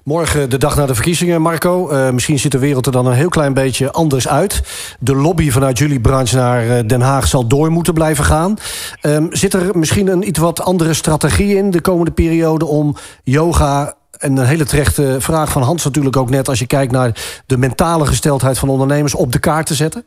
Morgen 0.05 0.51
de 0.51 0.59
dag 0.59 0.77
na 0.77 0.87
de 0.87 0.95
verkiezingen, 0.95 1.43
Marco. 1.43 1.93
Uh, 1.93 2.11
misschien 2.11 2.39
ziet 2.39 2.53
de 2.53 2.59
wereld 2.59 2.87
er 2.87 2.93
dan 2.93 3.07
een 3.07 3.13
heel 3.13 3.29
klein 3.29 3.55
beetje 3.55 3.93
anders 3.93 4.29
uit. 4.29 4.63
De 5.01 5.15
lobby 5.15 5.51
vanuit 5.51 5.79
jullie 5.79 6.01
branche 6.01 6.37
naar 6.37 6.67
uh, 6.67 6.79
Den 6.87 7.01
Haag 7.01 7.27
zal 7.27 7.47
door 7.47 7.71
moeten 7.71 7.95
blijven 7.95 8.25
gaan. 8.25 8.57
Um, 9.03 9.29
zit 9.31 9.55
er 9.55 9.79
misschien 9.79 10.09
een 10.09 10.29
iets 10.29 10.39
wat 10.39 10.61
andere 10.61 10.95
strategie 10.95 11.57
in 11.57 11.71
de 11.71 11.81
komende 11.81 12.11
periode 12.11 12.67
om 12.67 12.97
yoga 13.23 13.95
en 14.19 14.37
een 14.37 14.47
hele 14.47 14.65
terechte 14.65 15.17
vraag 15.19 15.53
van 15.53 15.63
Hans 15.63 15.85
natuurlijk 15.85 16.17
ook 16.17 16.31
net... 16.31 16.49
als 16.49 16.59
je 16.59 16.67
kijkt 16.67 16.93
naar 16.93 17.43
de 17.47 17.57
mentale 17.57 18.07
gesteldheid 18.07 18.59
van 18.59 18.69
ondernemers 18.69 19.15
op 19.15 19.33
de 19.33 19.39
kaart 19.39 19.67
te 19.67 19.75
zetten? 19.75 20.05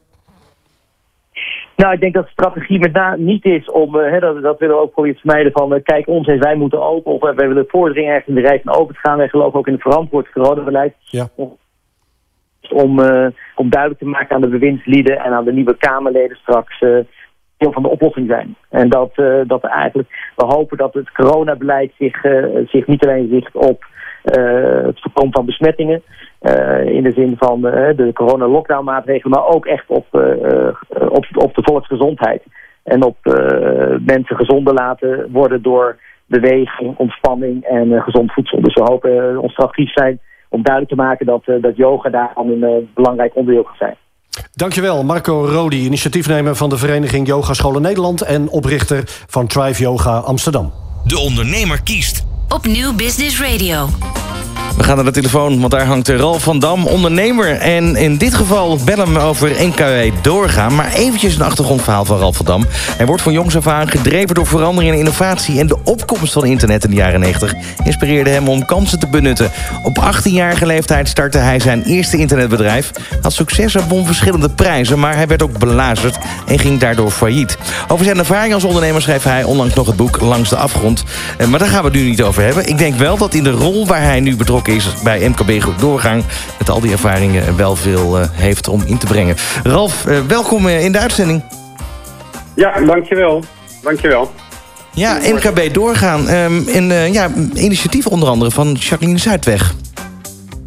Nou, 1.75 1.93
ik 1.93 1.99
denk 1.99 2.13
dat 2.13 2.25
de 2.25 2.31
strategie 2.31 2.79
met 2.79 2.93
name 2.93 3.17
niet 3.17 3.45
is 3.45 3.69
om, 3.69 3.95
uh, 3.95 4.21
dat, 4.21 4.41
dat 4.41 4.59
willen 4.59 4.75
we 4.75 4.81
ook 4.81 4.91
proberen 4.91 5.15
te 5.15 5.21
vermijden 5.21 5.51
van, 5.51 5.73
uh, 5.73 5.79
kijk 5.83 6.07
ons 6.07 6.27
eens, 6.27 6.39
wij 6.39 6.55
moeten 6.55 6.81
open, 6.81 7.11
of 7.11 7.23
uh, 7.23 7.35
wij 7.35 7.47
willen 7.47 7.65
vorderingen 7.67 8.09
ergens 8.09 8.27
in 8.27 8.41
de 8.41 8.47
rij 8.47 8.61
van 8.63 8.75
open 8.75 8.93
te 8.93 8.99
gaan. 8.99 9.17
Wij 9.17 9.27
geloven 9.27 9.59
ook 9.59 9.67
in 9.67 9.73
het 9.73 9.81
verantwoord 9.81 10.31
coronabeleid. 10.31 10.95
Ja. 10.99 11.27
Om, 11.35 11.57
om, 12.69 12.99
om 13.55 13.69
duidelijk 13.69 14.01
te 14.01 14.07
maken 14.07 14.35
aan 14.35 14.41
de 14.41 14.47
bewindslieden 14.47 15.19
en 15.19 15.31
aan 15.33 15.45
de 15.45 15.53
nieuwe 15.53 15.77
Kamerleden 15.77 16.37
straks 16.37 16.79
deel 17.57 17.71
van 17.71 17.83
de 17.83 17.89
oplossing 17.89 18.27
zijn. 18.27 18.55
En 18.69 18.89
dat, 18.89 19.15
dat 19.47 19.63
eigenlijk, 19.63 20.31
we 20.35 20.45
hopen 20.45 20.77
dat 20.77 20.93
het 20.93 21.11
coronabeleid 21.11 21.91
zich, 21.97 22.21
zich 22.65 22.87
niet 22.87 23.05
alleen 23.05 23.29
richt 23.29 23.55
op 23.55 23.85
het 24.23 25.01
voorkomen 25.01 25.33
van 25.33 25.45
besmettingen, 25.45 26.01
uh, 26.41 26.85
in 26.85 27.03
de 27.03 27.11
zin 27.11 27.35
van 27.37 27.65
uh, 27.65 27.95
de 27.95 28.11
corona-lockdown 28.13 28.83
maatregelen, 28.83 29.39
maar 29.39 29.47
ook 29.47 29.65
echt 29.65 29.85
op, 29.87 30.05
uh, 30.11 30.67
op, 31.09 31.25
op 31.33 31.55
de 31.55 31.63
volksgezondheid. 31.63 32.43
En 32.83 33.03
op 33.03 33.17
mensen 34.05 34.35
gezonder 34.35 34.73
laten 34.73 35.31
worden 35.31 35.61
door 35.61 35.97
beweging, 36.25 36.97
ontspanning 36.97 37.63
en 37.63 38.01
gezond 38.01 38.33
voedsel. 38.33 38.61
Dus 38.61 38.73
we 38.73 38.83
hopen 38.83 39.37
ons 39.37 39.51
strategie 39.51 39.89
zijn 39.89 40.19
om 40.49 40.63
duidelijk 40.63 40.95
te 40.95 41.01
maken 41.03 41.25
dat, 41.25 41.43
dat 41.61 41.75
yoga 41.75 42.09
daar 42.09 42.31
een 42.35 42.89
belangrijk 42.93 43.35
onderdeel 43.35 43.63
gaat 43.63 43.77
zijn. 43.77 43.95
Dankjewel, 44.53 45.03
Marco 45.03 45.45
Rodi, 45.45 45.85
initiatiefnemer 45.85 46.55
van 46.55 46.69
de 46.69 46.77
Vereniging 46.77 47.27
Yogascholen 47.27 47.81
Nederland 47.81 48.21
en 48.21 48.49
oprichter 48.49 49.03
van 49.05 49.47
Thrive 49.47 49.81
Yoga 49.81 50.17
Amsterdam. 50.17 50.71
De 51.05 51.17
ondernemer 51.17 51.83
kiest. 51.83 52.32
Op 52.53 52.65
Nieuw 52.65 52.93
Business 52.93 53.41
Radio. 53.41 53.89
We 54.77 54.83
gaan 54.83 54.95
naar 54.95 55.05
de 55.05 55.11
telefoon, 55.11 55.59
want 55.59 55.71
daar 55.71 55.85
hangt 55.85 56.09
Ralf 56.09 56.43
van 56.43 56.59
Dam, 56.59 56.85
ondernemer. 56.85 57.57
En 57.57 57.95
in 57.95 58.17
dit 58.17 58.33
geval 58.33 58.79
bellen 58.85 59.13
we 59.13 59.19
over 59.19 59.51
NKW 59.59 60.15
doorgaan. 60.21 60.75
Maar 60.75 60.93
eventjes 60.93 61.35
een 61.35 61.41
achtergrondverhaal 61.41 62.05
van 62.05 62.17
Ralf 62.17 62.35
van 62.35 62.45
Dam. 62.45 62.65
Hij 62.97 63.05
wordt 63.05 63.21
van 63.21 63.33
jongs 63.33 63.57
af 63.57 63.67
aan 63.67 63.89
gedreven 63.89 64.35
door 64.35 64.47
verandering 64.47 64.93
en 64.93 64.99
innovatie... 64.99 65.59
en 65.59 65.67
de 65.67 65.77
opkomst 65.83 66.33
van 66.33 66.45
internet 66.45 66.83
in 66.83 66.89
de 66.89 66.95
jaren 66.95 67.19
90 67.19 67.53
inspireerde 67.83 68.29
hem 68.29 68.47
om 68.49 68.65
kansen 68.65 68.99
te 68.99 69.07
benutten. 69.07 69.51
Op 69.83 70.13
18-jarige 70.13 70.65
leeftijd 70.65 71.07
startte 71.07 71.37
hij 71.37 71.59
zijn 71.59 71.83
eerste 71.83 72.17
internetbedrijf. 72.17 72.91
Had 73.21 73.33
succes 73.33 73.75
en 73.75 73.87
won 73.87 74.05
verschillende 74.05 74.49
prijzen, 74.49 74.99
maar 74.99 75.15
hij 75.15 75.27
werd 75.27 75.43
ook 75.43 75.59
belazerd... 75.59 76.17
en 76.47 76.59
ging 76.59 76.79
daardoor 76.79 77.11
failliet. 77.11 77.57
Over 77.87 78.05
zijn 78.05 78.17
ervaring 78.17 78.53
als 78.53 78.63
ondernemer 78.63 79.01
schreef 79.01 79.23
hij 79.23 79.43
onlangs 79.43 79.73
nog 79.73 79.87
het 79.87 79.95
boek 79.95 80.21
Langs 80.21 80.49
de 80.49 80.57
Afgrond. 80.57 81.03
Eh, 81.37 81.47
maar 81.47 81.59
daar 81.59 81.67
gaan 81.67 81.83
we 81.83 81.87
het 81.89 81.97
nu 81.97 82.03
niet 82.03 82.23
over 82.23 82.43
hebben. 82.43 82.67
Ik 82.67 82.77
denk 82.77 82.95
wel 82.95 83.17
dat 83.17 83.33
in 83.33 83.43
de 83.43 83.51
rol 83.51 83.87
waar 83.87 84.01
hij 84.01 84.19
nu 84.19 84.35
betrokken 84.35 84.62
is 84.67 84.93
bij 85.03 85.29
MKB 85.29 85.61
Goed 85.61 85.79
Doorgang... 85.79 86.23
met 86.57 86.69
al 86.69 86.79
die 86.79 86.91
ervaringen 86.91 87.57
wel 87.57 87.75
veel 87.75 88.19
uh, 88.19 88.25
heeft 88.31 88.67
om 88.67 88.83
in 88.85 88.97
te 88.97 89.05
brengen. 89.05 89.35
Ralf, 89.63 90.05
uh, 90.05 90.19
welkom 90.27 90.67
uh, 90.67 90.83
in 90.83 90.91
de 90.91 90.99
uitzending. 90.99 91.43
Ja, 92.55 92.81
dankjewel. 92.81 93.43
Dankjewel. 93.81 94.31
Ja, 94.93 95.19
MKB 95.23 95.73
Doorgaan. 95.73 96.29
Um, 96.29 96.67
en, 96.67 97.13
ja, 97.13 97.29
initiatief 97.53 98.07
onder 98.07 98.29
andere 98.29 98.51
van 98.51 98.71
Jacqueline 98.71 99.19
Zuidweg. 99.19 99.73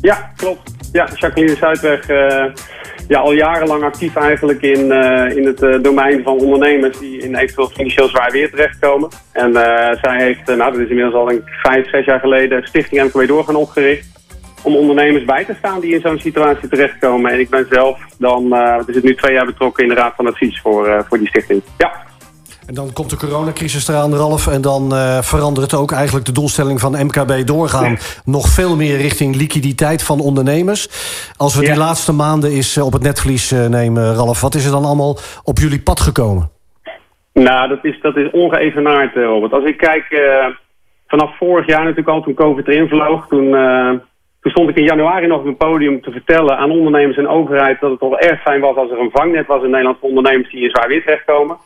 Ja, 0.00 0.30
klopt. 0.36 0.75
Ja, 0.92 1.08
Jacqueline 1.14 1.56
Zuidweg 1.56 2.06
ja, 3.08 3.18
al 3.18 3.32
jarenlang 3.32 3.82
actief 3.82 4.16
eigenlijk 4.16 4.62
in, 4.62 4.86
uh, 4.86 5.36
in 5.36 5.46
het 5.46 5.62
uh, 5.62 5.82
domein 5.82 6.22
van 6.22 6.38
ondernemers 6.38 6.98
die 6.98 7.22
in 7.22 7.36
eventueel 7.36 7.68
financieel 7.68 8.08
zwaar 8.08 8.30
weer 8.30 8.50
terechtkomen. 8.50 9.08
En 9.32 9.52
zij 10.02 10.16
heeft, 10.22 10.46
nou 10.46 10.72
dat 10.72 10.80
is 10.80 10.88
inmiddels 10.88 11.14
al 11.14 11.30
een 11.30 11.42
vijf, 11.62 11.88
zes 11.90 12.04
jaar 12.04 12.20
geleden, 12.20 12.66
Stichting 12.66 13.02
MKW 13.02 13.26
Doorgaan 13.26 13.56
opgericht. 13.56 14.14
Om 14.62 14.76
ondernemers 14.76 15.24
bij 15.24 15.44
te 15.44 15.54
staan 15.58 15.80
die 15.80 15.94
in 15.94 16.00
zo'n 16.00 16.18
situatie 16.18 16.68
terechtkomen. 16.68 17.30
En 17.30 17.40
ik 17.40 17.50
ben 17.50 17.66
zelf 17.70 17.98
dan, 18.18 18.52
het 18.52 18.88
is 18.88 18.94
het 18.94 19.04
nu 19.04 19.14
twee 19.14 19.34
jaar 19.34 19.46
betrokken 19.46 19.82
in 19.82 19.88
de 19.88 19.94
Raad 19.94 20.14
van 20.16 20.26
Advies 20.26 20.60
voor, 20.60 21.04
voor 21.08 21.18
die 21.18 21.28
stichting. 21.28 21.62
Ja. 21.78 22.05
En 22.66 22.74
dan 22.74 22.92
komt 22.92 23.10
de 23.10 23.16
coronacrisis 23.16 23.88
eraan, 23.88 24.14
Ralf. 24.14 24.46
En 24.46 24.60
dan 24.60 24.82
uh, 24.92 25.18
verandert 25.18 25.74
ook 25.74 25.92
eigenlijk 25.92 26.26
de 26.26 26.32
doelstelling 26.32 26.80
van 26.80 27.06
MKB 27.06 27.46
doorgaan... 27.46 27.96
nog 28.24 28.46
veel 28.48 28.76
meer 28.76 28.96
richting 28.96 29.36
liquiditeit 29.36 30.02
van 30.02 30.20
ondernemers. 30.20 30.88
Als 31.36 31.56
we 31.56 31.64
die 31.64 31.76
laatste 31.76 32.12
maanden 32.12 32.50
eens 32.50 32.76
eh, 32.76 32.86
op 32.86 32.92
het 32.92 33.02
netvlies 33.02 33.52
uh, 33.52 33.66
nemen, 33.66 34.14
Ralf... 34.14 34.40
wat 34.40 34.54
is 34.54 34.64
er 34.64 34.70
dan 34.70 34.84
allemaal 34.84 35.16
op 35.44 35.58
jullie 35.58 35.82
pad 35.82 36.00
gekomen? 36.00 36.50
Nou, 37.32 37.68
dat 37.68 37.84
is, 37.84 38.00
dat 38.00 38.16
is 38.16 38.30
ongeëvenaard, 38.30 39.14
Robert. 39.14 39.52
Als 39.52 39.64
ik 39.64 39.76
kijk, 39.76 40.06
vanaf 41.06 41.36
vorig 41.36 41.66
jaar 41.66 41.82
natuurlijk 41.82 42.08
al, 42.08 42.22
toen 42.22 42.34
COVID 42.34 42.68
erin 42.68 42.88
vloog... 42.88 43.26
toen, 43.28 43.50
toen 44.40 44.50
stond 44.50 44.68
ik 44.68 44.76
in 44.76 44.84
januari 44.84 45.26
nog 45.26 45.38
op 45.38 45.46
een 45.46 45.56
podium 45.56 46.00
te 46.02 46.10
vertellen 46.10 46.58
aan 46.58 46.70
ondernemers 46.70 47.16
en 47.16 47.28
overheid... 47.28 47.80
dat 47.80 47.90
het 47.90 48.00
toch 48.00 48.18
erg 48.18 48.40
fijn 48.42 48.60
was 48.60 48.76
als 48.76 48.90
er 48.90 49.00
een 49.00 49.10
vangnet 49.10 49.46
was 49.46 49.62
in 49.62 49.70
Nederland 49.70 49.96
voor 50.00 50.08
ondernemers 50.08 50.50
die 50.50 50.62
in 50.62 50.70
zwaar 50.70 50.88
weer 50.88 51.02
terechtkomen. 51.02 51.56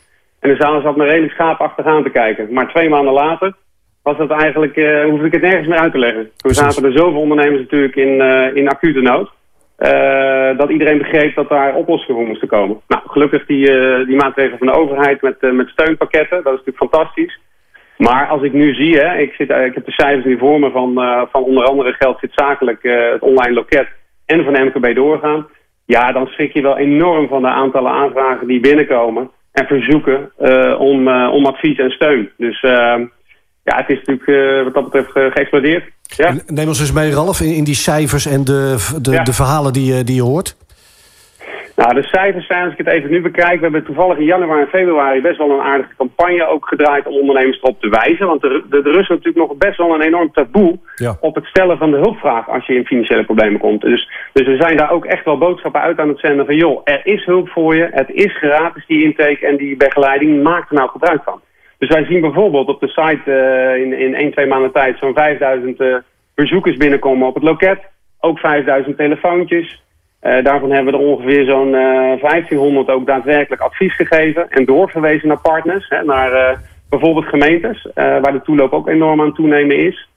En 0.40 0.50
de 0.50 0.56
zaal 0.56 0.80
zat 0.80 0.96
me 0.96 1.04
redelijk 1.04 1.32
schaapachtig 1.32 1.84
aan 1.84 2.02
te 2.02 2.10
kijken. 2.10 2.52
Maar 2.52 2.68
twee 2.68 2.88
maanden 2.88 3.12
later 3.12 3.54
was 4.02 4.16
dat 4.16 4.30
eigenlijk, 4.30 4.76
uh, 4.76 5.04
hoef 5.04 5.22
ik 5.22 5.32
het 5.32 5.42
nergens 5.42 5.68
meer 5.68 5.78
uit 5.78 5.92
te 5.92 5.98
leggen. 5.98 6.30
Toen 6.36 6.54
zaten 6.54 6.84
er 6.84 6.92
zoveel 6.92 7.20
ondernemers 7.20 7.60
natuurlijk 7.60 7.96
in, 7.96 8.08
uh, 8.08 8.56
in 8.56 8.68
acute 8.68 9.00
nood. 9.00 9.30
Uh, 9.78 10.58
dat 10.58 10.70
iedereen 10.70 10.98
begreep 10.98 11.34
dat 11.34 11.48
daar 11.48 11.74
oplossingen 11.74 12.16
voor 12.16 12.28
moesten 12.28 12.48
komen. 12.48 12.80
Nou, 12.88 13.02
gelukkig 13.06 13.46
die, 13.46 13.64
die 14.06 14.16
maatregelen 14.16 14.58
van 14.58 14.66
de 14.66 14.72
overheid 14.72 15.22
met, 15.22 15.36
met 15.40 15.68
steunpakketten. 15.68 16.42
Dat 16.42 16.52
is 16.52 16.58
natuurlijk 16.64 16.92
fantastisch. 16.92 17.40
Maar 17.96 18.26
als 18.26 18.42
ik 18.42 18.52
nu 18.52 18.74
zie, 18.74 18.98
hè, 18.98 19.18
ik, 19.18 19.32
zit, 19.32 19.50
ik 19.50 19.74
heb 19.74 19.84
de 19.84 19.92
cijfers 19.92 20.24
nu 20.24 20.38
voor 20.38 20.60
me 20.60 20.70
van, 20.70 20.94
van 21.30 21.42
onder 21.42 21.64
andere 21.64 21.92
geld 21.92 22.18
zit 22.18 22.32
zakelijk 22.34 22.82
het 22.82 23.22
online 23.22 23.54
loket 23.54 23.88
en 24.26 24.44
van 24.44 24.64
MKB 24.64 24.94
doorgaan. 24.94 25.46
Ja, 25.86 26.12
dan 26.12 26.26
schrik 26.26 26.52
je 26.52 26.62
wel 26.62 26.76
enorm 26.76 27.28
van 27.28 27.42
de 27.42 27.48
aantallen 27.48 27.92
aanvragen 27.92 28.46
die 28.46 28.60
binnenkomen 28.60 29.30
en 29.60 29.66
verzoeken 29.66 30.30
om, 30.78 31.08
om 31.08 31.46
advies 31.46 31.78
en 31.78 31.90
steun. 31.90 32.30
Dus 32.36 32.60
ja, 32.60 33.76
het 33.76 33.88
is 33.88 34.00
natuurlijk 34.04 34.64
wat 34.64 34.74
dat 34.74 34.84
betreft 34.84 35.32
geëxplodeerd. 35.34 35.84
Ja. 36.16 36.34
Neem 36.46 36.68
ons 36.68 36.80
eens 36.80 36.92
mee, 36.92 37.12
Ralf, 37.12 37.40
in, 37.40 37.54
in 37.54 37.64
die 37.64 37.74
cijfers 37.74 38.26
en 38.26 38.44
de, 38.44 38.76
de, 39.02 39.20
de 39.22 39.32
verhalen 39.32 39.72
die, 39.72 40.04
die 40.04 40.14
je 40.14 40.22
hoort. 40.22 40.56
Nou, 41.76 41.94
de 41.94 42.02
cijfers 42.02 42.46
zijn, 42.46 42.64
als 42.64 42.72
ik 42.72 42.78
het 42.78 42.94
even 42.94 43.10
nu 43.10 43.20
bekijk... 43.20 43.56
we 43.56 43.62
hebben 43.62 43.84
toevallig 43.84 44.18
in 44.18 44.24
januari 44.24 44.60
en 44.60 44.68
februari 44.68 45.20
best 45.20 45.38
wel 45.38 45.50
een 45.50 45.60
aardige 45.60 45.96
campagne 45.96 46.46
ook 46.46 46.68
gedraaid... 46.68 47.06
om 47.06 47.14
ondernemers 47.14 47.58
erop 47.62 47.80
te 47.80 47.88
wijzen. 47.88 48.26
Want 48.26 48.44
er, 48.44 48.64
er, 48.70 48.98
is 48.98 49.08
natuurlijk 49.08 49.36
nog 49.48 49.56
best 49.56 49.78
wel 49.78 49.94
een 49.94 50.02
enorm 50.02 50.32
taboe... 50.32 50.78
op 51.20 51.34
het 51.34 51.44
stellen 51.44 51.78
van 51.78 51.90
de 51.90 51.96
hulpvraag 51.96 52.48
als 52.48 52.66
je 52.66 52.74
in 52.74 52.86
financiële 52.86 53.24
problemen 53.24 53.60
komt. 53.60 53.80
Dus, 53.80 54.10
dus 54.32 54.46
we 54.46 54.56
zijn 54.56 54.76
daar 54.76 54.90
ook 54.90 55.04
echt 55.04 55.24
wel 55.24 55.38
boodschappen 55.38 55.80
uit 55.80 55.98
aan 55.98 56.08
het 56.08 56.18
zenden 56.18 56.46
van... 56.46 56.56
joh, 56.56 56.80
er 56.84 57.00
is 57.04 57.24
hulp 57.24 57.48
voor 57.48 57.76
je, 57.76 57.88
het 57.90 58.10
is 58.10 58.36
gratis 58.38 58.86
die 58.86 59.04
intake 59.04 59.46
en 59.46 59.56
die 59.56 59.76
begeleiding, 59.76 60.42
maak 60.42 60.70
er 60.70 60.76
nou 60.76 60.88
gebruik 60.88 61.22
van. 61.22 61.40
Dus 61.80 61.88
wij 61.88 62.04
zien 62.04 62.20
bijvoorbeeld 62.20 62.68
op 62.68 62.80
de 62.80 62.88
site 62.88 63.30
uh, 63.30 63.82
in, 63.82 63.92
in 63.92 64.14
1, 64.14 64.32
2 64.32 64.46
maanden 64.46 64.72
tijd 64.72 64.98
zo'n 64.98 65.14
5000 65.14 65.80
uh, 65.80 65.96
bezoekers 66.34 66.76
binnenkomen 66.76 67.26
op 67.26 67.34
het 67.34 67.42
loket. 67.42 67.78
Ook 68.20 68.38
5000 68.38 68.96
telefoontjes. 68.96 69.82
Uh, 70.22 70.44
daarvan 70.44 70.70
hebben 70.70 70.92
we 70.92 70.98
er 70.98 71.06
ongeveer 71.06 71.44
zo'n 71.44 71.70
1500 71.70 72.88
ook 72.88 73.06
daadwerkelijk 73.06 73.62
advies 73.62 73.94
gegeven 73.94 74.50
en 74.50 74.64
doorverwezen 74.64 75.28
naar 75.28 75.40
partners, 75.40 75.88
hè, 75.88 76.04
naar 76.04 76.60
bijvoorbeeld 76.88 77.26
gemeentes, 77.26 77.88
waar 77.94 78.32
de 78.32 78.42
toeloop 78.42 78.72
ook 78.72 78.88
enorm 78.88 79.20
aan 79.20 79.34
toenemen 79.34 79.76
is. 79.76 80.08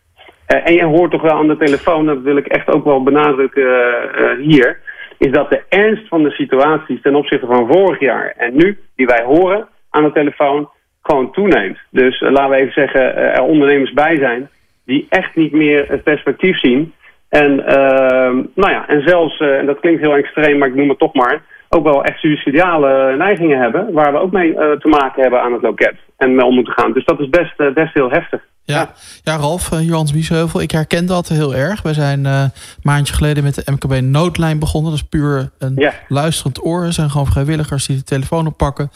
en 0.46 0.74
je 0.74 0.84
hoort 0.84 1.12
toch 1.12 1.22
wel 1.22 1.38
aan 1.38 1.48
de 1.48 1.58
telefoon, 1.58 2.06
dat 2.06 2.22
wil 2.22 2.38
ik 2.38 2.48
echt 2.48 2.68
ook 2.68 2.84
wel 2.84 3.04
benadrukken 3.04 4.39
hier, 4.39 4.80
is 5.18 5.32
dat 5.32 5.50
de 5.50 5.62
ernst 5.70 6.08
van 6.08 6.24
de 6.24 6.32
situaties 6.32 7.02
ten 7.02 7.16
opzichte 7.16 7.46
van 7.46 7.68
vorig 7.72 8.00
jaar 8.00 8.34
en 8.38 8.56
nu, 8.56 8.78
die 8.96 9.06
wij 9.06 9.24
horen 9.24 9.68
aan 9.89 10.04
de 10.04 10.12
telefoon, 10.12 10.70
gewoon 11.02 11.32
toeneemt. 11.32 11.78
Dus 11.89 12.20
laten 12.20 12.50
we 12.50 12.56
even 12.56 12.74
zeggen, 12.74 13.16
er 13.16 13.42
ondernemers 13.42 13.94
bij 13.94 14.18
zijn 14.18 14.50
die 14.86 15.06
echt 15.10 15.36
niet 15.36 15.52
meer 15.52 15.86
het 15.88 16.04
perspectief 16.04 16.60
zien. 16.60 16.94
En, 17.41 17.52
uh, 17.60 18.43
nou 18.56 18.72
ja, 18.72 18.88
en 18.88 19.02
zelfs, 19.02 19.38
eh, 19.38 19.58
en 19.58 19.65
dat 19.65 19.80
klinkt 19.80 20.02
heel 20.02 20.15
extreem, 20.15 20.58
maar 20.58 20.67
ik 20.67 20.76
noem 20.76 20.89
het 20.89 21.00
toch 21.00 21.13
maar, 21.13 21.41
ook 21.69 21.84
wel 21.84 22.04
echt 22.04 22.19
suicidiale 22.19 23.15
neigingen 23.17 23.60
hebben, 23.60 23.93
waar 23.93 24.12
we 24.12 24.19
ook 24.19 24.32
mee 24.32 24.54
te 24.54 24.88
maken 24.88 25.22
hebben 25.22 25.41
aan 25.41 25.54
het 25.54 25.62
loket 25.62 25.96
en 26.17 26.36
mee 26.36 26.46
om 26.46 26.56
moeten 26.56 26.74
gaan. 26.74 26.91
Dus 26.91 27.06
dat 27.06 27.19
is 27.19 27.30
best, 27.30 27.74
best 27.74 27.93
heel 27.93 28.10
heftig. 28.10 28.41
Ja, 28.65 28.93
ja 29.23 29.36
Ralf, 29.36 29.71
uh, 29.71 29.82
Johans 29.82 30.12
Biesheuvel, 30.12 30.62
ik 30.62 30.71
herken 30.71 31.06
dat 31.06 31.28
heel 31.28 31.56
erg. 31.56 31.82
We 31.82 31.93
zijn 31.93 32.26
uh, 32.26 32.41
een 32.41 32.52
maandje 32.82 33.13
geleden 33.13 33.43
met 33.43 33.56
de 33.56 33.71
MKB 33.71 34.02
Noodlijn 34.02 34.60
begonnen. 34.60 34.91
Dat 34.91 34.99
is 34.99 35.08
puur 35.08 35.52
een 35.58 35.91
luisterend 36.08 36.65
oor. 36.65 36.84
Er 36.84 36.93
zijn 36.93 37.12
gewoon 37.12 37.28
vrijwilligers 37.28 37.86
die 37.86 37.97
de 37.97 38.04
telefoon 38.04 38.47
oppakken. 38.47 38.91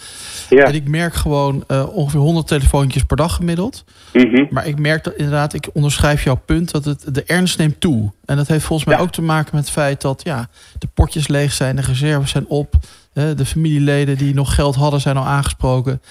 Ja. 0.50 0.64
En 0.64 0.74
ik 0.74 0.88
merk 0.88 1.14
gewoon 1.14 1.64
uh, 1.68 1.96
ongeveer 1.96 2.20
100 2.20 2.48
telefoontjes 2.48 3.04
per 3.04 3.18
dag 3.18 3.36
gemiddeld. 3.36 3.84
Mm 4.14 4.34
-hmm. 4.34 4.48
Maar 4.50 4.68
ik 4.68 4.80
merk 4.80 5.04
dat 5.04 5.14
inderdaad, 5.16 5.54
ik 5.54 5.70
onderschrijf 5.74 6.24
jouw 6.24 6.42
punt, 6.46 6.72
dat 6.72 6.86
het, 6.86 7.16
de 7.16 7.24
ernst 7.24 7.58
neemt 7.58 7.80
toe. 7.80 8.12
En 8.26 8.38
dat 8.38 8.48
heeft 8.48 8.66
volgens 8.66 8.90
mij 8.90 9.00
ook 9.00 9.12
te 9.12 9.22
maken 9.22 9.56
met 9.56 9.64
het 9.64 9.74
feit 9.74 10.02
dat 10.02 10.22
ja, 10.24 10.48
de 10.80 10.88
potjes 10.94 11.28
leeg 11.28 11.54
zijn, 11.54 11.76
de 11.76 11.82
reserves 11.82 12.32
zijn 12.32 12.48
op. 12.48 12.74
de 13.14 13.46
familieleden 13.46 14.18
die 14.18 14.34
nog 14.34 14.56
geld 14.56 14.76
hadden 14.76 15.02
zijn 15.02 15.18
al 15.18 15.26
aangesproken. 15.26 16.02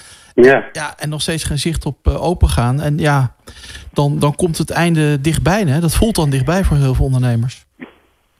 Ja. 0.45 0.65
ja, 0.73 0.95
en 0.99 1.09
nog 1.09 1.21
steeds 1.21 1.45
geen 1.45 1.59
zicht 1.59 1.87
op 1.87 1.97
uh, 2.09 2.29
open 2.29 2.49
gaan. 2.49 2.81
En 2.81 2.99
ja, 2.99 3.35
dan, 3.93 4.19
dan 4.19 4.35
komt 4.35 4.59
het 4.59 4.71
einde 4.71 5.21
dichtbij. 5.21 5.63
Hè? 5.63 5.81
Dat 5.81 5.97
voelt 5.97 6.15
dan 6.15 6.31
dichtbij 6.31 6.63
voor 6.65 6.77
heel 6.77 6.95
veel 6.95 7.05
ondernemers. 7.05 7.65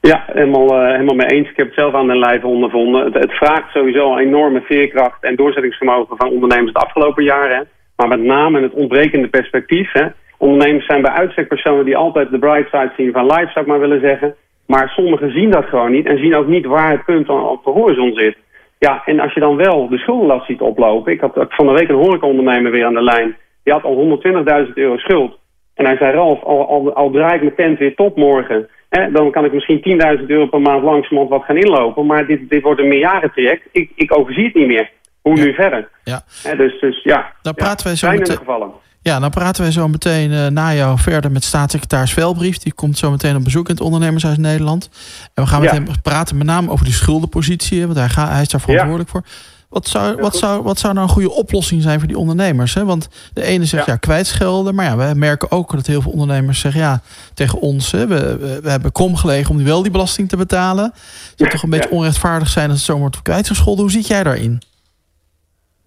Ja, 0.01 0.23
helemaal, 0.27 0.81
uh, 0.81 0.91
helemaal 0.91 1.15
mee 1.15 1.27
eens. 1.27 1.49
Ik 1.49 1.57
heb 1.57 1.65
het 1.65 1.75
zelf 1.75 1.93
aan 1.93 2.07
de 2.07 2.17
lijf 2.17 2.43
ondervonden. 2.43 3.05
Het, 3.05 3.13
het, 3.13 3.31
vraagt 3.31 3.71
sowieso 3.71 4.11
een 4.11 4.25
enorme 4.27 4.61
veerkracht 4.61 5.23
en 5.23 5.35
doorzettingsvermogen 5.35 6.17
van 6.17 6.29
ondernemers 6.29 6.73
de 6.73 6.79
afgelopen 6.79 7.23
jaren. 7.23 7.67
Maar 7.95 8.07
met 8.07 8.21
name 8.21 8.61
het 8.61 8.73
ontbrekende 8.73 9.27
perspectief. 9.27 9.91
Hè. 9.91 10.05
Ondernemers 10.37 10.85
zijn 10.85 11.01
bij 11.01 11.11
uitstek 11.11 11.47
personen 11.47 11.85
die 11.85 11.97
altijd 11.97 12.31
de 12.31 12.39
bright 12.39 12.69
side 12.69 12.91
zien 12.97 13.11
van 13.11 13.25
life, 13.25 13.51
zou 13.53 13.65
ik 13.65 13.71
maar 13.71 13.79
willen 13.79 14.01
zeggen. 14.01 14.35
Maar 14.65 14.89
sommigen 14.89 15.31
zien 15.31 15.51
dat 15.51 15.65
gewoon 15.65 15.91
niet 15.91 16.05
en 16.05 16.17
zien 16.17 16.35
ook 16.35 16.47
niet 16.47 16.65
waar 16.65 16.91
het 16.91 17.05
punt 17.05 17.29
op 17.29 17.63
de 17.63 17.71
horizon 17.71 18.13
zit. 18.13 18.37
Ja, 18.79 19.01
en 19.05 19.19
als 19.19 19.33
je 19.33 19.39
dan 19.39 19.55
wel 19.55 19.87
de 19.89 19.97
schuldenlast 19.97 20.45
ziet 20.45 20.61
oplopen... 20.61 21.13
Ik 21.13 21.19
had 21.19 21.45
van 21.49 21.67
de 21.67 21.73
week 21.73 21.89
een 21.89 21.95
horecaondernemer 21.95 22.71
weer 22.71 22.85
aan 22.85 22.93
de 22.93 23.03
lijn. 23.03 23.37
Die 23.63 23.73
had 23.73 23.83
al 23.83 24.19
120.000 24.67 24.73
euro 24.73 24.97
schuld. 24.97 25.37
En 25.73 25.85
hij 25.85 25.97
zei, 25.97 26.13
Ralf, 26.13 26.43
al, 26.43 26.67
al, 26.67 26.93
al 26.93 27.11
draai 27.11 27.35
ik 27.35 27.41
mijn 27.41 27.55
tent 27.55 27.79
weer 27.79 27.95
tot 27.95 28.15
morgen... 28.15 28.69
Hè, 28.89 29.11
dan 29.11 29.31
kan 29.31 29.45
ik 29.45 29.53
misschien 29.53 29.99
10.000 30.19 30.25
euro 30.27 30.45
per 30.45 30.61
maand 30.61 30.83
langzamerhand 30.83 31.29
wat 31.29 31.43
gaan 31.43 31.57
inlopen. 31.57 32.05
Maar 32.05 32.25
dit, 32.25 32.49
dit 32.49 32.61
wordt 32.61 32.79
een 32.79 32.87
meerjarentraject. 32.87 33.67
Ik, 33.71 33.91
ik 33.95 34.17
overzie 34.17 34.43
het 34.43 34.53
niet 34.53 34.67
meer. 34.67 34.91
Hoe 35.21 35.33
nu 35.33 35.53
verder? 35.53 35.89
Ja. 36.03 36.21
Hè, 36.43 36.55
dus, 36.55 36.79
dus 36.79 37.03
ja, 37.03 37.33
dan 37.41 37.53
praten 37.53 37.85
wij 37.85 37.95
zo 37.95 38.11
meteen... 38.11 38.37
gevallen. 38.37 38.71
Ja, 39.01 39.19
dan 39.19 39.29
praten 39.29 39.63
wij 39.63 39.71
zo 39.71 39.87
meteen 39.87 40.31
uh, 40.31 40.47
na 40.47 40.73
jou 40.73 40.99
verder 40.99 41.31
met 41.31 41.43
staatssecretaris 41.43 42.13
Velbrief. 42.13 42.57
Die 42.57 42.73
komt 42.73 42.97
zo 42.97 43.11
meteen 43.11 43.35
op 43.35 43.43
bezoek 43.43 43.69
in 43.69 43.75
het 43.75 43.83
Ondernemershuis 43.83 44.37
Nederland. 44.37 44.89
En 45.33 45.43
we 45.43 45.49
gaan 45.49 45.61
met 45.61 45.71
hem 45.71 45.87
praten 46.01 46.37
met 46.37 46.47
name 46.47 46.71
over 46.71 46.85
die 46.85 46.93
schuldenpositie. 46.93 47.85
Want 47.85 47.97
hij, 47.97 48.09
gaat, 48.09 48.29
hij 48.29 48.41
is 48.41 48.49
daar 48.49 48.61
verantwoordelijk 48.61 49.09
voor. 49.09 49.23
Wat 49.69 49.87
zou, 49.87 50.15
wat, 50.15 50.35
zou, 50.35 50.63
wat 50.63 50.79
zou 50.79 50.93
nou 50.93 51.07
een 51.07 51.13
goede 51.13 51.31
oplossing 51.31 51.81
zijn 51.81 51.99
voor 51.99 52.07
die 52.07 52.17
ondernemers? 52.17 52.73
Hè? 52.73 52.85
Want 52.85 53.07
de 53.33 53.43
ene 53.43 53.65
zegt 53.65 53.85
ja. 53.85 53.95
kwijtschelden. 53.95 54.75
Maar 54.75 54.85
ja, 54.85 54.97
we 54.97 55.13
merken 55.15 55.51
ook 55.51 55.71
dat 55.71 55.85
heel 55.85 56.01
veel 56.01 56.11
ondernemers 56.11 56.59
zeggen 56.59 56.81
ja, 56.81 57.01
tegen 57.33 57.59
ons. 57.59 57.91
Hè, 57.91 58.07
we, 58.07 58.59
we, 58.63 58.69
hebben 58.69 58.91
krom 58.91 59.15
gelegen 59.15 59.55
om 59.55 59.63
wel 59.63 59.81
die 59.81 59.91
belasting 59.91 60.29
te 60.29 60.37
betalen. 60.37 60.83
Het 60.83 61.33
zou 61.35 61.49
toch 61.49 61.63
een 61.63 61.69
beetje 61.69 61.91
onrechtvaardig 61.91 62.49
zijn 62.49 62.69
als 62.69 62.77
het 62.77 62.87
zo 62.87 62.97
wordt 62.97 63.21
kwijtgescholden. 63.21 63.83
Hoe 63.83 63.91
zit 63.91 64.07
jij 64.07 64.23
daarin? 64.23 64.61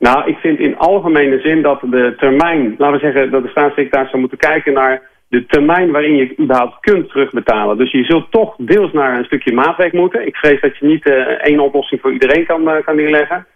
Nou, 0.06 0.28
ik 0.28 0.36
vind 0.36 0.58
in 0.58 0.78
algemene 0.78 1.40
zin 1.40 1.62
dat 1.62 1.80
de 1.80 2.14
termijn, 2.16 2.74
laten 2.78 3.00
we 3.00 3.04
zeggen 3.04 3.30
dat 3.30 3.42
de 3.42 3.48
staatssecretaris 3.48 4.08
zou 4.08 4.20
moeten 4.20 4.38
kijken 4.38 4.72
naar 4.72 5.02
de 5.28 5.46
termijn 5.46 5.90
waarin 5.90 6.16
je 6.16 6.38
überhaupt 6.38 6.80
kunt 6.80 7.08
terugbetalen. 7.08 7.76
Dus 7.76 7.92
je 7.92 8.04
zult 8.04 8.30
toch 8.30 8.54
deels 8.58 8.92
naar 8.92 9.18
een 9.18 9.24
stukje 9.24 9.52
maatwerk 9.52 9.92
moeten. 9.92 10.26
Ik 10.26 10.36
vrees 10.36 10.60
dat 10.60 10.76
je 10.76 10.86
niet 10.86 11.06
uh, 11.06 11.14
één 11.14 11.60
oplossing 11.60 12.00
voor 12.00 12.12
iedereen 12.12 12.46
kan, 12.46 12.68
uh, 12.68 12.74
kan 12.84 12.96
neerleggen. 12.96 13.46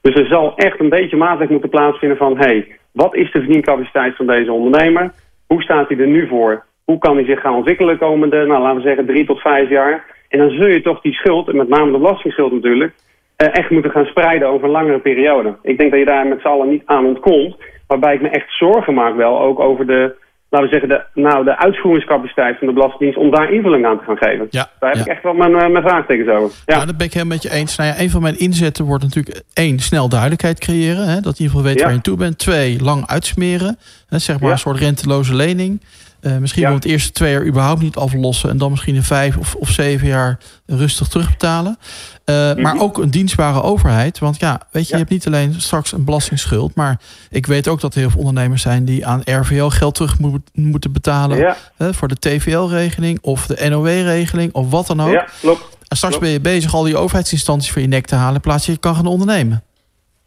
Dus 0.00 0.14
er 0.14 0.26
zal 0.26 0.56
echt 0.56 0.80
een 0.80 0.88
beetje 0.88 1.16
maatwerk 1.16 1.50
moeten 1.50 1.70
plaatsvinden 1.70 2.18
van... 2.18 2.36
hé, 2.36 2.44
hey, 2.44 2.76
wat 2.92 3.14
is 3.14 3.32
de 3.32 3.38
verdiencapaciteit 3.38 4.16
van 4.16 4.26
deze 4.26 4.52
ondernemer? 4.52 5.12
Hoe 5.46 5.62
staat 5.62 5.88
hij 5.88 5.98
er 5.98 6.06
nu 6.06 6.28
voor? 6.28 6.64
Hoe 6.84 6.98
kan 6.98 7.16
hij 7.16 7.24
zich 7.24 7.40
gaan 7.40 7.54
ontwikkelen 7.54 7.98
komende, 7.98 8.46
nou, 8.46 8.62
laten 8.62 8.76
we 8.76 8.82
zeggen, 8.82 9.06
drie 9.06 9.26
tot 9.26 9.40
vijf 9.40 9.68
jaar? 9.68 10.04
En 10.28 10.38
dan 10.38 10.50
zul 10.50 10.66
je 10.66 10.82
toch 10.82 11.00
die 11.00 11.12
schuld, 11.12 11.48
en 11.48 11.56
met 11.56 11.68
name 11.68 11.92
de 11.92 11.98
belastingschuld 11.98 12.52
natuurlijk... 12.52 12.94
Uh, 13.36 13.48
echt 13.52 13.70
moeten 13.70 13.90
gaan 13.90 14.04
spreiden 14.04 14.48
over 14.48 14.64
een 14.64 14.70
langere 14.70 14.98
periode. 14.98 15.56
Ik 15.62 15.78
denk 15.78 15.90
dat 15.90 16.00
je 16.00 16.06
daar 16.06 16.26
met 16.26 16.40
z'n 16.40 16.46
allen 16.46 16.68
niet 16.68 16.82
aan 16.84 17.06
ontkomt. 17.06 17.56
Waarbij 17.86 18.14
ik 18.14 18.22
me 18.22 18.28
echt 18.28 18.56
zorgen 18.56 18.94
maak 18.94 19.16
wel 19.16 19.40
ook 19.40 19.60
over 19.60 19.86
de, 19.86 20.14
laten 20.54 20.68
we 20.68 20.78
zeggen, 20.78 20.88
de, 20.88 21.20
nou, 21.20 21.44
de 21.44 21.58
uitvoeringscapaciteit 21.58 22.58
van 22.58 22.66
de 22.66 22.72
Belastingdienst 22.72 23.18
om 23.18 23.30
daar 23.30 23.52
invulling 23.52 23.86
aan 23.86 23.98
te 23.98 24.04
gaan 24.04 24.16
geven. 24.16 24.46
Ja, 24.50 24.68
daar 24.78 24.90
heb 24.90 25.00
ik 25.00 25.12
echt 25.12 25.22
wel 25.22 25.34
mijn, 25.34 25.54
eh, 25.54 25.68
mijn 25.68 25.84
vraagtekens 25.84 26.28
over. 26.28 26.56
Ja. 26.66 26.76
ja, 26.76 26.84
dat 26.84 26.96
ben 26.96 27.06
ik 27.06 27.12
helemaal 27.12 27.34
met 27.34 27.42
je 27.42 27.52
eens. 27.52 27.76
Nou 27.76 27.90
ja, 27.90 28.00
een 28.00 28.10
van 28.10 28.22
mijn 28.22 28.38
inzetten 28.38 28.84
wordt 28.84 29.02
natuurlijk 29.02 29.42
één, 29.54 29.78
snel 29.78 30.08
duidelijkheid 30.08 30.58
creëren. 30.58 31.08
Hè, 31.08 31.20
dat 31.20 31.38
je 31.38 31.44
in 31.44 31.50
ieder 31.50 31.56
geval 31.56 31.62
weet 31.62 31.82
waar 31.82 31.92
je 31.92 32.00
toe 32.00 32.16
bent. 32.16 32.38
Twee, 32.38 32.82
lang 32.82 33.06
uitsmeren. 33.06 33.78
Hè, 34.08 34.18
zeg 34.18 34.40
maar 34.40 34.50
een 34.50 34.58
soort 34.58 34.78
renteloze 34.78 35.34
lening. 35.34 35.80
Uh, 36.24 36.36
misschien 36.36 36.62
ja. 36.62 36.68
wel 36.68 36.76
het 36.76 36.86
eerste 36.86 37.12
twee 37.12 37.32
jaar 37.32 37.46
überhaupt 37.46 37.82
niet 37.82 37.96
aflossen. 37.96 38.50
En 38.50 38.58
dan 38.58 38.70
misschien 38.70 38.94
in 38.94 39.02
vijf 39.02 39.36
of, 39.36 39.54
of 39.54 39.68
zeven 39.68 40.06
jaar 40.06 40.38
rustig 40.66 41.08
terugbetalen. 41.08 41.78
Uh, 42.24 42.36
mm 42.36 42.52
-hmm. 42.52 42.62
Maar 42.62 42.80
ook 42.80 42.98
een 42.98 43.10
dienstbare 43.10 43.62
overheid. 43.62 44.18
Want 44.18 44.40
ja, 44.40 44.60
weet 44.70 44.82
je, 44.82 44.88
ja. 44.88 44.88
je 44.88 44.96
hebt 44.96 45.10
niet 45.10 45.26
alleen 45.26 45.54
straks 45.60 45.92
een 45.92 46.04
belastingsschuld. 46.04 46.74
Maar 46.74 47.00
ik 47.30 47.46
weet 47.46 47.68
ook 47.68 47.80
dat 47.80 47.94
er 47.94 48.00
heel 48.00 48.10
veel 48.10 48.18
ondernemers 48.18 48.62
zijn 48.62 48.84
die 48.84 49.06
aan 49.06 49.22
RVO 49.24 49.70
geld 49.70 49.94
terug 49.94 50.18
moet, 50.18 50.50
moeten 50.52 50.92
betalen. 50.92 51.38
Ja. 51.38 51.56
Uh, 51.78 51.88
voor 51.92 52.08
de 52.08 52.18
TVL-regeling 52.18 53.18
of 53.20 53.46
de 53.46 53.68
NOW-regeling 53.68 54.52
of 54.52 54.70
wat 54.70 54.86
dan 54.86 55.02
ook. 55.02 55.12
Ja, 55.12 55.28
klopt. 55.40 55.62
En 55.88 55.96
straks 55.96 56.16
klopt. 56.16 56.20
ben 56.20 56.30
je 56.30 56.40
bezig 56.40 56.74
al 56.74 56.82
die 56.82 56.96
overheidsinstanties 56.96 57.70
voor 57.70 57.82
je 57.82 57.88
nek 57.88 58.06
te 58.06 58.14
halen. 58.14 58.34
In 58.34 58.40
plaats 58.40 58.64
van 58.64 58.74
je 58.74 58.80
kan 58.80 58.94
gaan 58.94 59.06
ondernemen. 59.06 59.62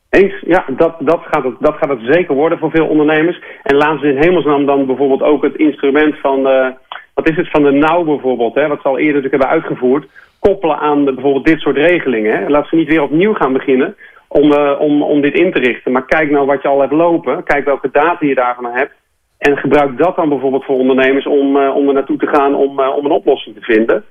Eens, 0.10 0.34
ja, 0.46 0.66
dat, 0.78 0.96
dat, 1.00 1.22
gaat 1.32 1.44
het, 1.44 1.56
dat 1.60 1.76
gaat 1.76 1.90
het 1.90 2.00
zeker 2.02 2.36
worden 2.36 2.58
voor 2.58 2.72
veel 2.72 2.88
ondernemers. 2.88 3.42
En 3.64 3.76
laten 3.76 4.00
ze 4.00 4.08
in 4.08 4.22
hemelsnaam 4.22 4.66
dan 4.66 4.86
bijvoorbeeld 4.86 5.22
ook 5.22 5.44
het 5.44 5.56
instrument 5.56 6.16
van, 6.20 6.40
uh, 6.40 6.68
wat 7.14 7.30
is 7.30 7.36
het, 7.36 7.50
van 7.50 7.64
de 7.64 7.72
nauw 7.72 8.04
bijvoorbeeld, 8.04 8.56
hè, 8.56 8.68
wat 8.68 8.82
ze 8.82 8.88
al 8.88 8.98
eerder 8.98 9.22
natuurlijk 9.22 9.44
hebben 9.44 9.62
uitgevoerd, 9.62 10.08
koppelen 10.40 10.78
aan 10.78 11.06
de, 11.06 11.14
bijvoorbeeld 11.14 11.46
dit 11.46 11.60
soort 11.60 11.78
regelingen. 11.78 12.38
Hè. 12.38 12.50
Laat 12.50 12.68
ze 12.68 12.76
niet 12.76 12.88
weer 12.88 13.02
opnieuw 13.02 13.34
gaan 13.34 13.54
beginnen 13.54 13.96
om, 14.28 14.52
uh, 14.52 14.76
om, 14.80 15.02
om 15.04 15.22
dit 15.22 15.34
in 15.34 15.52
te 15.52 15.60
richten. 15.60 15.92
Maar 15.92 16.06
kijk 16.06 16.30
nou 16.30 16.46
wat 16.46 16.62
je 16.62 16.68
al 16.68 16.80
hebt 16.80 16.94
lopen, 16.94 17.44
kijk 17.44 17.66
welke 17.66 17.90
data 17.92 18.26
je 18.26 18.36
daarvan 18.36 18.66
hebt. 18.66 18.94
En 19.38 19.58
gebruik 19.58 19.98
dat 19.98 20.16
dan 20.16 20.30
bijvoorbeeld 20.30 20.66
voor 20.66 20.78
ondernemers 20.78 21.26
om, 21.26 21.56
uh, 21.56 21.76
om 21.76 21.88
er 21.88 21.94
naartoe 21.94 22.18
te 22.18 22.28
gaan 22.28 22.56
om, 22.56 22.80
om 22.80 23.06
een 23.06 23.12
oplossing 23.12 23.56
te 23.56 23.62
vinden. 23.62 24.04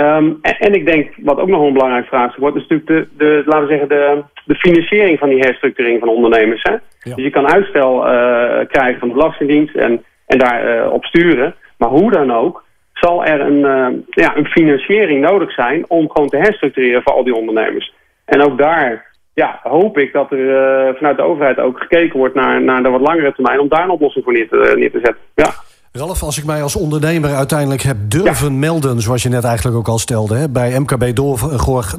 Um, 0.00 0.38
en, 0.42 0.56
en, 0.58 0.74
ik 0.74 0.86
denk, 0.86 1.12
wat 1.16 1.38
ook 1.38 1.48
nog 1.48 1.66
een 1.66 1.72
belangrijk 1.72 2.06
vraagstuk 2.06 2.40
wordt, 2.40 2.56
is 2.56 2.66
natuurlijk 2.66 2.88
de, 2.88 3.24
de, 3.24 3.42
laten 3.46 3.66
we 3.66 3.68
zeggen, 3.68 3.88
de, 3.88 4.22
de 4.44 4.54
financiering 4.54 5.18
van 5.18 5.28
die 5.28 5.38
herstructurering 5.38 6.00
van 6.00 6.08
ondernemers. 6.08 6.62
Hè? 6.62 6.76
Dus 7.14 7.24
je 7.24 7.30
kan 7.30 7.52
uitstel 7.52 7.96
uh, 7.96 8.66
krijgen 8.68 8.98
van 8.98 9.08
de 9.08 9.14
Belastingdienst 9.14 9.74
en, 9.74 10.04
en 10.26 10.38
daarop 10.38 10.86
uh, 10.86 10.92
op 10.92 11.04
sturen. 11.04 11.54
Maar 11.78 11.88
hoe 11.88 12.10
dan 12.10 12.32
ook, 12.32 12.64
zal 12.92 13.24
er 13.24 13.40
een, 13.40 13.58
uh, 13.58 14.00
ja, 14.10 14.36
een 14.36 14.46
financiering 14.46 15.20
nodig 15.20 15.52
zijn 15.52 15.90
om 15.90 16.10
gewoon 16.10 16.28
te 16.28 16.36
herstructureren 16.36 17.02
voor 17.02 17.12
al 17.12 17.24
die 17.24 17.34
ondernemers. 17.34 17.94
En 18.24 18.42
ook 18.42 18.58
daar 18.58 19.12
ja, 19.34 19.60
hoop 19.62 19.98
ik 19.98 20.12
dat 20.12 20.32
er 20.32 20.94
vanuit 20.96 21.16
de 21.16 21.22
overheid 21.22 21.58
ook 21.58 21.80
gekeken 21.80 22.18
wordt 22.18 22.34
naar, 22.34 22.62
naar 22.62 22.82
de 22.82 22.88
wat 22.88 23.00
langere 23.00 23.32
termijn 23.32 23.60
om 23.60 23.68
daar 23.68 23.82
een 23.82 23.90
oplossing 23.90 24.24
voor 24.24 24.32
neer 24.32 24.48
te, 24.48 24.72
neer 24.76 24.90
te 24.90 25.00
zetten. 25.02 25.22
Ja. 25.34 25.50
Ralf, 25.98 26.22
als 26.22 26.38
ik 26.38 26.44
mij 26.44 26.62
als 26.62 26.76
ondernemer 26.76 27.34
uiteindelijk 27.34 27.82
heb 27.82 27.96
durven 28.08 28.58
melden... 28.58 29.00
zoals 29.00 29.22
je 29.22 29.28
net 29.28 29.44
eigenlijk 29.44 29.76
ook 29.76 29.88
al 29.88 29.98
stelde, 29.98 30.34
hè, 30.34 30.48
bij 30.50 30.78
MKB 30.78 31.16
door, 31.16 31.38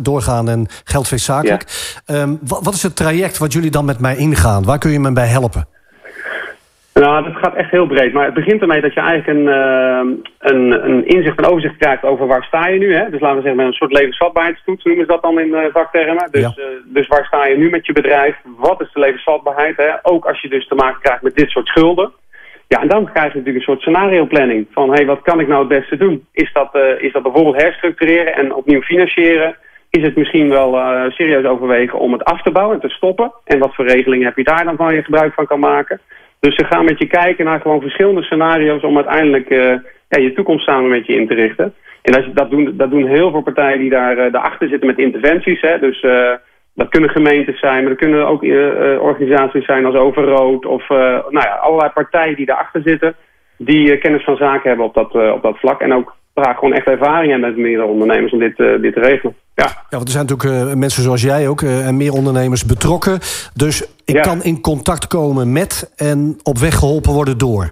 doorgaan 0.02 0.50
en 0.50 0.68
geldvis 0.84 1.26
zakelijk. 1.26 1.64
Ja. 2.06 2.22
Um, 2.22 2.40
wat, 2.48 2.64
wat, 2.64 2.74
is 2.74 2.84
het 2.84 2.96
traject 2.96 3.38
wat 3.38 3.54
jullie 3.54 3.72
dan 3.72 3.86
met 3.86 4.00
mij 4.00 4.16
ingaan? 4.16 4.64
Waar 4.64 4.78
kun 4.78 4.92
je 4.92 5.00
me 5.00 5.14
bij 5.14 5.28
helpen? 5.28 5.68
Nou, 6.94 7.24
dat 7.24 7.36
gaat 7.36 7.56
echt 7.56 7.72
heel 7.72 7.88
breed. 7.88 8.14
Maar 8.14 8.26
het 8.26 8.34
begint 8.34 8.62
ermee 8.62 8.82
dat 8.82 8.94
je 8.94 9.00
eigenlijk 9.00 9.40
een, 9.40 9.48
uh, 9.48 10.16
een, 10.40 10.90
een 10.90 11.08
inzicht 11.08 11.38
en 11.38 11.46
overzicht 11.46 11.78
krijgt 11.78 12.04
over 12.04 12.28
waar 12.28 12.44
sta 12.44 12.68
je 12.68 12.80
nu. 12.80 12.96
Hè? 12.96 13.10
Dus 13.10 13.20
laten 13.20 13.36
we 13.36 13.42
zeggen 13.42 13.56
met 13.56 13.66
een 13.66 13.74
soort 13.74 13.94
levensvatbaarheidstoets 13.94 14.84
noemen 14.84 15.06
ze 15.06 15.12
dat 15.12 15.22
dan 15.22 15.40
in 15.40 15.48
uh, 15.48 15.60
vaktermen. 15.72 16.28
Dus, 16.32 16.42
ja. 16.42 16.54
uh, 16.58 16.66
dus 16.86 17.08
waar 17.08 17.26
sta 17.26 17.46
je 17.46 17.58
nu 17.58 17.70
met 17.70 17.86
je 17.86 17.94
bedrijf? 17.94 18.36
Wat 18.58 18.82
is 18.82 18.92
de 18.94 19.00
levensvatbaarheid? 19.00 19.78
Hè? 19.78 19.90
Ook 20.02 20.26
als 20.26 20.42
je 20.42 20.50
dus 20.50 20.68
te 20.68 20.76
maken 20.76 21.02
krijgt 21.02 21.22
met 21.22 21.36
dit 21.36 21.50
soort 21.50 21.68
schulden. 21.68 22.12
Ja, 22.68 22.82
en 22.82 22.88
dan 22.88 23.12
krijg 23.12 23.32
je 23.32 23.38
natuurlijk 23.38 23.56
een 23.56 23.72
soort 23.72 23.82
scenario-planning. 23.82 24.68
Van, 24.72 24.90
hé, 24.90 24.96
hey, 24.96 25.06
wat 25.06 25.22
kan 25.22 25.40
ik 25.40 25.48
nou 25.48 25.60
het 25.60 25.80
beste 25.80 25.98
doen? 25.98 26.26
Is 26.32 26.54
dat, 26.54 26.70
uh, 26.76 26.82
is 27.02 27.12
dat 27.12 27.24
bijvoorbeeld 27.24 27.62
herstructureren 27.62 28.36
en 28.36 28.54
opnieuw 28.54 28.82
financieren? 28.82 29.56
Is 29.90 30.04
het 30.04 30.16
misschien 30.16 30.50
wel 30.50 30.76
uh, 30.76 31.04
serieus 31.10 31.46
overwegen 31.46 32.00
om 32.00 32.12
het 32.12 32.24
af 32.24 32.42
te 32.42 32.52
bouwen 32.52 32.76
en 32.76 32.88
te 32.88 32.96
stoppen? 32.96 33.32
En 33.44 33.60
wat 33.60 33.76
voor 33.76 33.88
regelingen 33.88 34.26
heb 34.26 34.38
je 34.38 34.44
daar 34.44 34.64
dan 34.64 34.76
van 34.76 34.96
je 34.96 35.04
gebruik 35.04 35.34
van 35.34 35.46
kan 35.48 35.60
maken? 35.60 36.00
Dus 36.40 36.56
ze 36.56 36.66
gaan 36.66 36.86
met 36.86 37.00
je 37.00 37.08
kijken 37.08 37.46
naar 37.46 37.62
gewoon 37.62 37.82
verschillende 37.82 38.24
scenario's... 38.24 38.84
om 38.84 38.96
uiteindelijk 38.96 39.50
uh, 39.50 39.60
ja, 40.10 40.20
je 40.22 40.34
toekomst 40.34 40.66
samen 40.66 40.90
met 40.90 41.06
je 41.06 41.16
in 41.16 41.28
te 41.28 41.34
richten. 41.34 41.74
En 42.02 42.12
dat, 42.12 42.36
dat, 42.36 42.50
doen, 42.50 42.74
dat 42.78 42.90
doen 42.90 43.08
heel 43.08 43.32
veel 43.32 43.42
partijen 43.42 43.80
die 43.80 43.90
daar, 43.90 44.32
daarachter 44.32 44.68
zitten 44.68 44.88
met 44.88 44.98
interventies. 44.98 45.62
Hè? 45.62 45.80
Dus 45.80 46.06
dat 46.76 46.90
kunnen 46.90 47.10
gemeentes 47.10 47.60
zijn, 47.60 47.80
maar 47.80 47.90
dat 47.90 48.00
kunnen 48.00 48.28
ook 48.28 48.44
uh, 48.44 49.02
organisaties 49.02 49.66
zijn 49.66 49.86
als 49.86 49.96
Overrood 49.96 50.66
of 50.66 50.90
uh, 50.90 50.98
nou 50.98 51.32
ja, 51.48 51.60
allerlei 51.62 51.90
partijen 51.90 52.36
die 52.36 52.46
daarachter 52.46 52.82
zitten, 52.82 53.16
die 53.58 53.98
kennis 53.98 54.24
van 54.24 54.36
zaken 54.36 54.68
hebben 54.68 54.86
op 54.86 54.94
dat, 54.94 55.34
op 55.34 55.42
dat 55.42 55.58
vlak. 55.58 55.82
En 55.82 55.94
ook 55.94 56.16
praat 56.34 56.58
gewoon 56.58 56.74
echt 56.74 56.88
ervaring 56.88 57.32
hebben 57.32 57.50
met 57.50 57.60
meerdere 57.60 57.88
ondernemers 57.88 58.32
om 58.32 58.40
dit, 58.40 58.58
dit 58.58 58.94
te 58.94 59.00
regelen. 59.00 59.36
Ja. 59.56 59.66
ja, 59.66 59.86
want 59.90 60.04
er 60.04 60.10
zijn 60.10 60.26
natuurlijk 60.26 60.76
mensen 60.76 61.04
zoals 61.04 61.22
jij 61.22 61.48
ook 61.48 61.62
en 61.62 61.98
meer 61.98 62.12
ondernemers 62.12 62.66
betrokken. 62.66 63.20
Dus 63.54 63.96
ik 64.06 64.16
ja. 64.16 64.22
kan 64.22 64.44
in 64.44 64.62
contact 64.62 65.08
komen 65.08 65.52
met 65.52 65.94
en 65.96 66.38
op 66.44 66.58
weg 66.58 66.76
geholpen 66.76 67.12
worden 67.14 67.38
door. 67.38 67.72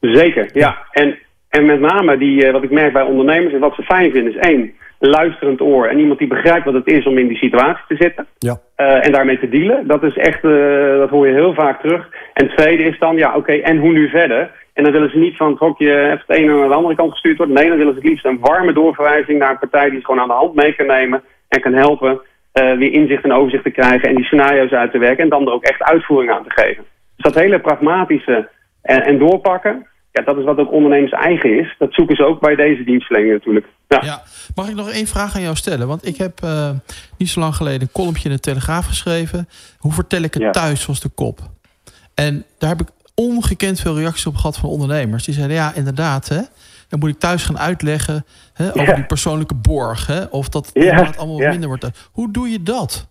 Zeker, 0.00 0.50
ja. 0.52 0.78
En, 0.90 1.18
en 1.48 1.66
met 1.66 1.80
name 1.80 2.18
die, 2.18 2.50
wat 2.50 2.62
ik 2.62 2.70
merk 2.70 2.92
bij 2.92 3.02
ondernemers 3.02 3.54
en 3.54 3.60
wat 3.60 3.74
ze 3.74 3.82
fijn 3.82 4.10
vinden 4.10 4.34
is 4.34 4.48
één 4.48 4.72
luisterend 5.00 5.60
oor 5.60 5.86
en 5.86 5.98
iemand 5.98 6.18
die 6.18 6.28
begrijpt 6.28 6.64
wat 6.64 6.74
het 6.74 6.86
is 6.86 7.06
om 7.06 7.18
in 7.18 7.28
die 7.28 7.36
situatie 7.36 7.84
te 7.88 7.96
zitten. 7.98 8.26
Ja. 8.38 8.60
Uh, 8.76 9.06
en 9.06 9.12
daarmee 9.12 9.38
te 9.38 9.48
dealen. 9.48 9.86
Dat 9.86 10.02
is 10.02 10.16
echt, 10.16 10.44
uh, 10.44 10.98
dat 10.98 11.10
hoor 11.10 11.26
je 11.26 11.32
heel 11.32 11.54
vaak 11.54 11.80
terug. 11.80 12.08
En 12.34 12.46
het 12.46 12.56
tweede 12.56 12.82
is 12.82 12.98
dan, 12.98 13.16
ja 13.16 13.28
oké, 13.28 13.38
okay, 13.38 13.60
en 13.60 13.78
hoe 13.78 13.92
nu 13.92 14.08
verder? 14.08 14.50
En 14.74 14.82
dan 14.82 14.92
willen 14.92 15.10
ze 15.10 15.18
niet 15.18 15.36
van 15.36 15.50
het 15.50 15.58
hokje 15.58 16.00
even 16.00 16.22
het 16.26 16.36
ene 16.36 16.58
naar 16.58 16.68
de 16.68 16.74
andere 16.74 16.94
kant 16.94 17.12
gestuurd 17.12 17.36
worden. 17.36 17.54
Nee, 17.54 17.68
dan 17.68 17.78
willen 17.78 17.92
ze 17.92 17.98
het 17.98 18.08
liefst 18.08 18.24
een 18.24 18.38
warme 18.40 18.72
doorverwijzing 18.72 19.38
naar 19.38 19.50
een 19.50 19.58
partij 19.58 19.84
die 19.84 19.96
het 19.96 20.04
gewoon 20.04 20.20
aan 20.20 20.28
de 20.28 20.34
hand 20.34 20.54
mee 20.54 20.74
kan 20.74 20.86
nemen 20.86 21.22
en 21.48 21.60
kan 21.60 21.72
helpen 21.72 22.20
uh, 22.54 22.76
weer 22.76 22.92
inzicht 22.92 23.24
en 23.24 23.32
overzicht 23.32 23.64
te 23.64 23.70
krijgen 23.70 24.08
en 24.08 24.14
die 24.14 24.24
scenario's 24.24 24.70
uit 24.70 24.90
te 24.90 24.98
werken 24.98 25.24
en 25.24 25.28
dan 25.28 25.46
er 25.46 25.52
ook 25.52 25.64
echt 25.64 25.82
uitvoering 25.82 26.32
aan 26.32 26.44
te 26.44 26.62
geven. 26.62 26.84
Dus 27.16 27.32
dat 27.32 27.42
hele 27.42 27.60
pragmatische 27.60 28.48
en, 28.82 29.02
en 29.02 29.18
doorpakken, 29.18 29.86
ja, 30.12 30.22
dat 30.22 30.36
is 30.36 30.44
wat 30.44 30.58
ook 30.58 30.72
ondernemers 30.72 31.12
eigen 31.12 31.58
is. 31.58 31.74
Dat 31.78 31.92
zoeken 31.92 32.16
ze 32.16 32.24
ook 32.24 32.40
bij 32.40 32.54
deze 32.54 32.84
dienstverlening 32.84 33.32
natuurlijk. 33.32 33.66
Ja. 33.88 34.00
ja. 34.02 34.22
Mag 34.54 34.68
ik 34.68 34.74
nog 34.74 34.90
één 34.90 35.06
vraag 35.06 35.34
aan 35.34 35.42
jou 35.42 35.56
stellen? 35.56 35.88
Want 35.88 36.06
ik 36.06 36.16
heb 36.16 36.40
uh, 36.44 36.70
niet 37.18 37.28
zo 37.28 37.40
lang 37.40 37.54
geleden 37.54 37.80
een 37.80 37.92
columnje 37.92 38.28
in 38.28 38.34
de 38.34 38.40
Telegraaf 38.40 38.86
geschreven. 38.86 39.48
Hoe 39.78 39.92
vertel 39.92 40.22
ik 40.22 40.34
het 40.34 40.42
ja. 40.42 40.50
thuis, 40.50 40.86
was 40.86 41.00
de 41.00 41.08
kop. 41.08 41.40
En 42.14 42.44
daar 42.58 42.70
heb 42.70 42.80
ik 42.80 42.88
ongekend 43.14 43.80
veel 43.80 43.98
reacties 43.98 44.26
op 44.26 44.34
gehad 44.34 44.58
van 44.58 44.68
ondernemers. 44.68 45.24
Die 45.24 45.34
zeiden, 45.34 45.56
ja, 45.56 45.72
inderdaad, 45.74 46.28
hè, 46.28 46.40
dan 46.88 46.98
moet 46.98 47.08
ik 47.08 47.18
thuis 47.18 47.44
gaan 47.44 47.58
uitleggen 47.58 48.24
hè, 48.54 48.68
over 48.68 48.88
ja. 48.88 48.94
die 48.94 49.04
persoonlijke 49.04 49.54
borg. 49.54 50.06
Hè, 50.06 50.24
of 50.24 50.48
dat 50.48 50.70
het 50.74 51.16
allemaal 51.18 51.48
minder 51.48 51.68
wordt. 51.68 52.08
Hoe 52.12 52.30
doe 52.30 52.48
je 52.48 52.62
dat? 52.62 53.08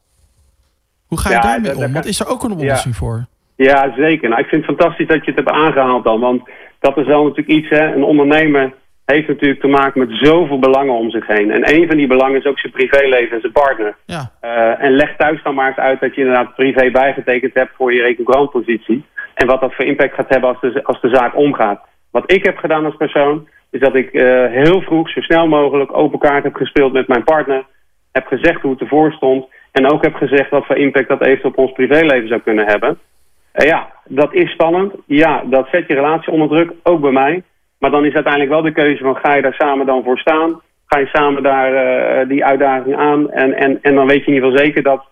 Hoe 1.08 1.20
ga 1.20 1.30
je 1.30 1.40
daarmee 1.42 1.78
om? 1.78 1.94
Want 1.94 2.06
is 2.06 2.20
er 2.20 2.28
ook 2.28 2.44
een 2.44 2.52
oplossing 2.52 2.96
voor? 2.96 3.26
Ja, 3.56 3.94
zeker. 3.96 4.30
Nou, 4.30 4.42
ik 4.42 4.48
vind 4.48 4.66
het 4.66 4.76
fantastisch 4.76 5.08
dat 5.08 5.26
je 5.26 5.32
het 5.32 5.40
hebt 5.40 5.58
aangehaald 5.58 6.04
dan. 6.04 6.20
Want 6.20 6.50
dat 6.80 6.98
is 6.98 7.06
wel 7.06 7.24
natuurlijk 7.24 7.58
iets, 7.58 7.70
hè. 7.70 7.94
Een 7.94 8.04
ondernemer 8.04 8.74
heeft 9.06 9.28
natuurlijk 9.28 9.62
te 9.62 9.68
maken 9.68 10.00
met 10.00 10.18
zoveel 10.18 10.60
belangen 10.60 10.94
om 10.94 11.10
zich 11.10 11.28
heen. 11.28 11.52
En 11.52 11.76
een 11.76 11.88
van 11.88 11.98
die 11.98 12.08
belangen 12.08 12.40
is 12.40 12.46
ook 12.46 12.60
zijn 12.60 12.74
privéleven 12.74 13.36
en 13.36 13.42
zijn 13.42 13.52
partner. 13.52 13.96
Ja. 14.06 14.32
Uh, 14.42 14.84
en 14.84 14.92
leg 14.92 15.16
thuis 15.16 15.44
dan 15.44 15.56
maar 15.56 15.68
eens 15.68 15.78
uit 15.78 16.00
dat 16.00 16.16
je 16.16 16.22
inderdaad 16.22 16.56
privé 16.56 16.92
bijgetekend 16.92 17.54
hebt 17.54 17.76
voor 17.76 17.94
je 17.94 18.02
recouvrantpositie. 18.02 19.06
En 19.34 19.48
wat 19.48 19.62
dat 19.62 19.74
voor 19.74 19.86
impact 19.86 20.14
gaat 20.14 20.30
hebben 20.30 20.50
als 20.50 20.62
de, 20.62 20.84
als 20.84 21.02
de 21.02 21.16
zaak 21.16 21.36
omgaat. 21.36 21.82
Wat 22.12 22.32
ik 22.32 22.46
heb 22.46 22.58
gedaan 22.58 22.86
als 22.86 22.96
persoon, 22.96 23.48
is 23.72 23.80
dat 23.80 23.96
ik 23.96 24.14
uh, 24.14 24.46
heel 24.46 24.82
vroeg, 24.82 25.10
zo 25.10 25.22
snel 25.22 25.48
mogelijk, 25.48 25.98
open 25.98 26.20
kaart 26.20 26.44
heb 26.44 26.56
gespeeld 26.56 26.94
met 26.94 27.08
mijn 27.08 27.24
partner. 27.24 27.64
Heb 28.12 28.28
gezegd 28.28 28.62
hoe 28.62 28.72
het 28.72 28.82
ervoor 28.82 29.12
stond. 29.12 29.46
En 29.72 29.92
ook 29.92 30.04
heb 30.04 30.14
gezegd 30.14 30.50
wat 30.50 30.66
voor 30.66 30.78
impact 30.78 31.08
dat 31.08 31.22
eventueel 31.22 31.52
op 31.52 31.58
ons 31.58 31.72
privéleven 31.72 32.28
zou 32.28 32.42
kunnen 32.42 32.66
hebben. 32.66 33.00
Uh, 33.54 33.68
ja, 33.68 33.92
dat 34.06 34.34
is 34.34 34.52
spannend. 34.52 34.94
Ja, 35.06 35.44
dat 35.46 35.68
zet 35.72 35.88
je 35.88 35.94
relatie 35.94 36.32
onder 36.32 36.48
druk, 36.48 36.72
ook 36.84 37.02
bij 37.02 37.12
mij. 37.12 37.44
Maar 37.80 37.92
dan 37.92 38.06
is 38.06 38.14
uiteindelijk 38.14 38.54
wel 38.54 38.62
de 38.62 38.72
keuze 38.72 39.04
van 39.04 39.16
ga 39.16 39.34
je 39.34 39.42
daar 39.42 39.54
samen 39.54 39.86
dan 39.86 40.04
voor 40.04 40.18
staan? 40.18 40.62
Ga 40.86 41.00
je 41.00 41.06
samen 41.06 41.44
daar 41.44 41.72
uh, 41.74 42.30
die 42.30 42.46
uitdaging 42.46 42.96
aan? 42.96 43.32
En, 43.32 43.54
en, 43.54 43.80
en 43.82 43.96
dan 43.96 44.08
weet 44.08 44.20
je 44.20 44.28
in 44.28 44.34
ieder 44.34 44.50
geval 44.50 44.66
zeker 44.66 44.84
dat 44.84 45.06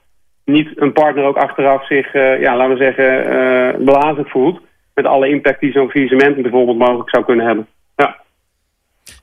niet 0.46 0.70
een 0.76 0.94
partner 0.94 1.24
ook 1.24 1.38
achteraf 1.38 1.86
zich, 1.88 2.14
uh, 2.14 2.42
ja, 2.42 2.56
laten 2.56 2.78
we 2.78 2.84
zeggen, 2.84 3.34
uh, 3.34 3.86
belazerd 3.86 4.30
voelt. 4.30 4.62
Met 4.94 5.06
alle 5.06 5.30
impact 5.30 5.60
die 5.60 5.72
zo'n 5.72 5.90
faillissement 5.90 6.42
bijvoorbeeld 6.42 6.78
mogelijk 6.78 7.10
zou 7.10 7.26
kunnen 7.26 7.46
hebben. 7.46 7.68
Ja. 7.96 8.16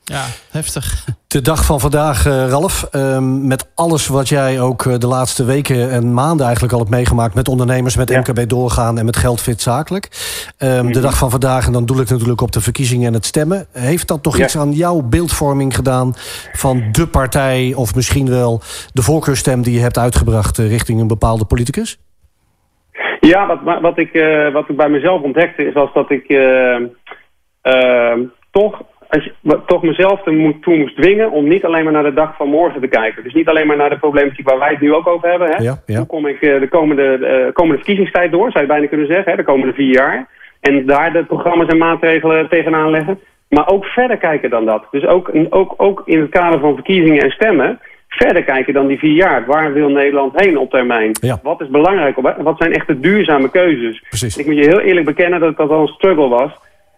Ja, 0.04 0.24
heftig. 0.50 1.04
De 1.34 1.42
dag 1.42 1.64
van 1.64 1.80
vandaag, 1.80 2.26
uh, 2.26 2.48
Ralf. 2.48 2.88
Uh, 2.92 3.18
met 3.20 3.72
alles 3.74 4.06
wat 4.06 4.28
jij 4.28 4.60
ook 4.60 4.84
uh, 4.84 4.94
de 4.98 5.06
laatste 5.06 5.44
weken 5.44 5.90
en 5.90 6.14
maanden 6.14 6.44
eigenlijk 6.44 6.72
al 6.72 6.78
hebt 6.78 6.90
meegemaakt... 6.90 7.34
met 7.34 7.48
ondernemers, 7.48 7.96
met 7.96 8.08
ja. 8.08 8.18
MKB 8.18 8.48
doorgaan 8.48 8.98
en 8.98 9.04
met 9.04 9.16
geldfit 9.16 9.60
zakelijk. 9.60 10.08
Mm 10.58 10.68
-hmm. 10.68 10.92
De 10.92 11.00
dag 11.00 11.18
van 11.18 11.30
vandaag, 11.30 11.66
en 11.66 11.72
dan 11.72 11.86
doe 11.86 12.00
ik 12.00 12.10
natuurlijk 12.10 12.40
op 12.40 12.52
de 12.52 12.60
verkiezingen 12.60 13.06
en 13.06 13.12
het 13.12 13.24
stemmen. 13.24 13.66
Heeft 13.72 14.08
dat 14.08 14.22
toch 14.22 14.36
ja. 14.36 14.44
iets 14.44 14.58
aan 14.58 14.72
jouw 14.72 15.02
beeldvorming 15.02 15.74
gedaan... 15.74 16.12
van 16.52 16.82
de 16.92 17.06
partij 17.06 17.72
of 17.76 17.94
misschien 17.94 18.28
wel 18.28 18.60
de 18.92 19.02
voorkeurstem 19.02 19.62
die 19.62 19.74
je 19.74 19.80
hebt 19.80 19.98
uitgebracht... 19.98 20.58
Uh, 20.58 20.68
richting 20.68 21.00
een 21.00 21.06
bepaalde 21.06 21.44
politicus? 21.44 21.98
Ja, 23.20 23.46
wat, 23.46 23.80
wat, 23.80 23.98
ik, 23.98 24.12
wat 24.52 24.68
ik 24.68 24.76
bij 24.76 24.88
mezelf 24.88 25.22
ontdekte 25.22 25.66
is 25.66 25.74
als 25.74 25.92
dat 25.92 26.10
ik 26.10 26.26
toch 28.50 28.82
als 29.14 29.24
je 29.24 29.60
toch 29.66 29.82
mezelf 29.82 30.22
toe 30.60 30.76
moest 30.76 30.96
dwingen 30.96 31.30
om 31.30 31.48
niet 31.48 31.64
alleen 31.64 31.84
maar 31.84 31.92
naar 31.92 32.02
de 32.02 32.14
dag 32.14 32.36
van 32.36 32.48
morgen 32.48 32.80
te 32.80 32.86
kijken. 32.86 33.22
Dus 33.22 33.32
niet 33.32 33.48
alleen 33.48 33.66
maar 33.66 33.76
naar 33.76 33.90
de 33.90 33.98
problematiek 33.98 34.48
waar 34.48 34.58
wij 34.58 34.70
het 34.70 34.80
nu 34.80 34.94
ook 34.94 35.06
over 35.06 35.28
hebben. 35.28 35.48
Hè? 35.48 35.62
Ja, 35.62 35.82
ja. 35.86 35.96
Hoe 35.96 36.06
kom 36.06 36.26
ik 36.26 36.40
de 36.40 36.68
komende, 36.70 37.18
de 37.18 37.50
komende 37.52 37.76
verkiezingstijd 37.76 38.30
door, 38.30 38.50
zou 38.50 38.64
je 38.64 38.70
bijna 38.70 38.86
kunnen 38.86 39.06
zeggen, 39.06 39.30
hè? 39.30 39.36
de 39.36 39.44
komende 39.44 39.72
vier 39.72 39.94
jaar. 39.94 40.28
En 40.60 40.86
daar 40.86 41.12
de 41.12 41.24
programma's 41.24 41.68
en 41.68 41.78
maatregelen 41.78 42.48
tegenaan 42.48 42.90
leggen. 42.90 43.18
Maar 43.48 43.68
ook 43.68 43.84
verder 43.84 44.16
kijken 44.16 44.50
dan 44.50 44.64
dat. 44.64 44.86
Dus 44.90 45.06
ook, 45.06 45.30
ook, 45.48 45.74
ook 45.76 46.02
in 46.04 46.20
het 46.20 46.30
kader 46.30 46.60
van 46.60 46.74
verkiezingen 46.74 47.22
en 47.22 47.30
stemmen 47.30 47.80
verder 48.08 48.44
kijken 48.44 48.74
dan 48.74 48.86
die 48.86 48.98
vier 48.98 49.14
jaar. 49.14 49.46
Waar 49.46 49.72
wil 49.72 49.88
Nederland 49.88 50.32
heen 50.40 50.58
op 50.58 50.70
termijn? 50.70 51.10
Ja. 51.20 51.38
Wat 51.42 51.60
is 51.60 51.68
belangrijk? 51.68 52.16
Wat 52.38 52.58
zijn 52.58 52.72
echt 52.72 52.86
de 52.86 53.00
duurzame 53.00 53.50
keuzes? 53.50 54.02
Precies. 54.08 54.36
Ik 54.36 54.46
moet 54.46 54.56
je 54.56 54.68
heel 54.68 54.80
eerlijk 54.80 55.06
bekennen 55.06 55.40
dat 55.40 55.56
dat 55.56 55.70
al 55.70 55.80
een 55.80 55.86
struggle 55.86 56.28
was. 56.28 56.52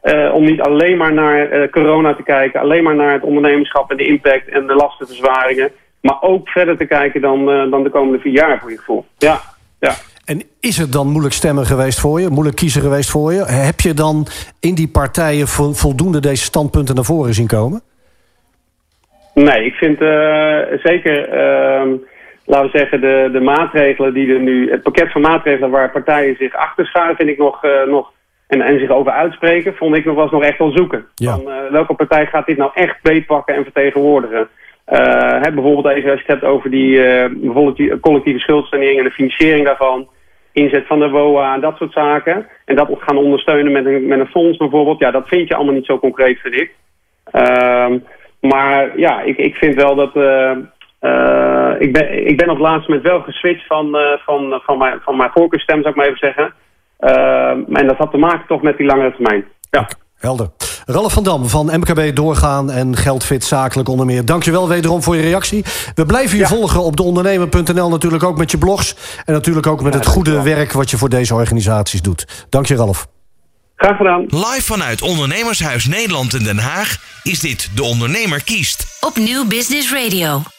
Uh, 0.07 0.35
om 0.35 0.45
niet 0.45 0.61
alleen 0.61 0.97
maar 0.97 1.13
naar 1.13 1.53
uh, 1.53 1.71
corona 1.71 2.15
te 2.15 2.23
kijken, 2.23 2.61
alleen 2.61 2.83
maar 2.83 2.95
naar 2.95 3.13
het 3.13 3.23
ondernemerschap 3.23 3.91
en 3.91 3.97
de 3.97 4.07
impact 4.07 4.49
en 4.49 4.67
de 4.67 4.75
lastenverzwaringen. 4.75 5.71
Maar 6.01 6.17
ook 6.21 6.49
verder 6.49 6.77
te 6.77 6.85
kijken 6.85 7.21
dan, 7.21 7.51
uh, 7.51 7.71
dan 7.71 7.83
de 7.83 7.91
komende 7.91 8.19
vier 8.19 8.33
jaar 8.33 8.59
voor 8.61 8.71
je 8.71 8.79
gevoel. 8.79 9.05
Ja, 9.19 9.41
ja. 9.81 9.93
En 10.25 10.43
is 10.61 10.79
het 10.79 10.93
dan 10.93 11.07
moeilijk 11.07 11.35
stemmen 11.35 11.67
geweest 11.67 12.01
voor 12.01 12.21
je? 12.21 12.29
Moeilijk 12.29 12.57
kiezen 12.57 12.83
geweest 12.83 13.11
voor 13.11 13.33
je? 13.33 13.45
Heb 13.45 13.81
je 13.81 13.95
dan 13.95 14.27
in 14.61 14.75
die 14.75 14.89
partijen 14.89 15.47
voldoende 15.75 16.21
deze 16.21 16.45
standpunten 16.45 16.95
naar 16.95 17.05
voren 17.05 17.35
zien 17.35 17.47
komen? 17.47 17.81
Nee, 19.35 19.65
ik 19.65 19.75
vind 19.75 19.99
zeker, 20.83 21.29
uh, 21.29 21.93
laten 22.45 22.71
we 22.71 22.79
zeggen, 22.79 23.01
de, 23.01 23.29
de 23.33 23.41
maatregelen 23.41 24.15
die 24.15 24.35
er 24.35 24.41
nu... 24.41 24.71
het 24.71 24.83
pakket 24.83 25.13
van 25.13 25.21
maatregelen 25.21 25.71
waar 25.71 25.91
partijen 25.91 26.37
zich 26.39 26.55
achter 26.55 26.87
scharen... 26.87 27.17
vind 27.17 27.29
ik 27.29 27.39
nog, 27.39 27.63
nog 27.87 28.15
en, 28.49 28.61
en 28.61 28.79
zich 28.79 28.91
over 28.91 29.13
uitspreken, 29.13 29.75
vond 29.75 29.97
ik 29.97 30.05
nog, 30.05 30.15
was 30.15 30.31
nog 30.31 30.43
echt 30.43 30.59
wel 30.59 30.73
zoeken. 30.73 31.07
Ja. 31.15 31.33
Van, 31.33 31.71
welke 31.71 31.95
partij 31.95 32.27
gaat 32.27 32.47
dit 32.47 32.57
nou 32.57 32.71
echt 32.75 33.03
beetpakken 33.03 33.55
en 33.55 33.63
vertegenwoordigen? 33.63 34.49
Hè, 35.41 35.53
bijvoorbeeld 35.53 35.87
even 35.97 36.11
als 36.11 36.21
je 36.21 36.27
het 36.27 36.41
hebt 36.41 36.53
over 36.53 36.71
die, 36.71 36.97
bijvoorbeeld 37.29 37.77
die 37.77 38.01
collectieve 38.01 38.39
schuldsanering 38.39 38.99
en 38.99 39.05
de 39.05 39.11
financiering 39.11 39.65
daarvan 39.65 40.09
inzet 40.53 40.87
van 40.87 40.99
de 40.99 41.09
WOA 41.09 41.55
en 41.55 41.61
dat 41.61 41.77
soort 41.77 41.93
zaken. 41.93 42.47
En 42.65 42.77
dat 42.77 42.89
gaan 42.99 43.17
ondersteunen 43.17 43.73
met 43.73 43.87
een, 43.87 44.07
met 44.07 44.19
een 44.19 44.27
fonds 44.27 44.57
bijvoorbeeld. 44.57 44.99
Ja, 44.99 45.11
dat 45.11 45.29
vind 45.29 45.49
je 45.49 45.55
allemaal 45.55 45.75
niet 45.75 45.87
zo 45.87 45.99
concreet, 45.99 46.41
vind 46.41 46.55
ik. 46.55 46.75
Uh, 47.33 47.95
maar 48.41 48.99
ja, 48.99 49.21
ik, 49.21 49.37
ik 49.37 49.55
vind 49.55 49.75
wel 49.75 49.95
dat... 49.95 50.15
Ik, 51.79 51.93
ben, 51.93 52.27
ik 52.27 52.37
ben 52.37 52.51
op 52.51 52.57
het 52.57 52.67
laatste 52.67 52.91
moment 52.91 53.09
wel 53.09 53.21
geswitcht 53.21 53.67
van, 53.67 53.97
van, 54.25 54.61
van, 54.65 54.79
mijn, 54.79 55.01
van 55.01 55.17
mijn 55.17 55.31
voorkeurstem, 55.33 55.79
zou 55.79 55.89
ik 55.89 55.97
maar 55.97 56.07
even 56.07 56.19
zeggen. 56.19 56.55
En 56.99 57.87
dat 57.87 57.97
had 57.97 58.11
te 58.11 58.17
maken 58.17 58.47
toch 58.47 58.63
met 58.63 58.77
die 58.77 58.87
langere 58.87 59.13
termijn. 59.13 59.45
Ja. 59.71 59.89
Helder. 60.17 60.51
Ralf 60.85 61.13
van 61.13 61.25
Dam 61.25 61.49
van 61.49 61.67
MKB 61.67 62.17
Doorgaan 62.17 62.71
en 62.71 62.97
Geldfit 62.97 63.45
Zakelijk 63.45 63.89
onder 63.89 64.07
meer. 64.07 64.25
Dankjewel 64.25 64.69
wederom 64.69 65.03
voor 65.03 65.17
je 65.17 65.23
reactie. 65.23 65.65
We 65.95 66.07
blijven 66.07 66.39
je 66.39 66.47
volgen 66.47 66.83
op 66.83 66.97
deondernemer.nl 66.97 67.89
natuurlijk 67.89 68.23
ook 68.23 68.39
met 68.39 68.51
je 68.51 68.59
blogs. 68.59 68.97
En 69.25 69.33
natuurlijk 69.33 69.67
ook 69.67 69.83
met 69.83 69.95
het 69.95 70.07
goede 70.07 70.43
werk 70.43 70.73
wat 70.73 70.91
je 70.91 70.97
voor 70.97 71.09
deze 71.09 71.35
organisaties 71.35 72.03
doet. 72.03 72.47
Dank 72.49 72.67
je 72.67 72.77
Ralf. 72.77 73.07
Graag 73.77 73.97
gedaan. 73.97 74.21
Live 74.29 74.63
vanuit 74.63 75.03
Ondernemershuis 75.03 75.87
Nederland 75.87 76.35
in 76.35 76.45
Den 76.45 76.59
Haag 76.59 76.97
is 77.23 77.41
dit 77.41 77.71
De 77.75 77.83
Ondernemer 77.83 78.45
kiest. 78.45 78.99
Op 79.01 79.17
Nieuw 79.17 79.47
Business 79.47 79.93
Radio. 79.93 80.56